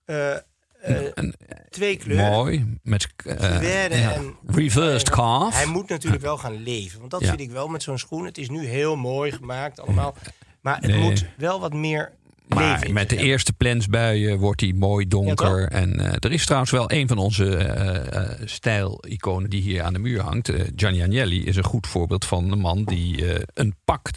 eh, 0.05 0.35
eh, 0.35 0.43
twee 1.71 1.97
kleuren. 1.97 2.31
Mooi. 2.31 2.79
Met 2.83 3.07
ja, 3.25 3.33
en- 3.91 4.37
reversed 4.47 5.11
calf. 5.11 5.55
Hij 5.55 5.67
moet 5.67 5.89
natuurlijk 5.89 6.23
wel 6.23 6.39
gaan 6.39 6.63
leven. 6.63 6.99
Want 6.99 7.11
dat 7.11 7.21
Ja. 7.21 7.29
vind 7.29 7.41
ik 7.41 7.51
wel 7.51 7.69
met 7.69 7.83
zo'n 7.83 7.99
schoen. 7.99 8.25
Het 8.25 8.39
is 8.39 8.49
nu 8.49 8.67
heel 8.67 8.97
mooi 8.97 9.33
gemaakt 9.33 9.81
allemaal. 9.81 10.15
Maar 10.61 10.77
het 10.77 10.87
Nee. 10.91 11.01
moet 11.01 11.27
wel 11.37 11.61
wat 11.61 11.73
meer 11.73 12.13
Maar 12.49 12.87
met 12.91 13.11
de 13.11 13.17
eerste 13.17 13.53
plensbuien 13.53 14.39
wordt 14.39 14.61
hij 14.61 14.73
mooi 14.73 15.09
donker. 15.09 15.69
en 15.69 16.01
eh, 16.01 16.13
er 16.19 16.33
is 16.33 16.45
trouwens 16.45 16.71
wel 16.71 16.93
een 16.93 17.09
van 17.09 17.19
onze 17.19 17.57
eh, 17.57 18.23
eh, 18.23 18.31
stijliconen 18.45 19.51
die 19.51 19.63
hier 19.63 19.83
aan 19.83 19.93
de 19.93 19.99
muur 19.99 20.21
hangt. 20.21 20.53
Gianni 20.77 21.03
Agnelli 21.03 21.45
is 21.45 21.57
een 21.57 21.65
goed 21.65 21.87
voorbeeld 21.87 22.25
van 22.25 22.53
een 22.53 22.59
man 22.59 22.85
die 22.85 23.25
een 23.55 23.75
pak 23.85 24.11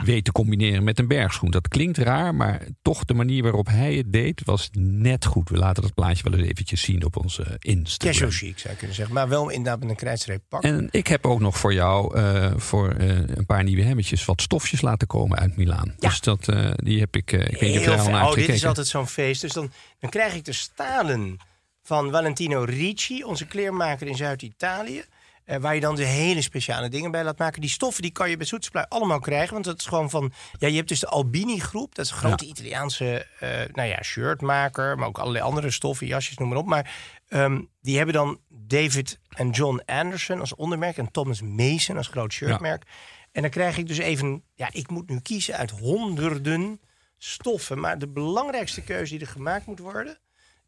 weet 0.00 0.24
te 0.24 0.32
combineren 0.32 0.84
met 0.84 0.98
een 0.98 1.08
bergschoen. 1.08 1.50
Dat 1.50 1.68
klinkt 1.68 1.98
raar, 1.98 2.34
maar 2.34 2.66
toch 2.82 3.04
de 3.04 3.14
manier 3.14 3.42
waarop 3.42 3.66
hij 3.66 3.94
het 3.94 4.12
deed 4.12 4.42
was 4.44 4.68
net 4.78 5.24
goed. 5.24 5.48
We 5.48 5.56
laten 5.56 5.82
dat 5.82 5.94
plaatje 5.94 6.30
wel 6.30 6.38
eens 6.38 6.48
eventjes 6.48 6.82
zien 6.82 7.04
op 7.04 7.16
onze 7.16 7.56
Instagram. 7.58 8.12
Casual 8.12 8.30
chic 8.30 8.58
zou 8.58 8.72
je 8.72 8.78
kunnen 8.78 8.96
zeggen. 8.96 9.14
Maar 9.14 9.28
wel 9.28 9.48
inderdaad 9.48 9.80
met 9.80 9.90
een 9.90 9.96
krijtstreep 9.96 10.42
pak. 10.48 10.62
En 10.62 10.88
ik 10.90 11.06
heb 11.06 11.26
ook 11.26 11.40
nog 11.40 11.58
voor 11.58 11.74
jou, 11.74 12.16
eh, 12.16 12.52
voor 12.56 12.90
eh, 12.90 13.08
een 13.08 13.46
paar 13.46 13.64
nieuwe 13.64 13.82
hemmetjes, 13.82 14.24
wat 14.24 14.42
stofjes 14.42 14.80
laten 14.80 15.06
komen 15.06 15.38
uit 15.38 15.56
Milaan. 15.56 15.94
Dus 15.98 16.20
dat, 16.20 16.48
eh, 16.48 16.70
die 16.76 17.00
heb 17.00 17.16
ik, 17.16 17.32
ik 17.32 17.60
weet 17.60 17.74
niet 17.74 17.88
of 17.88 17.98
al 17.98 18.10
naar 18.10 18.28
Oh, 18.28 18.34
dit 18.34 18.48
is 18.48 18.66
altijd 18.66 18.86
zo'n 18.86 19.08
feest. 19.08 19.40
Dus 19.40 19.52
dan, 19.52 19.72
dan 19.98 20.10
krijg 20.10 20.34
ik 20.34 20.44
de 20.44 20.52
stalen 20.52 21.38
van 21.82 22.10
Valentino 22.10 22.64
Ricci, 22.64 23.24
onze 23.24 23.46
kleermaker 23.46 24.06
in 24.06 24.16
Zuid-Italië. 24.16 25.04
Eh, 25.44 25.56
waar 25.56 25.74
je 25.74 25.80
dan 25.80 25.94
de 25.94 26.04
hele 26.04 26.42
speciale 26.42 26.88
dingen 26.88 27.10
bij 27.10 27.24
laat 27.24 27.38
maken. 27.38 27.60
Die 27.60 27.70
stoffen 27.70 28.02
die 28.02 28.12
kan 28.12 28.30
je 28.30 28.36
bij 28.36 28.46
Zoetspluit 28.46 28.88
allemaal 28.88 29.18
krijgen. 29.18 29.52
Want 29.52 29.64
dat 29.64 29.78
is 29.78 29.86
gewoon 29.86 30.10
van. 30.10 30.32
Ja, 30.58 30.68
je 30.68 30.76
hebt 30.76 30.88
dus 30.88 31.00
de 31.00 31.06
Albini 31.06 31.58
groep. 31.58 31.94
Dat 31.94 32.04
is 32.04 32.10
een 32.10 32.16
grote 32.16 32.46
Italiaanse 32.46 33.26
eh, 33.40 33.48
nou 33.72 33.88
ja, 33.88 34.02
shirtmaker. 34.02 34.98
Maar 34.98 35.08
ook 35.08 35.18
allerlei 35.18 35.44
andere 35.44 35.70
stoffen, 35.70 36.06
jasjes, 36.06 36.36
noem 36.36 36.48
maar 36.48 36.58
op. 36.58 36.66
Maar 36.66 36.94
ehm, 37.28 37.60
die 37.80 37.96
hebben 37.96 38.14
dan 38.14 38.40
David 38.48 39.18
en 39.28 39.50
John 39.50 39.82
Anderson 39.86 40.40
als 40.40 40.54
ondermerk. 40.54 40.96
En 40.96 41.10
Thomas 41.10 41.42
Mason 41.42 41.96
als 41.96 42.08
groot 42.08 42.32
shirtmerk. 42.32 42.82
En 43.32 43.42
dan 43.42 43.50
krijg 43.50 43.78
ik 43.78 43.86
dus 43.86 43.98
even. 43.98 44.44
Ja, 44.54 44.68
ik 44.72 44.90
moet 44.90 45.08
nu 45.08 45.20
kiezen 45.20 45.56
uit 45.56 45.70
honderden 45.70 46.80
stoffen. 47.18 47.80
Maar 47.80 47.98
de 47.98 48.08
belangrijkste 48.08 48.82
keuze 48.82 49.12
die 49.12 49.26
er 49.26 49.32
gemaakt 49.32 49.66
moet 49.66 49.78
worden 49.78 50.18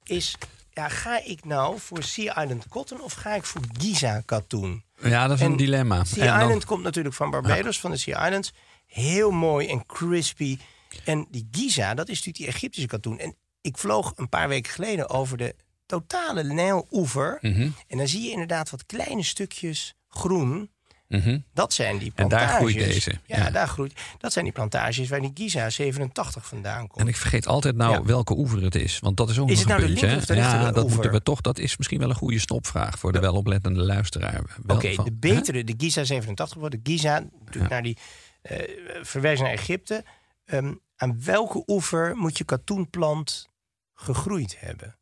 is... 0.05 0.35
Ja, 0.73 0.89
ga 0.89 1.25
ik 1.25 1.45
nou 1.45 1.79
voor 1.81 2.03
Sea 2.03 2.43
Island 2.43 2.69
Cotton 2.69 3.01
of 3.01 3.13
ga 3.13 3.35
ik 3.35 3.45
voor 3.45 3.61
Giza 3.79 4.23
katoen? 4.25 4.85
Ja, 5.03 5.27
dat 5.27 5.37
is 5.37 5.45
een 5.45 5.51
En 5.51 5.57
dilemma. 5.57 6.05
Sea 6.05 6.23
En 6.25 6.31
dan- 6.39 6.41
Island 6.41 6.65
komt 6.65 6.83
natuurlijk 6.83 7.15
van 7.15 7.31
Barbados, 7.31 7.81
van 7.81 7.91
de 7.91 7.97
Sea 7.97 8.27
Islands. 8.27 8.53
Heel 8.87 9.31
mooi 9.31 9.69
en 9.69 9.87
crispy. 9.87 10.59
En 11.05 11.27
die 11.31 11.49
Giza, 11.51 11.95
dat 11.95 12.09
is 12.09 12.17
natuurlijk 12.17 12.37
die 12.45 12.47
Egyptische 12.47 12.89
katoen. 12.89 13.19
En 13.19 13.37
ik 13.61 13.79
vloog 13.79 14.13
een 14.17 14.29
paar 14.29 14.49
weken 14.49 14.73
geleden 14.73 15.09
over 15.09 15.37
de 15.37 15.55
totale 15.87 16.43
Nijl-oever. 16.43 17.39
Mhm. 17.41 17.69
En 17.89 17.99
dan 17.99 18.09
zie 18.09 18.23
je 18.23 18.31
inderdaad 18.31 18.71
wat 18.71 18.87
kleine 18.87 19.23
stukjes 19.23 19.95
groen. 20.09 20.71
Mhm. 21.09 21.39
Dat 21.55 21.73
zijn 21.73 21.99
die 21.99 22.09
En 22.09 22.15
plantages. 22.15 22.47
daar 22.49 22.57
groeit 22.57 22.75
deze, 22.75 23.11
Ja, 23.27 23.37
ja. 23.37 23.51
daar 23.51 23.69
groeit. 23.69 24.01
Dat 24.19 24.33
zijn 24.33 24.45
die 24.45 24.55
plantages 24.55 25.09
waar 25.09 25.21
die 25.21 25.31
Giza 25.35 25.71
87 25.71 26.47
vandaan 26.47 26.87
komt. 26.87 27.01
En 27.01 27.09
ik 27.09 27.17
vergeet 27.17 27.47
altijd 27.47 27.77
nou 27.77 27.93
Ja. 27.93 28.03
welke 28.03 28.37
oever 28.39 28.63
het 28.63 28.75
is. 28.75 28.99
Want 28.99 29.17
dat 29.17 29.31
is 29.31 29.39
ook 29.39 29.49
Is 29.51 29.55
nog 29.65 29.67
het 29.69 29.79
nou 29.79 29.91
een 29.95 30.01
de 30.01 30.07
hè? 30.07 30.17
of 30.17 30.25
de 30.25 30.35
ja, 30.35 30.59
dat 30.73 30.77
oever? 30.77 30.95
moeten 30.95 31.13
we 31.13 31.23
toch. 31.23 31.41
Dat 31.41 31.59
is 31.59 31.77
misschien 31.77 31.99
wel 31.99 32.09
een 32.09 32.15
goede 32.15 32.39
stopvraag 32.39 32.99
voor 32.99 33.13
de 33.13 33.19
weloplettende 33.19 33.81
luisteraar. 33.83 34.43
Wel 34.67 34.77
Oké, 34.77 35.03
de 35.05 35.13
betere, 35.13 35.65
de 35.65 35.75
Giza 35.77 36.05
87 36.05 36.59
wordt. 36.59 36.75
De 36.85 36.91
Giza, 36.91 37.25
natuurlijk 37.45 37.73
naar 37.73 37.83
die 37.83 37.97
eh 38.43 38.59
verwijzing 39.03 39.49
naar 39.49 39.57
Egypte. 39.59 40.05
Ehm, 40.45 40.73
aan 40.97 41.23
welke 41.25 41.63
oever 41.67 42.17
moet 42.17 42.39
je 42.39 42.45
katoenplant 42.45 43.49
gegroeid 43.95 44.57
hebben? 44.59 44.97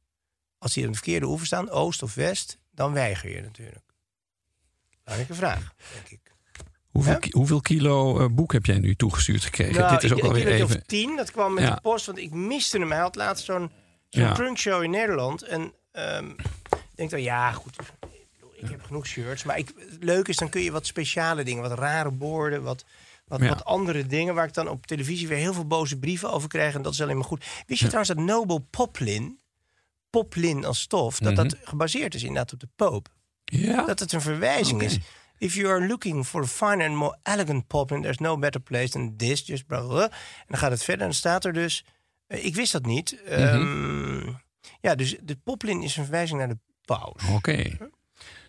Als 0.59 0.73
die 0.73 0.83
aan 0.85 0.91
de 0.91 0.97
verkeerde 0.97 1.27
oever 1.27 1.47
staan, 1.47 1.71
oost 1.71 2.03
of 2.03 2.15
west, 2.15 2.59
dan 2.71 2.93
weiger 2.93 3.35
je 3.35 3.41
natuurlijk. 3.43 3.85
Belangrijke 5.05 5.35
vraag, 5.35 5.73
denk 5.95 6.09
ik. 6.09 6.21
Hoeveel, 6.91 7.19
ki- 7.19 7.31
hoeveel 7.33 7.61
kilo 7.61 8.21
eh, 8.21 8.27
boek 8.31 8.53
heb 8.53 8.67
jij 8.67 8.79
nu 8.79 8.95
toegestuurd 8.95 9.45
gekregen? 9.45 9.75
Nou, 9.81 9.91
Dit 9.93 10.03
is 10.03 10.11
ik, 10.11 10.17
ook 10.17 10.23
alweer 10.25 10.47
even. 10.47 10.65
Of 10.77 10.83
tien, 10.87 11.17
dat 11.17 11.31
kwam 11.31 11.55
met 11.55 11.65
Ja. 11.65 11.75
de 11.75 11.81
post, 11.81 12.07
want 12.07 12.19
ik 12.19 12.31
miste 12.33 12.79
hem. 12.79 12.91
Hij 12.91 13.01
had 13.01 13.15
laatst 13.17 13.45
zo'n 13.45 13.71
zo'n 14.09 14.57
Ja. 14.63 14.81
in 14.83 14.91
Nederland. 14.91 15.43
En 15.43 15.73
ehm, 15.93 16.29
ik 16.71 16.95
denk 16.95 17.11
dan, 17.11 17.23
ja, 17.23 17.53
goed, 17.53 17.77
ik 18.57 18.69
heb 18.69 18.83
genoeg 18.83 19.07
shirts. 19.07 19.45
Maar 19.45 19.59
ik, 19.59 19.73
het 19.91 20.05
leuke 20.05 20.31
is, 20.31 20.37
dan 20.37 20.49
kun 20.49 20.63
je 20.63 20.71
wat 20.73 20.87
speciale 20.87 21.45
dingen, 21.45 21.63
wat 21.69 21.79
rare 21.79 22.11
borden, 22.11 22.63
wat, 22.63 22.85
wat, 23.27 23.41
Ja. 23.41 23.49
wat 23.49 23.65
andere 23.65 24.07
dingen... 24.07 24.35
waar 24.35 24.47
ik 24.47 24.55
dan 24.55 24.69
op 24.69 24.87
televisie 24.87 25.29
weer 25.29 25.39
heel 25.39 25.55
veel 25.55 25.67
boze 25.67 25.99
brieven 25.99 26.31
over 26.33 26.49
krijg. 26.49 26.75
En 26.75 26.83
dat 26.83 26.93
is 26.93 27.03
alleen 27.03 27.17
maar 27.17 27.25
goed. 27.25 27.45
Wist 27.67 27.81
je 27.81 27.87
trouwens 27.89 28.15
dat 28.15 28.25
Noble 28.25 28.61
Poplin, 28.61 29.39
poplin 30.11 30.65
als 30.65 30.81
stof... 30.81 31.19
dat 31.19 31.37
dat 31.37 31.57
gebaseerd 31.65 32.15
is 32.15 32.23
inderdaad 32.23 32.53
op 32.53 32.61
de 32.61 32.69
Pope? 32.77 33.11
Ja? 33.45 33.85
Dat 33.87 33.99
het 33.99 34.13
een 34.13 34.21
verwijzing 34.21 34.83
is. 34.83 34.99
If 35.39 35.55
you 35.55 35.69
are 35.69 35.87
looking 35.87 36.27
for 36.27 36.43
a 36.43 36.47
finer 36.47 36.87
and 36.89 36.97
more 36.97 37.17
elegant 37.23 37.67
poplin, 37.67 38.03
there's 38.03 38.19
no 38.19 38.39
better 38.39 38.61
place 38.61 38.89
than 38.89 39.17
this. 39.17 39.47
Just 39.47 39.67
blah, 39.67 39.79
blah, 39.81 39.91
blah. 39.91 40.03
En 40.13 40.47
dan 40.49 40.59
gaat 40.59 40.71
het 40.71 40.85
verder 40.85 41.01
en 41.03 41.09
dan 41.09 41.17
staat 41.19 41.45
er 41.45 41.53
dus. 41.53 41.85
eh, 42.27 42.45
ik 42.45 42.55
wist 42.55 42.73
dat 42.73 42.87
niet. 42.87 43.17
Mhm. 43.25 43.33
Ehm, 43.33 44.33
ja, 44.81 44.95
dus 44.95 45.17
de 45.23 45.37
poplin 45.45 45.83
is 45.83 45.97
een 45.97 46.03
verwijzing 46.05 46.39
naar 46.39 46.49
de 46.49 46.59
paus. 46.85 47.23
Oké. 47.35 47.77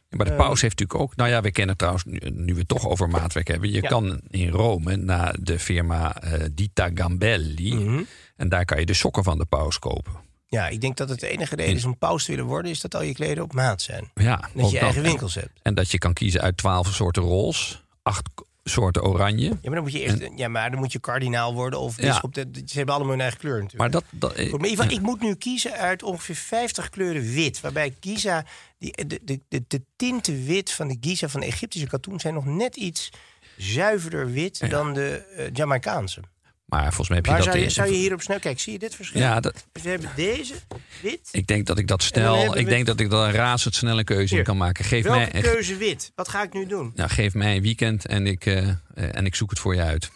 Maar 0.09 0.25
de 0.25 0.31
Eh, 0.31 0.37
paus 0.37 0.61
heeft 0.61 0.79
natuurlijk 0.79 0.99
ook. 0.99 1.15
Nou 1.15 1.29
ja, 1.29 1.41
we 1.41 1.51
kennen 1.51 1.77
trouwens, 1.77 2.03
nu, 2.05 2.17
nu 2.29 2.53
we 2.53 2.59
het 2.59 2.67
toch 2.67 2.87
over 2.87 3.09
maatwerk 3.09 3.47
hebben. 3.47 3.71
Je 3.71 3.81
Ja. 3.81 3.87
kan 3.89 4.21
in 4.27 4.49
Rome 4.49 4.95
naar 4.95 5.35
de 5.39 5.59
firma 5.59 6.15
eh, 6.21 6.45
Dita 6.51 6.89
Gambelli. 6.93 7.75
Mhm. 7.75 8.03
En 8.35 8.49
daar 8.49 8.65
kan 8.65 8.79
je 8.79 8.85
de 8.85 8.93
sokken 8.93 9.23
van 9.23 9.37
de 9.37 9.45
paus 9.45 9.79
kopen. 9.79 10.13
Ja, 10.53 10.67
ik 10.67 10.81
denk 10.81 10.97
dat 10.97 11.09
het 11.09 11.19
de 11.19 11.27
enige 11.27 11.55
reden 11.55 11.75
is 11.75 11.85
om 11.85 11.97
paus 11.97 12.25
te 12.25 12.31
willen 12.31 12.45
worden, 12.45 12.71
is 12.71 12.79
dat 12.81 12.95
al 12.95 13.03
je 13.03 13.13
kleden 13.13 13.43
op 13.43 13.53
maat 13.53 13.81
zijn. 13.81 14.11
Ja, 14.13 14.49
dat 14.53 14.71
je 14.71 14.79
eigen 14.79 15.01
dat. 15.01 15.09
winkels 15.11 15.35
hebt. 15.35 15.59
En 15.61 15.75
dat 15.75 15.91
je 15.91 15.97
kan 15.97 16.13
kiezen 16.13 16.41
uit 16.41 16.57
twaalf 16.57 16.87
soorten 16.93 17.23
roze, 17.23 17.75
acht 18.03 18.29
soorten 18.63 19.03
oranje. 19.03 19.45
Ja, 19.49 19.55
maar 19.63 19.71
dan 19.73 19.83
moet 19.83 19.91
je 19.91 19.99
eerst, 19.99 20.17
ja, 20.35 20.47
maar 20.47 20.71
dan 20.71 20.79
moet 20.79 20.91
je 20.91 20.99
kardinaal 20.99 21.53
worden 21.53 21.79
of 21.79 21.97
Ja. 22.01 22.07
bisschop. 22.07 22.33
De- 22.33 22.49
Ze 22.65 22.77
hebben 22.77 22.93
allemaal 22.95 23.11
hun 23.11 23.21
eigen 23.21 23.39
kleur 23.39 23.61
natuurlijk. 23.61 23.79
Maar 23.79 23.91
dat. 23.91 24.03
dat 24.35 24.49
Goed, 24.49 24.77
maar 24.77 24.91
ik 24.91 25.01
moet 25.01 25.21
nu 25.21 25.35
kiezen 25.35 25.71
uit 25.73 26.03
ongeveer 26.03 26.35
50 26.35 26.89
kleuren 26.89 27.33
wit. 27.33 27.61
Waarbij 27.61 27.95
Giza, 27.99 28.45
die, 28.77 29.05
de, 29.07 29.19
de, 29.23 29.39
de, 29.49 29.63
de 29.67 29.81
tinten 29.95 30.45
wit 30.45 30.71
van 30.71 30.87
de 30.87 30.97
Giza 31.01 31.27
van 31.29 31.39
de 31.39 31.45
Egyptische 31.45 31.87
katoen 31.87 32.19
zijn 32.19 32.33
nog 32.33 32.45
net 32.45 32.75
iets 32.75 33.09
zuiverder 33.57 34.31
wit 34.31 34.69
dan 34.69 34.93
de 34.93 35.25
eh, 35.37 35.45
Jamaicaanse. 35.53 36.21
Maar 36.73 36.93
volgens 36.93 37.07
mij 37.07 37.17
heb 37.17 37.25
je 37.25 37.31
Waar 37.31 37.41
dat. 37.41 37.49
zou 37.53 37.63
je, 37.63 37.69
zou 37.69 37.87
je 37.91 37.95
hierop 37.97 38.21
snel... 38.21 38.39
Kijk, 38.39 38.59
zie 38.59 38.73
je 38.73 38.79
dit 38.79 38.95
verschil? 38.95 39.19
Ja, 39.19 39.39
dat- 39.39 39.65
Dus 39.71 39.83
we 39.83 39.89
hebben 39.89 40.09
deze, 40.15 40.53
wit. 41.01 41.29
Ik 41.31 41.47
denk 41.47 41.65
dat 41.65 41.77
ik 41.77 41.87
dat 41.87 42.03
snel. 42.03 42.57
Ik 42.57 42.65
we- 42.65 42.69
denk 42.71 42.85
dat 42.85 42.99
ik 42.99 43.09
dat 43.09 43.25
een 43.25 43.31
razendsnelle 43.31 44.03
keuze 44.03 44.29
in 44.29 44.35
Hier. 44.35 44.43
kan 44.43 44.57
maken. 44.57 44.85
Geef 44.85 45.03
Welke 45.03 45.19
mij, 45.19 45.31
echt- 45.31 45.51
keuze 45.51 45.77
wit? 45.77 46.11
Wat 46.15 46.27
ga 46.27 46.43
ik 46.43 46.53
nu 46.53 46.65
doen? 46.65 46.91
nou, 46.95 47.09
geef 47.09 47.33
mij 47.33 47.55
een 47.55 47.61
weekend 47.61 48.05
en 48.05 48.27
ik, 48.27 48.45
eh, 48.45 48.67
en 48.93 49.25
ik 49.25 49.35
zoek 49.35 49.49
het 49.49 49.59
voor 49.59 49.75
je 49.75 49.81
uit. 49.81 50.09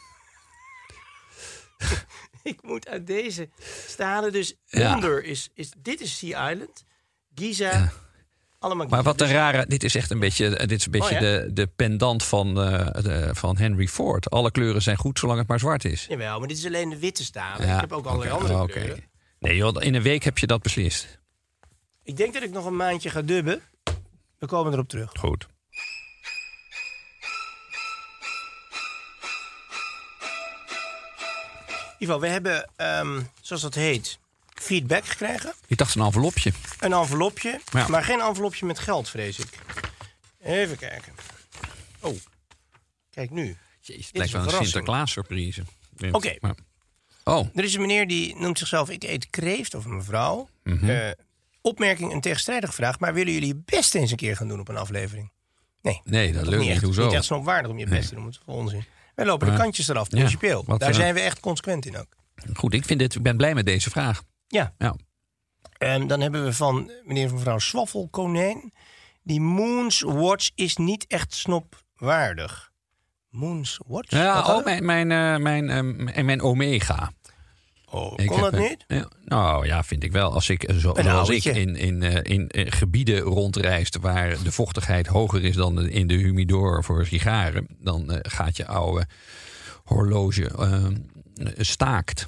ik 2.43 2.61
moet 2.61 2.87
uit 2.87 3.07
deze 3.07 3.49
stalen. 3.87 4.31
Dus 4.31 4.55
Ja. 4.65 4.95
onder 4.95 5.23
is, 5.23 5.49
is... 5.53 5.71
Dit 5.77 6.01
is 6.01 6.17
Sea 6.17 6.51
Island. 6.51 6.83
Giza. 7.35 7.91
Allemaal 8.59 8.87
Maar 8.87 9.03
wat 9.03 9.21
een 9.21 9.27
rare. 9.31 9.65
Dit 9.67 9.83
is 9.83 9.95
echt 9.95 10.11
een 10.11 10.19
beetje, 10.19 10.49
dit 10.49 10.71
is 10.71 10.85
een 10.85 10.91
beetje 10.91 11.15
Oh, 11.15 11.21
ja? 11.21 11.27
de, 11.39 11.49
de 11.53 11.67
pendant 11.67 12.23
van, 12.23 12.61
eh, 12.61 13.03
de- 13.03 13.29
van 13.35 13.57
Henry 13.57 13.87
Ford. 13.87 14.29
Alle 14.29 14.51
kleuren 14.51 14.81
zijn 14.81 14.97
goed 14.97 15.19
zolang 15.19 15.39
het 15.39 15.47
maar 15.47 15.59
zwart 15.59 15.85
is. 15.85 16.05
Jawel, 16.09 16.39
maar 16.39 16.47
dit 16.47 16.57
is 16.57 16.65
alleen 16.65 16.89
de 16.89 16.99
witte 16.99 17.23
stalen. 17.23 17.67
Ja, 17.67 17.73
ik 17.75 17.81
heb 17.81 17.91
ook 17.91 18.05
allerlei 18.05 18.31
andere 18.31 18.65
kleuren. 18.67 19.03
Nee, 19.39 19.55
joh, 19.55 19.75
in 19.83 19.95
een 19.95 20.01
week 20.01 20.23
heb 20.23 20.37
je 20.37 20.47
dat 20.47 20.61
beslist. 20.61 21.19
Ik 22.03 22.17
denk 22.17 22.33
dat 22.33 22.43
ik 22.43 22.51
nog 22.51 22.65
een 22.65 22.75
maandje 22.75 23.09
ga 23.09 23.21
dubben. 23.21 23.61
We 24.39 24.45
komen 24.47 24.73
erop 24.73 24.89
terug. 24.89 25.09
Goed. 25.19 25.47
Ivo, 31.99 32.19
we 32.19 32.27
hebben, 32.27 32.69
ehm, 32.75 33.21
zoals 33.41 33.61
dat 33.61 33.73
heet, 33.73 34.19
feedback 34.61 35.05
gekregen. 35.05 35.53
Ik 35.67 35.77
dacht 35.77 35.95
een 35.95 36.01
envelopje. 36.05 36.51
Een 36.79 36.93
envelopje, 36.93 37.59
Ja. 37.71 37.87
maar 37.87 38.03
geen 38.03 38.19
envelopje 38.19 38.65
met 38.65 38.79
geld, 38.79 39.09
vrees 39.09 39.39
ik. 39.39 39.49
Even 40.39 40.77
kijken. 40.77 41.13
Oh, 41.99 42.15
kijk 43.09 43.29
nu. 43.31 43.57
Jezus, 43.81 44.05
het 44.05 44.15
lijkt 44.15 44.27
is 44.27 44.31
wel 44.37 44.41
een 44.43 44.49
verrassing. 44.49 44.67
Sinterklaas 44.67 45.11
surprise. 45.11 45.63
Oké. 46.11 46.35
Maar- 46.39 46.55
Oh, 47.23 47.47
Er 47.55 47.63
is 47.63 47.73
een 47.73 47.81
meneer 47.81 48.07
die 48.07 48.35
noemt 48.35 48.57
zichzelf 48.57 48.89
Ik 48.89 49.03
eet 49.03 49.29
kreeft, 49.29 49.73
of 49.75 49.85
een 49.85 49.95
mevrouw. 49.95 50.49
Mhm. 50.63 50.89
Eh, 50.89 51.11
opmerking 51.61 52.11
een 52.13 52.21
tegenstrijdige 52.21 52.73
vraag, 52.73 52.99
maar 52.99 53.13
willen 53.13 53.33
jullie 53.33 53.47
je 53.47 53.61
best 53.65 53.95
eens 53.95 54.11
een 54.11 54.17
keer 54.17 54.35
gaan 54.35 54.47
doen 54.47 54.59
op 54.59 54.67
een 54.67 54.77
aflevering? 54.77 55.31
Nee, 55.81 56.01
nee, 56.03 56.31
dat 56.31 56.41
toch 56.43 56.51
lukt 56.51 56.63
niet. 56.63 56.71
echt. 56.71 56.81
Hoezo? 56.83 57.03
niet 57.05 57.13
echt 57.13 57.23
snopwaardig 57.25 57.71
om 57.71 57.77
je 57.79 57.85
best 57.87 58.09
te 58.09 58.15
doen. 58.15 58.23
Dat 58.23 58.33
is 58.33 58.39
gewoon 58.45 58.59
onzin. 58.59 58.83
Wij 59.15 59.25
lopen 59.25 59.45
de 59.47 59.53
Ja. 59.53 59.59
kantjes 59.59 59.87
eraf, 59.87 60.11
Ja. 60.11 60.17
principieel. 60.17 60.63
Wat, 60.65 60.79
Daar 60.79 60.89
eh, 60.89 60.95
zijn 60.95 61.13
we 61.13 61.19
echt 61.19 61.39
consequent 61.39 61.85
in 61.85 61.97
ook. 61.97 62.07
Goed, 62.53 62.73
ik, 62.73 62.85
vind 62.85 62.99
dit, 62.99 63.15
ik 63.15 63.21
ben 63.23 63.37
blij 63.37 63.53
met 63.53 63.65
deze 63.65 63.89
vraag. 63.89 64.23
Ja. 64.47 64.73
Ja. 64.77 64.95
En 65.77 66.07
dan 66.07 66.21
hebben 66.21 66.43
we 66.43 66.53
van 66.53 66.91
meneer 67.03 67.27
en 67.27 67.33
mevrouw 67.33 67.59
Swaffelkonijn. 67.59 68.73
Die 69.23 69.41
Moons 69.41 70.01
Watch 70.01 70.49
is 70.55 70.75
niet 70.75 71.05
echt 71.07 71.33
snopwaardig. 71.33 72.71
Moons 73.29 73.79
Watch? 73.87 74.09
Ja, 74.09 74.41
dan? 74.41 74.55
oh, 74.55 74.63
mijn, 74.63 74.85
mijn, 74.85 75.11
eh, 75.11 75.37
mijn, 75.37 75.69
eh, 75.69 76.17
en 76.17 76.25
mijn 76.25 76.41
Omega. 76.41 77.11
Oh, 77.89 78.15
kon 78.15 78.25
heb 78.25 78.51
dat 78.51 78.59
niet? 78.59 78.83
Ja, 78.87 79.09
nou 79.25 79.65
ja, 79.65 79.83
vind 79.83 80.03
ik 80.03 80.11
wel. 80.11 80.33
Als 80.33 80.49
ik, 80.49 80.71
zo, 80.79 80.91
Een 80.95 81.03
zoals 81.03 81.29
ik 81.29 81.45
in, 81.45 81.75
in, 81.75 82.03
eh, 82.03 82.33
in, 82.35 82.49
eh, 82.49 82.71
gebieden 82.71 83.19
rondreist 83.19 83.97
waar 83.97 84.43
de 84.43 84.51
vochtigheid 84.51 85.07
hoger 85.07 85.43
is 85.43 85.55
dan 85.55 85.87
in 85.87 86.07
de 86.07 86.13
humidor 86.13 86.83
voor 86.83 87.05
sigaren, 87.05 87.67
dan 87.79 88.11
eh, 88.11 88.19
gaat 88.21 88.57
je 88.57 88.67
oude 88.67 89.05
horloge 89.83 90.49
eh, 90.49 90.85
staakt. 91.57 92.27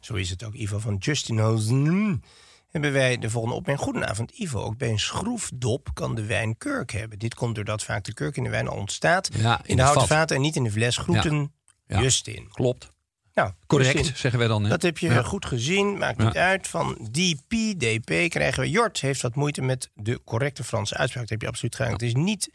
Zo 0.00 0.14
is 0.14 0.30
het 0.30 0.44
ook, 0.44 0.54
Ivo 0.54 0.78
van 0.78 0.96
Justin 0.96 1.38
Hosen. 1.38 2.22
Hebben 2.70 2.92
wij 2.92 3.18
de 3.18 3.30
volgende 3.30 3.56
opmerking. 3.56 3.86
Goedenavond, 3.88 4.30
Ivo. 4.30 4.60
Ook 4.60 4.76
bij 4.78 4.88
een 4.90 4.98
schroefdop 4.98 5.88
kan 5.94 6.14
de 6.14 6.24
wijn 6.24 6.56
kurk 6.58 6.92
hebben. 6.92 7.18
Dit 7.18 7.34
komt 7.34 7.54
doordat 7.54 7.84
vaak 7.84 8.04
de 8.04 8.14
kurk 8.14 8.36
in 8.36 8.42
de 8.42 8.50
wijn 8.50 8.68
al 8.68 8.76
ontstaat. 8.76 9.30
Ja, 9.36 9.58
in, 9.62 9.64
in 9.66 9.76
de 9.76 9.82
houten 9.82 10.06
vat. 10.06 10.16
vaten 10.16 10.36
en 10.36 10.42
niet 10.42 10.56
in 10.56 10.62
de 10.64 10.70
fles. 10.70 10.96
Groeten, 10.96 11.52
Ja. 11.86 12.00
Justin. 12.00 12.48
Klopt. 12.52 12.88
Nou, 13.34 13.50
Correct, 13.66 13.92
Justin, 13.92 14.16
zeggen 14.16 14.38
wij 14.38 14.48
dan. 14.48 14.62
Hè? 14.62 14.68
Dat 14.68 14.82
heb 14.82 14.98
je 14.98 15.08
Ja. 15.08 15.22
goed 15.22 15.46
gezien. 15.46 15.98
Maakt 15.98 16.18
niet 16.18 16.36
uit. 16.36 16.68
Van 16.68 16.94
DP, 17.10 17.50
DP 17.78 18.30
krijgen 18.30 18.60
we. 18.62 18.70
Jort 18.70 19.00
heeft 19.00 19.22
wat 19.22 19.34
moeite 19.34 19.62
met 19.62 19.90
de 19.94 20.20
correcte 20.24 20.64
Franse 20.64 20.96
uitspraak. 20.96 21.22
Dat 21.22 21.32
heb 21.32 21.42
je 21.42 21.48
absoluut 21.48 21.74
gedaan. 21.76 21.92
Het 21.92 22.02
is 22.02 22.14
niet 22.14 22.50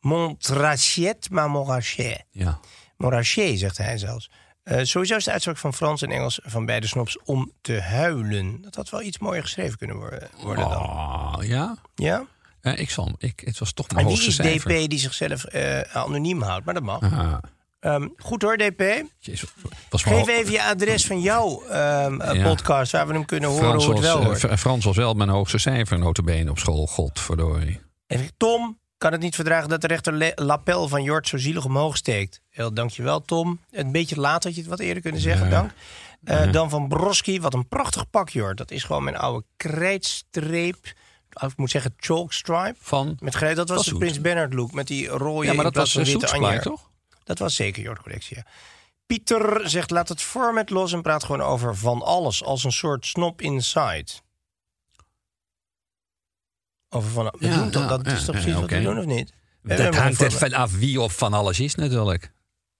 Montrachet, 0.00 1.30
maar 1.30 1.50
Montrachet. 1.50 2.24
Ja. 2.30 2.60
Montrachet, 2.96 3.58
zegt 3.58 3.78
hij 3.78 3.98
zelfs. 3.98 4.30
Eh, 4.70 4.84
sowieso 4.84 5.16
is 5.16 5.24
de 5.24 5.30
uitspraak 5.30 5.56
van 5.56 5.74
Frans 5.74 6.02
en 6.02 6.10
Engels 6.10 6.40
van 6.42 6.66
beide 6.66 6.86
snops 6.86 7.18
om 7.24 7.52
te 7.60 7.80
huilen. 7.80 8.62
Dat 8.62 8.74
had 8.74 8.90
wel 8.90 9.02
iets 9.02 9.18
mooier 9.18 9.42
geschreven 9.42 9.78
kunnen 9.78 9.96
worden, 9.96 10.28
worden 10.42 10.68
dan. 10.68 10.82
Oh, 10.82 11.36
ja? 11.40 11.76
Ja? 11.94 12.26
Eh, 12.60 12.78
ik 12.78 12.90
zal, 12.90 13.14
ik, 13.18 13.42
het 13.44 13.58
was 13.58 13.72
toch 13.72 13.86
mijn 13.86 13.98
En 13.98 14.04
wie 14.04 14.12
hoogste 14.12 14.42
is 14.42 14.48
cijfer. 14.48 14.82
DP 14.82 14.90
die 14.90 14.98
zichzelf 14.98 15.44
eh, 15.44 15.80
anoniem 15.80 16.42
houdt? 16.42 16.64
Maar 16.64 16.74
dat 16.74 16.82
mag. 16.82 17.00
Ehm, 17.80 18.08
goed 18.16 18.42
hoor, 18.42 18.56
DP. 18.56 19.04
jezus, 19.18 19.48
was 19.88 20.04
mijn 20.04 20.16
Geef 20.16 20.38
even 20.38 20.52
je 20.52 20.62
adres 20.62 21.06
van 21.06 21.20
jouw 21.20 21.62
ehm, 21.62 22.20
eh, 22.20 22.34
Ja. 22.34 22.48
podcast... 22.48 22.92
waar 22.92 23.06
we 23.06 23.12
hem 23.12 23.24
kunnen 23.24 23.48
horen 23.48 23.64
Frans 23.64 23.84
hoe 23.84 23.94
het 23.94 24.04
was, 24.04 24.14
wel 24.14 24.24
hoort. 24.24 24.60
Frans 24.60 24.84
was 24.84 24.96
wel 24.96 25.14
mijn 25.14 25.28
hoogste 25.28 25.58
cijfer 25.58 25.98
notabene 25.98 26.50
op 26.50 26.58
school. 26.58 26.86
Godverdorie. 26.86 27.80
Even, 28.06 28.30
Tom 28.36 28.78
kan 29.00 29.12
het 29.12 29.20
niet 29.20 29.34
verdragen 29.34 29.68
dat 29.68 29.80
de 29.80 29.86
rechter 29.86 30.32
lapel 30.34 30.88
van 30.88 31.02
Jort 31.02 31.28
zo 31.28 31.36
zielig 31.38 31.64
omhoog 31.64 31.96
steekt. 31.96 32.40
Heel 32.50 32.72
dankjewel, 32.74 33.22
Tom. 33.22 33.60
Een 33.70 33.92
beetje 33.92 34.20
laat 34.20 34.44
had 34.44 34.54
je 34.54 34.60
het 34.60 34.70
wat 34.70 34.78
eerder 34.78 35.02
kunnen 35.02 35.20
zeggen, 35.20 35.44
Ja. 35.48 35.52
dank. 35.52 35.70
Eh, 36.24 36.44
Ja. 36.44 36.50
Dan 36.50 36.70
van 36.70 36.88
Broski, 36.88 37.40
wat 37.40 37.54
een 37.54 37.68
prachtig 37.68 38.10
pak, 38.10 38.28
Jort. 38.28 38.56
Dat 38.56 38.70
is 38.70 38.84
gewoon 38.84 39.04
mijn 39.04 39.16
oude 39.16 39.44
krijtstreep. 39.56 40.76
Of 41.32 41.50
Ik 41.52 41.56
moet 41.58 41.70
zeggen 41.70 41.94
chalk 41.96 42.32
stripe. 42.32 42.74
Van? 42.78 43.16
Met 43.20 43.34
grijs, 43.34 43.56
dat 43.56 43.68
was 43.68 43.76
Was 43.76 43.86
de 43.86 43.90
goed. 43.92 44.00
Prins 44.00 44.20
Bernhard 44.20 44.52
look. 44.54 44.72
Met 44.72 44.86
die 44.86 45.06
rode 45.08 45.46
Ja, 45.46 45.52
maar 45.52 45.64
dat 45.64 45.74
was 45.74 45.94
een 45.94 46.04
witte 46.04 46.30
anjer. 46.32 46.62
toch? 46.62 46.90
Dat 47.24 47.38
was 47.38 47.54
zeker 47.54 47.82
Jort 47.82 48.02
collectie, 48.02 48.36
ja. 48.36 48.44
Pieter 49.06 49.60
zegt, 49.68 49.90
laat 49.90 50.08
het 50.08 50.20
format 50.22 50.70
los 50.70 50.92
en 50.92 51.02
praat 51.02 51.24
gewoon 51.24 51.42
over 51.42 51.76
van 51.76 52.02
alles. 52.02 52.44
Als 52.44 52.64
een 52.64 52.72
soort 52.72 53.06
snop 53.06 53.40
inside. 53.40 54.06
Over 56.90 57.10
van, 57.10 57.34
we 57.38 57.46
Ja, 57.46 57.54
doen 57.56 57.70
toch, 57.70 57.82
ja, 57.82 57.88
dat 57.88 58.06
is 58.06 58.12
ja, 58.12 58.16
toch 58.18 58.26
ja, 58.26 58.32
precies 58.32 58.52
wat 58.60 58.70
we 58.70 58.82
doen, 58.82 58.98
of 58.98 59.04
niet? 59.04 59.32
We 59.62 59.74
Dat 59.74 59.94
hangt 59.94 60.20
er 60.20 60.32
vanaf 60.32 60.76
wie 60.78 61.00
of 61.00 61.16
van 61.16 61.32
alles 61.32 61.60
is 61.60 61.74
natuurlijk. 61.74 62.32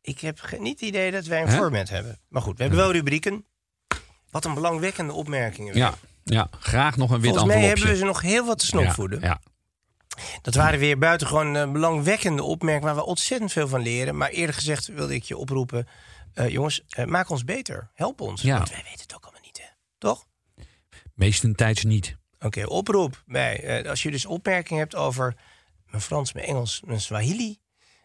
Ik 0.03 0.21
heb 0.21 0.41
niet 0.59 0.81
het 0.81 0.89
idee 0.89 1.11
dat 1.11 1.25
wij 1.25 1.43
een 1.43 1.49
Hè? 1.49 1.57
format 1.57 1.89
hebben. 1.89 2.19
Maar 2.29 2.43
goed, 2.43 2.57
we 2.57 2.63
hebben 2.63 2.81
wel 2.81 2.93
rubrieken. 2.93 3.45
Wat 4.31 4.45
een 4.45 4.55
belangwekkende 4.55 5.13
opmerkingen. 5.13 5.77
Ja, 5.77 5.95
ja, 6.25 6.49
graag 6.59 6.97
nog 6.97 7.11
een 7.11 7.21
wit 7.21 7.25
Volgens 7.31 7.47
mij 7.47 7.55
envelopje. 7.57 7.85
hebben 7.87 7.93
we 7.93 7.97
ze 7.97 8.05
nog 8.05 8.33
heel 8.33 8.47
wat 8.47 8.59
te 8.59 8.67
snopvoeden. 8.67 9.21
Ja, 9.21 9.27
ja. 9.27 9.41
Dat 10.43 10.55
waren 10.55 10.79
weer 10.79 10.99
buitengewoon 10.99 11.57
eh, 11.57 11.71
belangwekkende 11.73 12.43
opmerkingen... 12.43 12.95
waar 12.95 13.05
we 13.05 13.09
ontzettend 13.11 13.53
veel 13.53 13.69
van 13.69 13.81
leren. 13.81 14.17
Maar 14.17 14.29
eerder 14.29 14.55
gezegd 14.55 14.87
wilde 14.87 15.15
ik 15.15 15.23
je 15.25 15.37
oproepen... 15.37 15.89
eh, 16.35 16.49
jongens, 16.49 16.83
eh, 16.89 17.05
maak 17.05 17.29
ons 17.31 17.45
beter. 17.45 17.91
Help 17.95 18.21
ons. 18.21 18.43
Ja. 18.43 18.57
Want 18.57 18.69
wij 18.71 18.83
weten 18.85 19.01
het 19.01 19.15
ook 19.15 19.23
allemaal 19.23 19.43
niet, 19.45 19.59
hè? 19.59 19.67
Toch? 19.99 20.27
Meestentijds 21.15 21.85
niet. 21.85 22.17
Oké, 22.41 22.65
oproep 22.67 23.23
bij. 23.27 23.63
eh, 23.63 23.91
als 23.91 24.03
je 24.03 24.11
dus 24.11 24.27
opmerkingen 24.27 24.81
hebt 24.83 24.95
over 24.95 25.37
mijn 25.91 26.03
Frans, 26.03 26.33
mijn 26.33 26.47
Engels, 26.47 26.83
mijn 26.87 27.01
Swahili... 27.01 27.59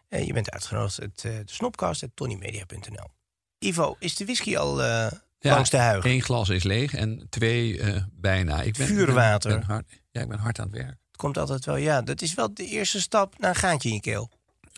eh, 0.08 0.26
je 0.26 0.32
bent 0.32 0.50
uitgenodigd 0.50 0.96
het, 0.96 1.24
eh, 1.24 1.32
de 1.32 1.42
snopcast, 1.52 2.02
at 2.02 2.10
tonymedia.nl. 2.14 3.10
Ivo, 3.58 3.96
is 3.98 4.16
de 4.16 4.24
whisky 4.24 4.56
al 4.56 4.82
Ja, 4.82 5.10
langs 5.40 5.70
de 5.70 5.76
huig? 5.76 6.04
Eén 6.04 6.22
glas 6.22 6.48
is 6.48 6.62
leeg 6.62 6.94
en 6.94 7.26
twee 7.30 7.80
bijna. 8.12 8.62
Ik 8.62 8.76
ben, 8.76 8.86
Vuurwater. 8.86 9.50
Ik 9.50 9.58
ben, 9.58 9.66
hard, 9.66 9.86
ja, 10.10 10.20
ik 10.20 10.28
ben 10.28 10.38
hard 10.38 10.58
aan 10.58 10.66
het 10.66 10.74
werk. 10.76 10.96
Het 11.06 11.16
komt 11.16 11.38
altijd 11.38 11.64
wel, 11.64 11.76
ja. 11.76 12.02
Dat 12.02 12.22
is 12.22 12.34
wel 12.34 12.54
de 12.54 12.66
eerste 12.66 13.00
stap 13.00 13.38
naar 13.38 13.50
een 13.50 13.56
gaatje 13.56 13.88
in 13.88 13.94
je 13.94 14.00
keel. 14.00 14.30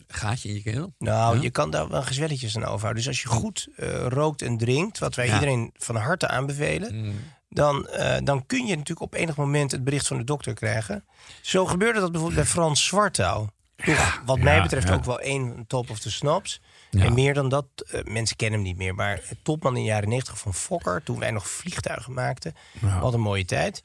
Gaatje 0.08 0.48
in 0.48 0.54
je 0.54 0.62
keel? 0.62 0.94
Nou, 0.98 1.36
Ja? 1.36 1.42
je 1.42 1.50
kan 1.50 1.70
daar 1.70 1.88
wel 1.88 2.02
gezwelletjes 2.02 2.56
aan 2.56 2.64
overhouden. 2.64 3.02
Dus 3.04 3.06
als 3.08 3.22
je 3.22 3.28
goed 3.28 3.68
rookt 4.08 4.42
en 4.42 4.56
drinkt, 4.58 4.98
wat 4.98 5.14
wij 5.14 5.32
iedereen 5.34 5.70
van 5.76 5.96
harte 5.96 6.28
aanbevelen, 6.28 6.94
Mm. 7.04 7.14
Dan, 7.48 7.88
eh, 7.88 8.16
dan 8.24 8.46
kun 8.46 8.66
je 8.66 8.76
natuurlijk 8.76 9.00
op 9.00 9.14
enig 9.14 9.36
moment 9.36 9.70
het 9.70 9.84
bericht 9.84 10.06
van 10.06 10.18
de 10.18 10.24
dokter 10.24 10.54
krijgen. 10.54 11.04
Zo 11.40 11.66
gebeurde 11.66 12.00
dat 12.00 12.12
bijvoorbeeld 12.12 12.40
bij 12.40 12.50
Frans 12.50 12.86
Zwartouw. 12.86 13.50
Toch, 13.84 14.22
wat 14.24 14.38
mij 14.38 14.62
betreft 14.62 14.90
ook 14.90 15.04
wel 15.04 15.20
één 15.20 15.64
top 15.66 15.90
of 15.90 15.98
the 15.98 16.10
snaps. 16.10 16.60
Ja. 16.90 17.04
En 17.04 17.14
meer 17.14 17.34
dan 17.34 17.48
dat, 17.48 17.66
eh, 17.90 18.04
mensen 18.04 18.36
kennen 18.36 18.58
hem 18.58 18.68
niet 18.68 18.78
meer, 18.78 18.94
maar 18.94 19.22
topman 19.42 19.76
in 19.76 19.82
de 19.82 19.88
jaren 19.88 20.08
90 20.08 20.38
van 20.38 20.54
Fokker, 20.54 21.02
toen 21.02 21.18
wij 21.18 21.30
nog 21.30 21.48
vliegtuigen 21.48 22.12
maakten. 22.12 22.54
Ja. 22.80 23.00
Wat 23.00 23.14
een 23.14 23.20
mooie 23.20 23.44
tijd. 23.44 23.82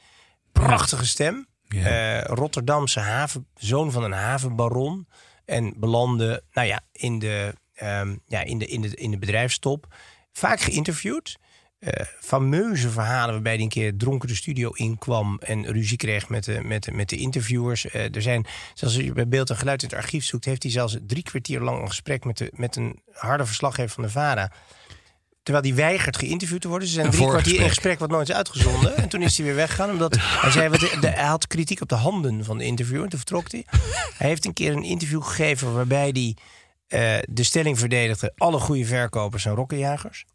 Prachtige 0.51 1.05
stem. 1.05 1.47
Ja. 1.67 1.85
Eh, 1.85 2.23
Rotterdamse 2.25 2.99
haven, 2.99 3.47
zoon 3.55 3.91
van 3.91 4.03
een 4.03 4.11
havenbaron. 4.11 5.07
En 5.45 5.73
belandde 5.77 6.43
nou 6.51 6.67
ja, 6.67 6.81
in, 6.91 7.19
de, 7.19 7.53
ehm, 7.73 8.15
ja, 8.25 8.41
in, 8.41 8.57
de, 8.57 8.65
in, 8.65 8.81
de, 8.81 8.95
in 8.95 9.11
de 9.11 9.17
bedrijfstop. 9.17 9.95
Vaak 10.31 10.59
geïnterviewd. 10.59 11.39
Eh, 11.83 12.05
fameuze 12.19 12.89
verhalen 12.89 13.33
waarbij 13.33 13.53
hij 13.53 13.61
een 13.61 13.69
keer 13.69 13.97
dronken 13.97 14.27
de 14.27 14.35
studio 14.35 14.69
inkwam 14.69 15.39
en 15.39 15.65
ruzie 15.65 15.97
kreeg 15.97 16.29
met 16.29 16.43
de, 16.43 16.61
met 16.63 16.83
de, 16.83 16.91
met 16.91 17.09
de 17.09 17.15
interviewers. 17.15 17.89
Eh, 17.89 18.15
er 18.15 18.21
zijn, 18.21 18.45
zelfs 18.73 18.95
als 18.95 19.05
je 19.05 19.13
bij 19.13 19.27
beeld 19.27 19.49
en 19.49 19.57
geluid 19.57 19.83
in 19.83 19.89
het 19.89 19.97
archief 19.97 20.25
zoekt, 20.25 20.45
heeft 20.45 20.63
hij 20.63 20.71
zelfs 20.71 20.97
drie 21.07 21.23
kwartier 21.23 21.59
lang 21.59 21.81
een 21.81 21.87
gesprek 21.87 22.25
met, 22.25 22.37
de, 22.37 22.51
met 22.55 22.75
een 22.75 22.99
harde 23.11 23.45
verslaggever 23.45 23.89
van 23.91 24.03
de 24.03 24.09
VARA. 24.09 24.51
Terwijl 25.43 25.65
hij 25.65 25.75
weigert 25.75 26.17
geïnterviewd 26.17 26.61
te 26.61 26.67
worden. 26.67 26.87
Ze 26.87 26.93
zijn 26.93 27.05
Een 27.05 27.11
drie 27.11 27.27
kwartier 27.27 27.59
in 27.59 27.67
gesprek 27.67 27.99
wat 27.99 28.09
nooit 28.09 28.29
is 28.29 28.35
uitgezonden. 28.35 28.97
en 28.97 29.09
toen 29.09 29.21
is 29.21 29.37
hij 29.37 29.45
weer 29.45 29.55
weggegaan. 29.55 29.89
Omdat 29.89 30.15
hij 30.19 30.51
zei, 30.51 30.69
wat, 30.69 30.79
de, 30.79 31.07
hij 31.07 31.25
had 31.25 31.47
kritiek 31.47 31.81
op 31.81 31.89
de 31.89 31.95
handen 31.95 32.45
van 32.45 32.57
de 32.57 32.63
interviewer. 32.65 33.03
En 33.03 33.09
toen 33.09 33.19
vertrok 33.19 33.51
hij. 33.51 33.65
Hij 34.17 34.27
heeft 34.27 34.45
een 34.45 34.53
keer 34.53 34.71
een 34.71 34.83
interview 34.83 35.23
gegeven 35.23 35.73
waarbij 35.73 36.09
hij 36.13 36.35
eh, 36.87 37.23
de 37.29 37.43
stelling 37.43 37.79
verdedigde. 37.79 38.33
Alle 38.37 38.59
goede 38.59 38.85
verkopers 38.85 39.43
zijn 39.43 39.55
rokkenjagers. 39.55 40.25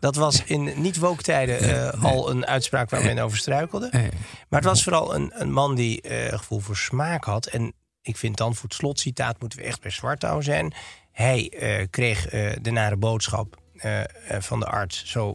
Dat 0.00 0.16
was 0.16 0.44
in 0.44 0.72
niet-woke 0.76 1.22
tijden 1.22 1.58
eh, 1.58 2.04
al 2.04 2.30
een 2.30 2.46
uitspraak 2.46 2.90
waar 2.90 3.04
men 3.04 3.18
over 3.18 3.38
struikelde. 3.38 3.88
Nee. 3.90 4.10
Maar 4.48 4.60
het 4.60 4.68
was 4.68 4.82
vooral 4.82 5.14
een, 5.14 5.32
een 5.34 5.52
man 5.52 5.74
die 5.74 6.00
eh, 6.00 6.38
gevoel 6.38 6.60
voor 6.60 6.76
smaak 6.76 7.24
had. 7.24 7.46
En 7.46 7.72
ik 8.02 8.16
vind 8.16 8.36
dan 8.36 8.54
voor 8.54 8.64
het 8.68 8.74
slotcitaat 8.74 9.40
moeten 9.40 9.58
we 9.58 9.64
echt 9.64 9.80
bij 9.80 9.90
Zwartouw 9.90 10.40
zijn. 10.40 10.74
Hij 11.12 11.50
eh, 11.50 11.86
kreeg 11.90 12.28
de 12.60 12.70
nare 12.70 12.96
boodschap 12.96 13.60
van 14.40 14.60
de 14.60 14.66
arts. 14.66 15.04
Zo, 15.06 15.34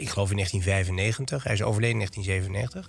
ik 0.00 0.08
geloof 0.08 0.30
in 0.30 0.36
1995. 0.36 1.44
Hij 1.44 1.52
is 1.52 1.62
overleden 1.62 2.00
in 2.00 2.08
1997. 2.10 2.88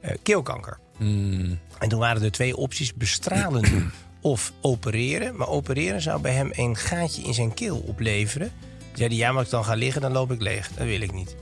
eh, 0.00 0.16
keelkanker. 0.22 0.78
Mm. 0.98 1.58
En 1.78 1.88
toen 1.88 1.98
waren 1.98 2.22
er 2.22 2.32
twee 2.32 2.56
opties: 2.56 2.94
bestralen 2.94 3.92
of 4.20 4.52
opereren. 4.60 5.36
Maar 5.36 5.48
opereren 5.48 6.00
zou 6.00 6.20
bij 6.20 6.32
hem 6.32 6.50
een 6.52 6.76
gaatje 6.76 7.22
in 7.22 7.34
zijn 7.34 7.54
keel 7.54 7.78
opleveren. 7.78 8.52
Toen 8.92 8.96
zei 8.96 9.08
hij, 9.08 9.18
ja, 9.18 9.28
maar 9.28 9.36
als 9.36 9.44
ik 9.46 9.50
dan 9.52 9.64
ga 9.64 9.74
liggen, 9.74 10.00
dan 10.00 10.12
loop 10.12 10.32
ik 10.32 10.40
leeg. 10.42 10.68
Dat 10.76 10.86
wil 10.86 11.00
ik 11.00 11.12
niet. 11.12 11.36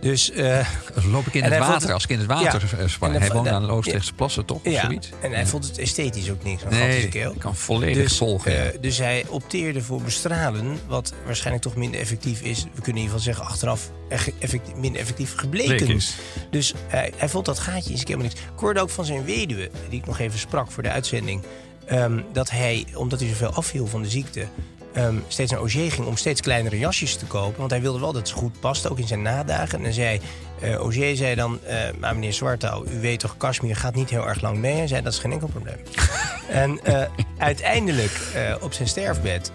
Dus, 0.00 0.30
eh, 0.30 0.68
loop 1.12 1.26
ik 1.26 1.34
in 1.34 1.42
het 1.42 1.58
water. 1.58 1.80
het- 1.82 1.90
Als 1.90 2.04
ik 2.04 2.10
in 2.10 2.18
het 2.18 2.26
water 2.26 2.44
ja. 2.44 3.08
En 3.08 3.20
Hij 3.20 3.30
woont 3.30 3.48
aan 3.48 3.62
de 3.66 3.72
Oostrechtse 3.72 4.12
plassen, 4.12 4.44
toch? 4.44 4.56
Of 4.64 4.72
ja, 4.72 4.80
zoiets? 4.80 5.10
en 5.20 5.32
hij 5.32 5.46
vond 5.46 5.64
het 5.66 5.78
esthetisch 5.78 6.30
ook 6.30 6.44
niks. 6.44 6.62
Nee, 6.70 7.08
keel. 7.08 7.32
ik 7.32 7.38
kan 7.38 7.54
volledig 7.56 8.02
dus, 8.08 8.16
volgen. 8.16 8.72
eh, 8.72 8.78
dus 8.80 8.98
hij 8.98 9.24
opteerde 9.28 9.82
voor 9.82 10.02
bestralen, 10.02 10.78
wat 10.86 11.12
waarschijnlijk 11.24 11.64
toch 11.64 11.74
minder 11.76 12.00
effectief 12.00 12.40
is. 12.40 12.62
We 12.62 12.68
kunnen 12.82 13.02
in 13.02 13.08
ieder 13.08 13.18
geval 13.18 13.18
zeggen, 13.20 13.44
achteraf 13.44 13.90
effectief, 14.38 14.74
minder 14.74 15.00
effectief 15.00 15.34
gebleken. 15.36 15.88
Is. 15.88 16.16
Dus 16.50 16.74
hij, 16.86 17.12
hij 17.16 17.28
vond 17.28 17.44
dat 17.46 17.58
gaatje 17.58 17.90
in 17.90 17.94
zijn 17.96 18.04
keel 18.06 18.16
maar 18.16 18.26
niks. 18.26 18.40
Ik 18.40 18.48
hoorde 18.60 18.80
ook 18.80 18.90
van 18.90 19.04
zijn 19.04 19.24
weduwe, 19.24 19.70
die 19.88 19.98
ik 19.98 20.06
nog 20.06 20.18
even 20.18 20.38
sprak 20.38 20.70
voor 20.70 20.82
de 20.82 20.90
uitzending... 20.90 21.42
ehm, 21.86 22.20
dat 22.32 22.50
hij, 22.50 22.86
omdat 22.94 23.20
hij 23.20 23.28
zoveel 23.28 23.52
afviel 23.52 23.86
van 23.86 24.02
de 24.02 24.08
ziekte... 24.10 24.46
ehm, 24.96 25.16
steeds 25.28 25.50
naar 25.50 25.60
Auger 25.60 25.90
ging 25.90 26.06
om 26.06 26.16
steeds 26.16 26.40
kleinere 26.40 26.78
jasjes 26.78 27.16
te 27.16 27.26
kopen. 27.26 27.58
Want 27.58 27.70
hij 27.70 27.80
wilde 27.80 28.00
wel 28.00 28.12
dat 28.12 28.28
het 28.28 28.38
goed 28.38 28.60
past, 28.60 28.90
ook 28.90 28.98
in 28.98 29.06
zijn 29.06 29.22
nadagen. 29.22 29.78
En 29.78 29.84
dan 29.84 29.92
zei 29.92 30.20
eh 30.60 30.74
Auger 30.74 31.16
zei 31.16 31.34
dan... 31.34 31.58
eh, 31.64 31.78
maar 31.98 32.14
meneer 32.14 32.32
Zwartouw, 32.32 32.84
u 32.86 33.00
weet 33.00 33.20
toch, 33.20 33.36
Kashmir 33.36 33.76
gaat 33.76 33.94
niet 33.94 34.10
heel 34.10 34.26
erg 34.26 34.40
lang 34.40 34.58
mee. 34.58 34.74
Hij 34.74 34.86
zei, 34.86 35.02
dat 35.02 35.12
is 35.12 35.18
geen 35.18 35.32
enkel 35.32 35.48
probleem. 35.48 35.78
en 36.48 36.84
eh, 36.84 37.02
uiteindelijk, 37.38 38.20
op 38.60 38.72
zijn 38.72 38.88
sterfbed... 38.88 39.52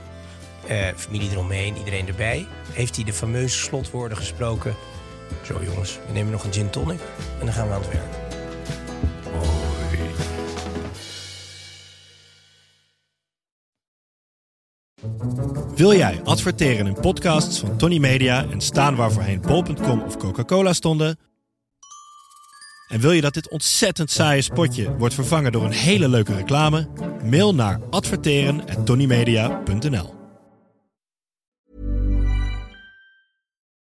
familie 0.95 1.31
eromheen, 1.31 1.77
iedereen 1.77 2.07
erbij... 2.07 2.47
heeft 2.71 2.95
hij 2.95 3.05
de 3.05 3.13
fameuze 3.13 3.57
slotwoorden 3.57 4.17
gesproken... 4.17 4.75
Zo 5.41 5.63
jongens, 5.63 5.99
we 6.07 6.13
nemen 6.13 6.31
nog 6.31 6.43
een 6.43 6.53
gin 6.53 6.69
tonic 6.69 6.99
en 7.39 7.45
dan 7.45 7.53
gaan 7.53 7.67
we 7.67 7.73
aan 7.73 7.81
het 7.81 7.91
werk. 7.91 8.20
Wil 15.75 15.93
jij 15.93 16.21
adverteren 16.23 16.87
in 16.87 16.93
podcasts 16.93 17.59
van 17.59 17.77
Tony 17.77 17.97
Media 17.97 18.45
en 18.49 18.61
staan 18.61 18.95
waar 18.95 19.11
voorheen 19.11 19.41
bol.com 19.41 20.01
of 20.01 20.17
Coca-Cola 20.17 20.73
stonden? 20.73 21.19
En 22.87 22.99
wil 22.99 23.11
je 23.11 23.21
dat 23.21 23.33
dit 23.33 23.49
ontzettend 23.49 24.11
saaie 24.11 24.41
spotje 24.41 24.97
wordt 24.97 25.13
vervangen 25.13 25.51
door 25.51 25.63
een 25.63 25.71
hele 25.71 26.07
leuke 26.07 26.35
reclame? 26.35 26.87
Mail 27.23 27.55
naar 27.55 27.79
adverteren@tonymedia.nl. 27.89 30.13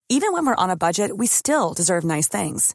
Even 0.06 0.32
when 0.32 0.44
we're 0.44 0.62
on 0.62 0.70
a 0.70 0.76
budget, 0.76 1.12
we 1.16 1.26
still 1.26 1.72
deserve 1.72 2.06
nice 2.06 2.28
things. 2.28 2.74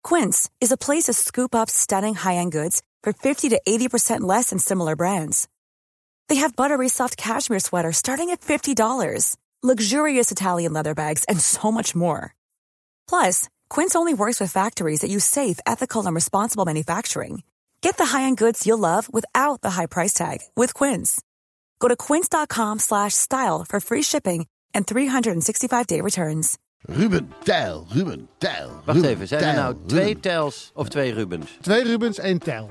Quince 0.00 0.48
is 0.58 0.70
a 0.70 0.76
place 0.76 1.02
to 1.02 1.12
scoop 1.12 1.54
up 1.54 1.68
stunning 1.68 2.22
high-end 2.22 2.54
goods 2.54 2.80
for 3.00 3.14
50 3.18 3.48
to 3.48 3.60
80% 3.62 4.26
less 4.26 4.48
than 4.48 4.58
similar 4.58 4.94
brands. 4.94 5.46
They 6.28 6.36
have 6.36 6.56
buttery 6.56 6.88
soft 6.88 7.16
cashmere 7.16 7.60
sweaters 7.60 7.96
starting 7.96 8.30
at 8.30 8.42
$50, 8.42 9.36
luxurious 9.62 10.30
Italian 10.30 10.72
leather 10.74 10.94
bags, 10.94 11.24
and 11.24 11.40
so 11.40 11.72
much 11.72 11.96
more. 11.96 12.34
Plus, 13.08 13.48
Quince 13.70 13.94
only 13.96 14.12
works 14.12 14.38
with 14.38 14.52
factories 14.52 15.00
that 15.00 15.10
use 15.10 15.24
safe, 15.24 15.58
ethical, 15.66 16.04
and 16.04 16.14
responsible 16.14 16.66
manufacturing. 16.66 17.42
Get 17.80 17.96
the 17.96 18.06
high-end 18.06 18.36
goods 18.36 18.66
you'll 18.66 18.78
love 18.78 19.12
without 19.12 19.62
the 19.62 19.70
high 19.70 19.86
price 19.86 20.12
tag 20.12 20.40
with 20.56 20.74
Quince. 20.74 21.22
Go 21.78 21.88
to 21.88 21.96
quince.com 21.96 22.78
slash 22.80 23.14
style 23.14 23.64
for 23.64 23.80
free 23.80 24.02
shipping 24.02 24.46
and 24.74 24.86
365-day 24.86 26.00
returns. 26.00 26.58
Ruben, 26.88 27.32
Tijl, 27.44 27.86
Ruben, 27.94 28.28
Tijl. 28.38 28.70
Wacht 28.84 28.96
Ruben, 28.96 29.10
even, 29.10 29.28
zijn 29.28 29.42
er 29.42 29.52
Tijl, 29.52 29.62
nou 29.62 29.76
twee 29.86 30.04
Ruben. 30.04 30.20
Tijls 30.20 30.70
of 30.74 30.88
twee 30.88 31.12
Rubens? 31.12 31.58
Twee 31.60 31.84
Rubens, 31.84 32.18
één 32.18 32.38
tel. 32.38 32.70